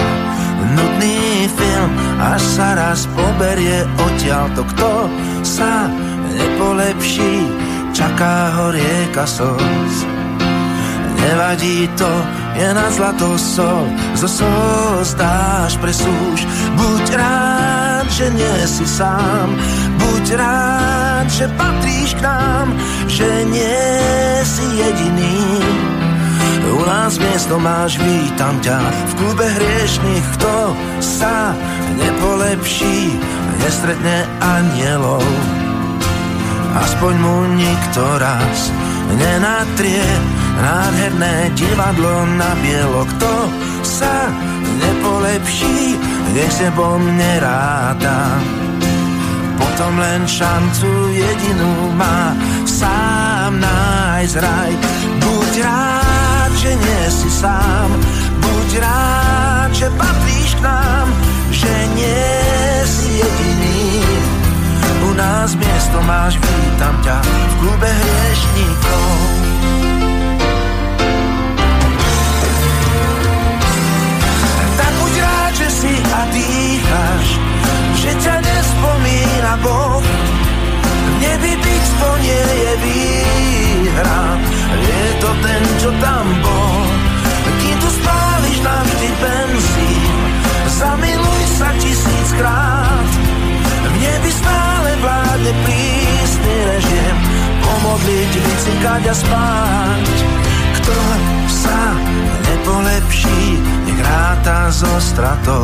[0.78, 1.90] Nudný film,
[2.22, 4.90] až sa raz poberie odtiaľ to, kto
[5.42, 5.90] sa
[6.30, 7.42] nepolepší,
[7.90, 10.06] čaká ho rieka slz.
[11.18, 12.06] Nevadí to,
[12.54, 13.82] je na zlato sol,
[14.14, 16.46] zo sol zdáš presúš.
[16.78, 19.58] Buď rád, že nie si sám,
[19.98, 22.78] buď rád, že patríš k nám,
[23.10, 23.90] že nie
[24.46, 25.41] si jediný
[26.82, 31.54] u nás miesto máš, vítam ťa v klube hriešných, kto sa
[31.94, 33.14] nepolepší,
[33.62, 35.22] nestretne anielov.
[36.74, 38.74] Aspoň mu nikto raz
[39.14, 40.02] nenatrie
[40.58, 43.32] nádherné divadlo na bielo, kto
[43.86, 44.26] sa
[44.82, 45.94] nepolepší,
[46.34, 48.42] nech sebou neráta.
[49.54, 52.34] Potom len šancu jedinú má
[52.66, 54.72] sám nájsť raj.
[55.22, 56.01] Buď rád,
[56.62, 57.90] že nie si sám.
[58.38, 61.10] Buď rád, že patríš k nám,
[61.50, 62.30] že nie
[62.86, 63.98] si jediný.
[65.02, 69.10] U nás miesto máš, vítam ťa v klube hriešníkov.
[74.78, 77.26] Tak buď rád, že si a dýcháš,
[77.98, 80.06] že ťa nespomína Boh.
[80.78, 84.38] V nebi byť to nie je výhra,
[85.22, 86.82] to ten, čo tam bol.
[87.62, 90.18] Kým tu spáliš navždy benzín,
[90.82, 93.10] zamiluj sa tisíckrát.
[93.86, 97.16] V nebi stále vládne prísny režim,
[97.62, 100.06] pomodliť, vycikať a spáť.
[100.82, 100.96] Kto
[101.46, 101.80] sa
[102.50, 105.62] nepolepší, nech ráta so stratou.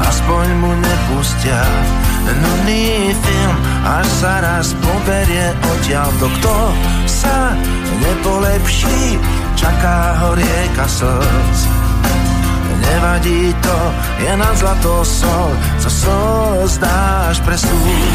[0.00, 1.60] Aspoň mu nepustia
[2.38, 6.56] nudný film, až sa raz poberie odtiaľ to, kto
[7.06, 7.54] sa
[8.00, 9.18] nepolepší,
[9.58, 11.60] čaká ho rieka slz.
[12.80, 13.78] Nevadí to,
[14.24, 18.10] je na zlato sol, co sol zdáš presúť.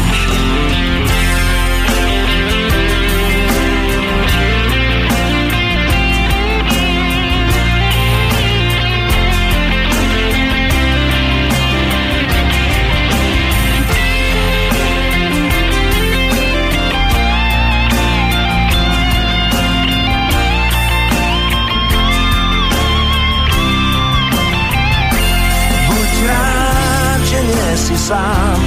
[27.96, 28.58] Sám.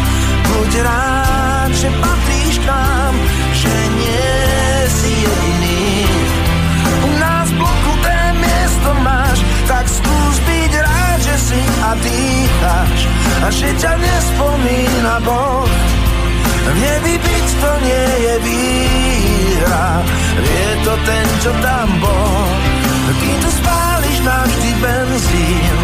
[0.50, 3.14] Buď rád, že patríš k nám,
[3.54, 4.34] že nie
[4.90, 5.86] si jediný.
[7.06, 9.40] U nás v bloku ten miesto máš,
[9.70, 13.00] tak skús byť rád, že si a dýcháš
[13.46, 15.70] a že ťa nespomína Boh.
[16.70, 19.90] V nebi byť to nie je výhra,
[20.42, 22.46] je to ten, čo tam bol.
[23.10, 25.78] Kým tu spáliš navždy benzín,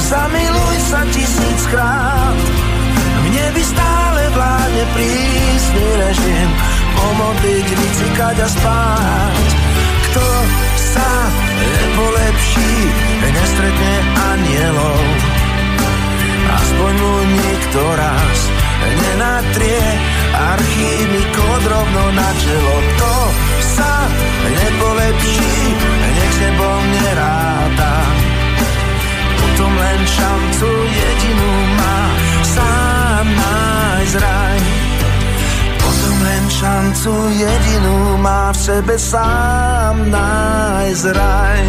[0.00, 2.40] zamiluj sa tisíckrát
[3.50, 6.48] nebi stále vládne prísny režim
[6.94, 9.46] pomodliť, vycikať a spáť.
[10.06, 10.26] Kto
[10.78, 11.10] sa
[11.58, 12.74] nepolepší,
[13.26, 15.02] nestretne anielov.
[16.62, 18.38] Aspoň mu nikto raz
[18.86, 19.82] nenatrie
[20.30, 22.76] archívny kód rovno na čelo.
[23.02, 23.14] To
[23.66, 24.06] sa
[24.46, 25.50] nepolepší,
[26.14, 27.94] nech s nebom neráta.
[29.42, 31.19] Potom len šancu sám
[34.00, 34.60] nájsť raj.
[35.76, 41.62] Potom len šancu jedinú má v sebe sám nájsť raj.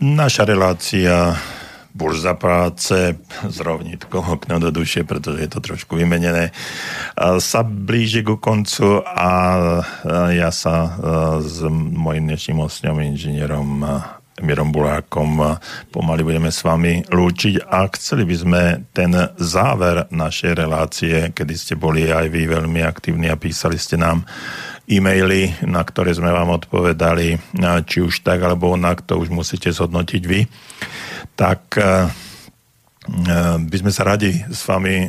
[0.00, 1.36] Naša relácia
[1.94, 3.14] Burza práce
[3.46, 6.50] s rovnitkom okno do duše, pretože je to trošku vymenené,
[7.38, 9.30] sa blíži ku koncu a
[10.34, 10.98] ja sa
[11.38, 13.86] s mojim dnešným hostňom, inžinierom
[14.42, 15.38] Mirom Bulákom
[15.94, 17.70] pomaly budeme s vami lúčiť.
[17.70, 23.30] A chceli by sme ten záver našej relácie, kedy ste boli aj vy veľmi aktívni
[23.30, 24.26] a písali ste nám
[24.84, 27.56] e-maily, na ktoré sme vám odpovedali,
[27.88, 30.44] či už tak, alebo onak, to už musíte zhodnotiť vy,
[31.34, 31.88] tak e, e,
[33.64, 35.08] by sme sa radi s vami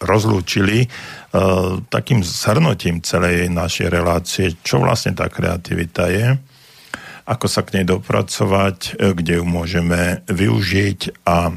[0.00, 0.88] rozlúčili
[1.92, 6.26] takým zhrnutím celej našej relácie, čo vlastne tá kreativita je,
[7.28, 11.52] ako sa k nej dopracovať, kde ju môžeme využiť a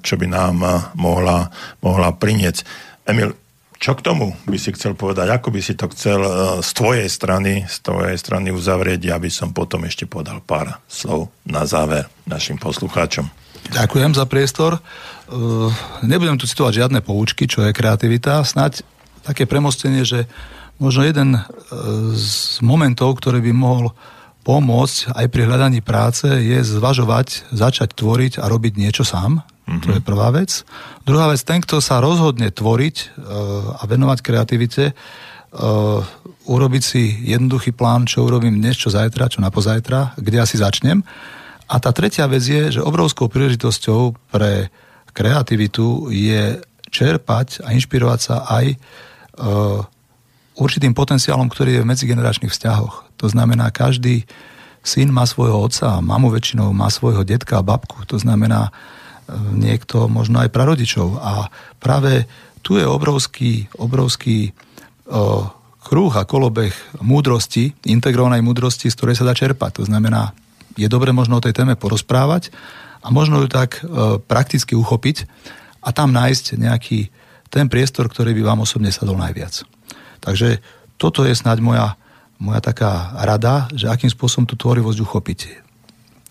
[0.00, 0.56] čo by nám
[0.96, 1.50] mohla,
[1.82, 2.62] mohla priniesť.
[3.10, 3.34] Emil,
[3.80, 5.32] čo k tomu by si chcel povedať?
[5.32, 9.56] Ako by si to chcel e, z tvojej strany, z tvojej strany uzavrieť, aby som
[9.56, 13.32] potom ešte podal pár slov na záver našim poslucháčom.
[13.72, 14.76] Ďakujem za priestor.
[14.76, 14.80] E,
[16.04, 18.44] nebudem tu citovať žiadne poučky, čo je kreativita.
[18.44, 18.84] Snaď
[19.24, 20.28] také premostenie, že
[20.76, 21.40] možno jeden e,
[22.12, 23.96] z momentov, ktorý by mohol
[24.44, 29.40] pomôcť aj pri hľadaní práce, je zvažovať, začať tvoriť a robiť niečo sám,
[29.70, 29.82] Mm-hmm.
[29.86, 30.66] To je prvá vec.
[31.06, 36.02] Druhá vec, ten, kto sa rozhodne tvoriť uh, a venovať kreativite, uh,
[36.50, 41.06] urobiť si jednoduchý plán, čo urobím dnes, čo zajtra, čo na pozajtra, kde asi začnem.
[41.70, 44.74] A tá tretia vec je, že obrovskou príležitosťou pre
[45.14, 46.58] kreativitu je
[46.90, 49.86] čerpať a inšpirovať sa aj uh,
[50.58, 53.22] určitým potenciálom, ktorý je v medzigeneračných vzťahoch.
[53.22, 54.26] To znamená, každý
[54.82, 58.02] syn má svojho otca, mamu väčšinou má svojho detka a babku.
[58.10, 58.74] To znamená,
[59.54, 61.18] niekto možno aj prarodičov.
[61.20, 61.48] A
[61.78, 62.26] práve
[62.60, 64.52] tu je obrovský, obrovský
[65.08, 65.48] o,
[65.80, 69.80] kruh a kolobeh múdrosti, integrovanej múdrosti, z ktorej sa dá čerpať.
[69.80, 70.36] To znamená,
[70.76, 72.52] je dobre možno o tej téme porozprávať
[73.00, 75.24] a možno ju tak e, prakticky uchopiť
[75.80, 77.08] a tam nájsť nejaký
[77.50, 79.66] ten priestor, ktorý by vám osobne sadol najviac.
[80.22, 80.62] Takže
[81.00, 81.98] toto je snáď moja,
[82.38, 85.40] moja taká rada, že akým spôsobom tú tvorivosť uchopiť.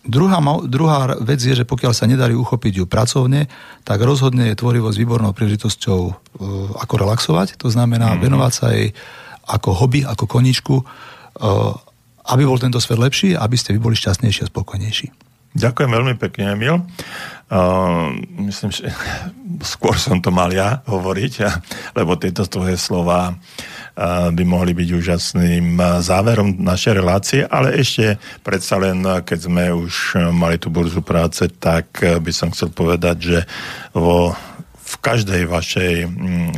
[0.09, 3.45] Druhá, druhá vec je, že pokiaľ sa nedarí uchopiť ju pracovne,
[3.85, 6.13] tak rozhodne je tvorivosť výbornou príležitosťou e,
[6.81, 8.25] ako relaxovať, to znamená mm-hmm.
[8.25, 8.97] venovať sa jej
[9.45, 10.83] ako hobby, ako koničku, e,
[12.25, 15.29] aby bol tento svet lepší, aby ste vy boli šťastnejší a spokojnejší.
[15.53, 16.77] Ďakujem veľmi pekne, Emil.
[17.49, 18.13] Uh,
[18.45, 18.93] myslím, že
[19.73, 21.33] skôr som to mal ja hovoriť,
[21.97, 23.33] lebo tieto tvoje slova
[24.07, 30.55] by mohli byť úžasným záverom našej relácie, ale ešte predsa len, keď sme už mali
[30.55, 33.39] tú burzu práce, tak by som chcel povedať, že
[33.91, 34.31] vo
[34.89, 35.93] v každej vašej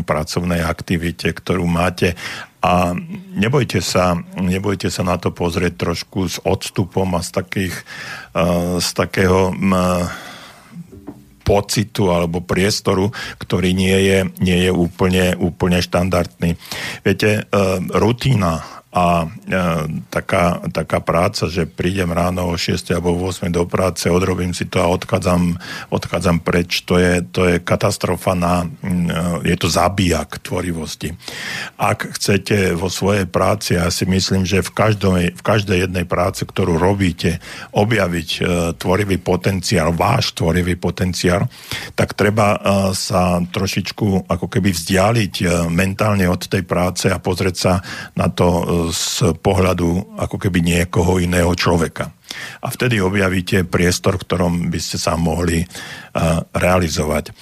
[0.07, 2.15] pracovnej aktivite, ktorú máte
[2.63, 2.95] a
[3.35, 7.75] nebojte sa, nebojte sa na to pozrieť trošku s odstupom a z, takých,
[8.79, 9.51] z takého
[11.51, 13.11] pocitu alebo priestoru,
[13.43, 16.55] ktorý nie je, nie je úplne, úplne štandardný.
[17.03, 17.59] Viete, e,
[17.91, 19.27] rutína a e,
[20.11, 24.83] taká, taká práca, že prídem ráno o 6 alebo 8 do práce, odrobím si to
[24.83, 25.55] a odchádzam,
[25.87, 31.15] odchádzam preč, to je, to je katastrofa na, e, je to zabíjak tvorivosti.
[31.79, 36.43] Ak chcete vo svojej práci, ja si myslím, že v, každej, v každej jednej práci,
[36.43, 37.39] ktorú robíte,
[37.71, 38.39] objaviť e,
[38.75, 41.47] tvorivý potenciál, váš tvorivý potenciál,
[41.95, 47.55] tak treba e, sa trošičku ako keby vzdialiť e, mentálne od tej práce a pozrieť
[47.55, 47.73] sa
[48.19, 52.09] na to e, z pohľadu ako keby niekoho iného človeka.
[52.65, 55.61] A vtedy objavíte priestor, v ktorom by ste sa mohli
[56.57, 57.35] realizovať.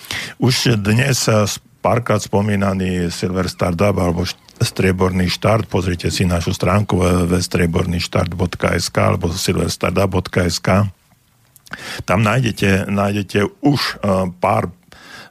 [0.43, 1.31] Už dnes
[1.79, 4.27] párkrát spomínaný Silver Startup alebo
[4.59, 10.91] Strieborný štart, pozrite si našu stránku www.striebornyštart.sk alebo silverstartup.sk
[12.01, 14.01] tam nájdete, nájdete už
[14.41, 14.73] pár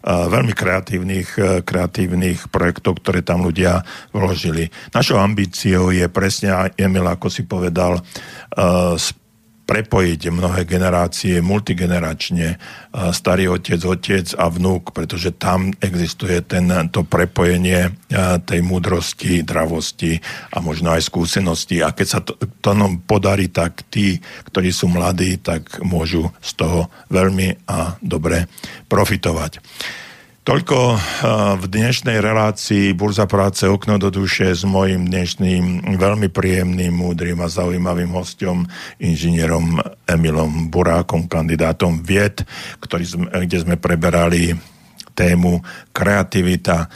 [0.05, 3.83] veľmi kreatívnych, e, kreatívnych projektov, ktoré tam ľudia
[4.15, 4.71] vložili.
[4.95, 8.03] Našou ambíciou je presne, Emil, ako si povedal, e,
[9.69, 12.57] prepojiť mnohé generácie multigeneračne,
[13.13, 16.41] starý otec, otec a vnúk, pretože tam existuje
[16.89, 17.93] to prepojenie
[18.49, 20.17] tej múdrosti, dravosti
[20.57, 21.85] a možno aj skúsenosti.
[21.85, 24.17] A keď sa to, to nám podarí, tak tí,
[24.49, 28.49] ktorí sú mladí, tak môžu z toho veľmi a dobre
[28.89, 29.61] profitovať.
[30.49, 31.01] Toľko eh,
[31.61, 37.53] v dnešnej relácii Burza práce okno do duše s mojim dnešným veľmi príjemným, múdrym a
[37.53, 38.65] zaujímavým hostom,
[38.97, 39.77] inžinierom
[40.09, 42.49] Emilom Burákom, kandidátom vied,
[42.81, 44.57] ktorý sme, kde sme preberali
[45.13, 45.61] tému
[45.93, 46.89] kreativita.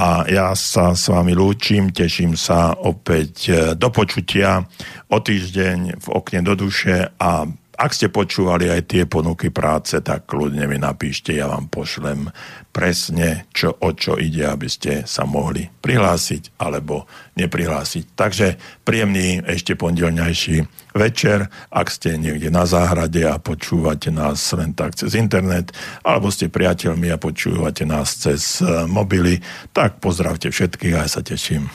[0.00, 4.64] A ja sa s vami lúčim, teším sa opäť eh, do počutia
[5.12, 7.44] o týždeň v okne do duše a
[7.74, 12.30] ak ste počúvali aj tie ponuky práce, tak kľudne mi napíšte, ja vám pošlem
[12.70, 17.06] presne, čo, o čo ide, aby ste sa mohli prihlásiť alebo
[17.38, 18.04] neprihlásiť.
[18.14, 18.46] Takže
[18.82, 20.56] príjemný ešte pondelňajší
[20.94, 25.74] večer, ak ste niekde na záhrade a počúvate nás len tak cez internet,
[26.06, 29.42] alebo ste priateľmi a počúvate nás cez e, mobily,
[29.74, 31.66] tak pozdravte všetkých a ja sa teším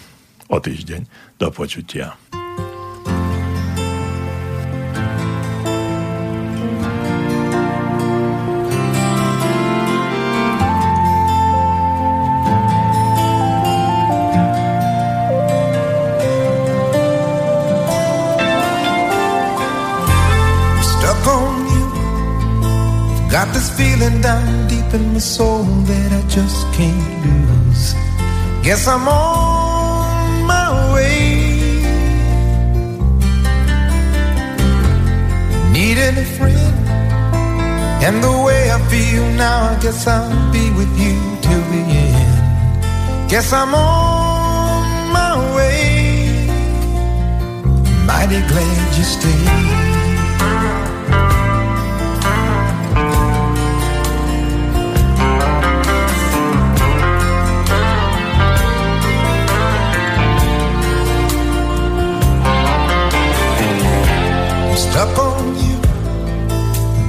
[0.48, 1.36] o týždeň.
[1.40, 2.39] Do počutia.
[23.40, 27.94] Got this feeling down deep in my soul that I just can't lose.
[28.66, 31.80] Guess I'm on my way.
[35.72, 36.80] Needing a friend,
[38.04, 43.30] and the way I feel now, I guess I'll be with you till the end.
[43.30, 46.46] Guess I'm on my way.
[48.06, 49.99] Mighty glad you stayed.
[65.00, 65.78] Stuck on you.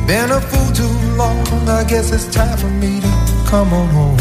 [0.06, 1.40] Been a fool too long.
[1.68, 3.12] I guess it's time for me to
[3.50, 4.16] come on home.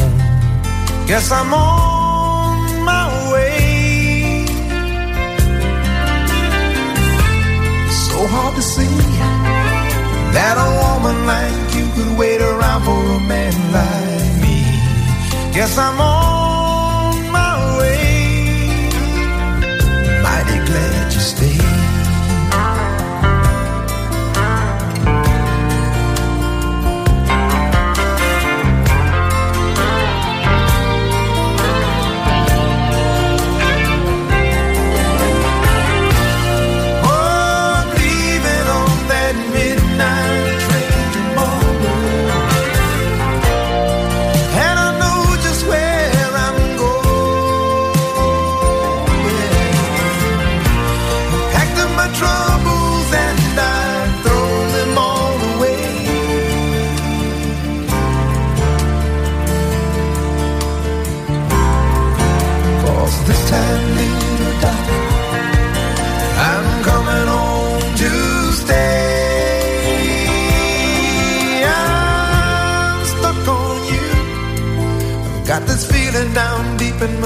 [1.08, 4.46] Guess I'm on my way.
[8.06, 8.96] So hard to see
[10.36, 14.58] that a woman like you could wait around for a man like me.
[15.54, 18.90] Guess I'm on my way.
[20.26, 21.79] Mighty glad you stayed.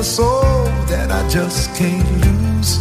[0.04, 2.72] My soul that I just can't lose.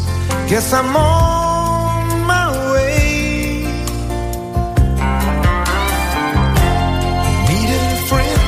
[0.50, 3.62] Guess I'm on my way.
[7.48, 8.42] Needing a friend,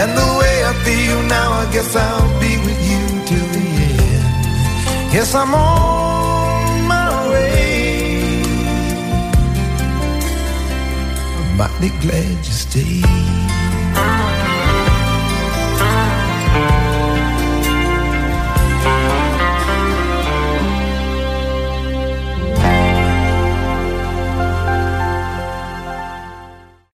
[0.00, 3.66] and the way I feel now, I guess I'll be with you till the
[4.14, 5.12] end.
[5.12, 8.42] Guess I'm on my way.
[11.58, 13.39] I'm glad you stayed.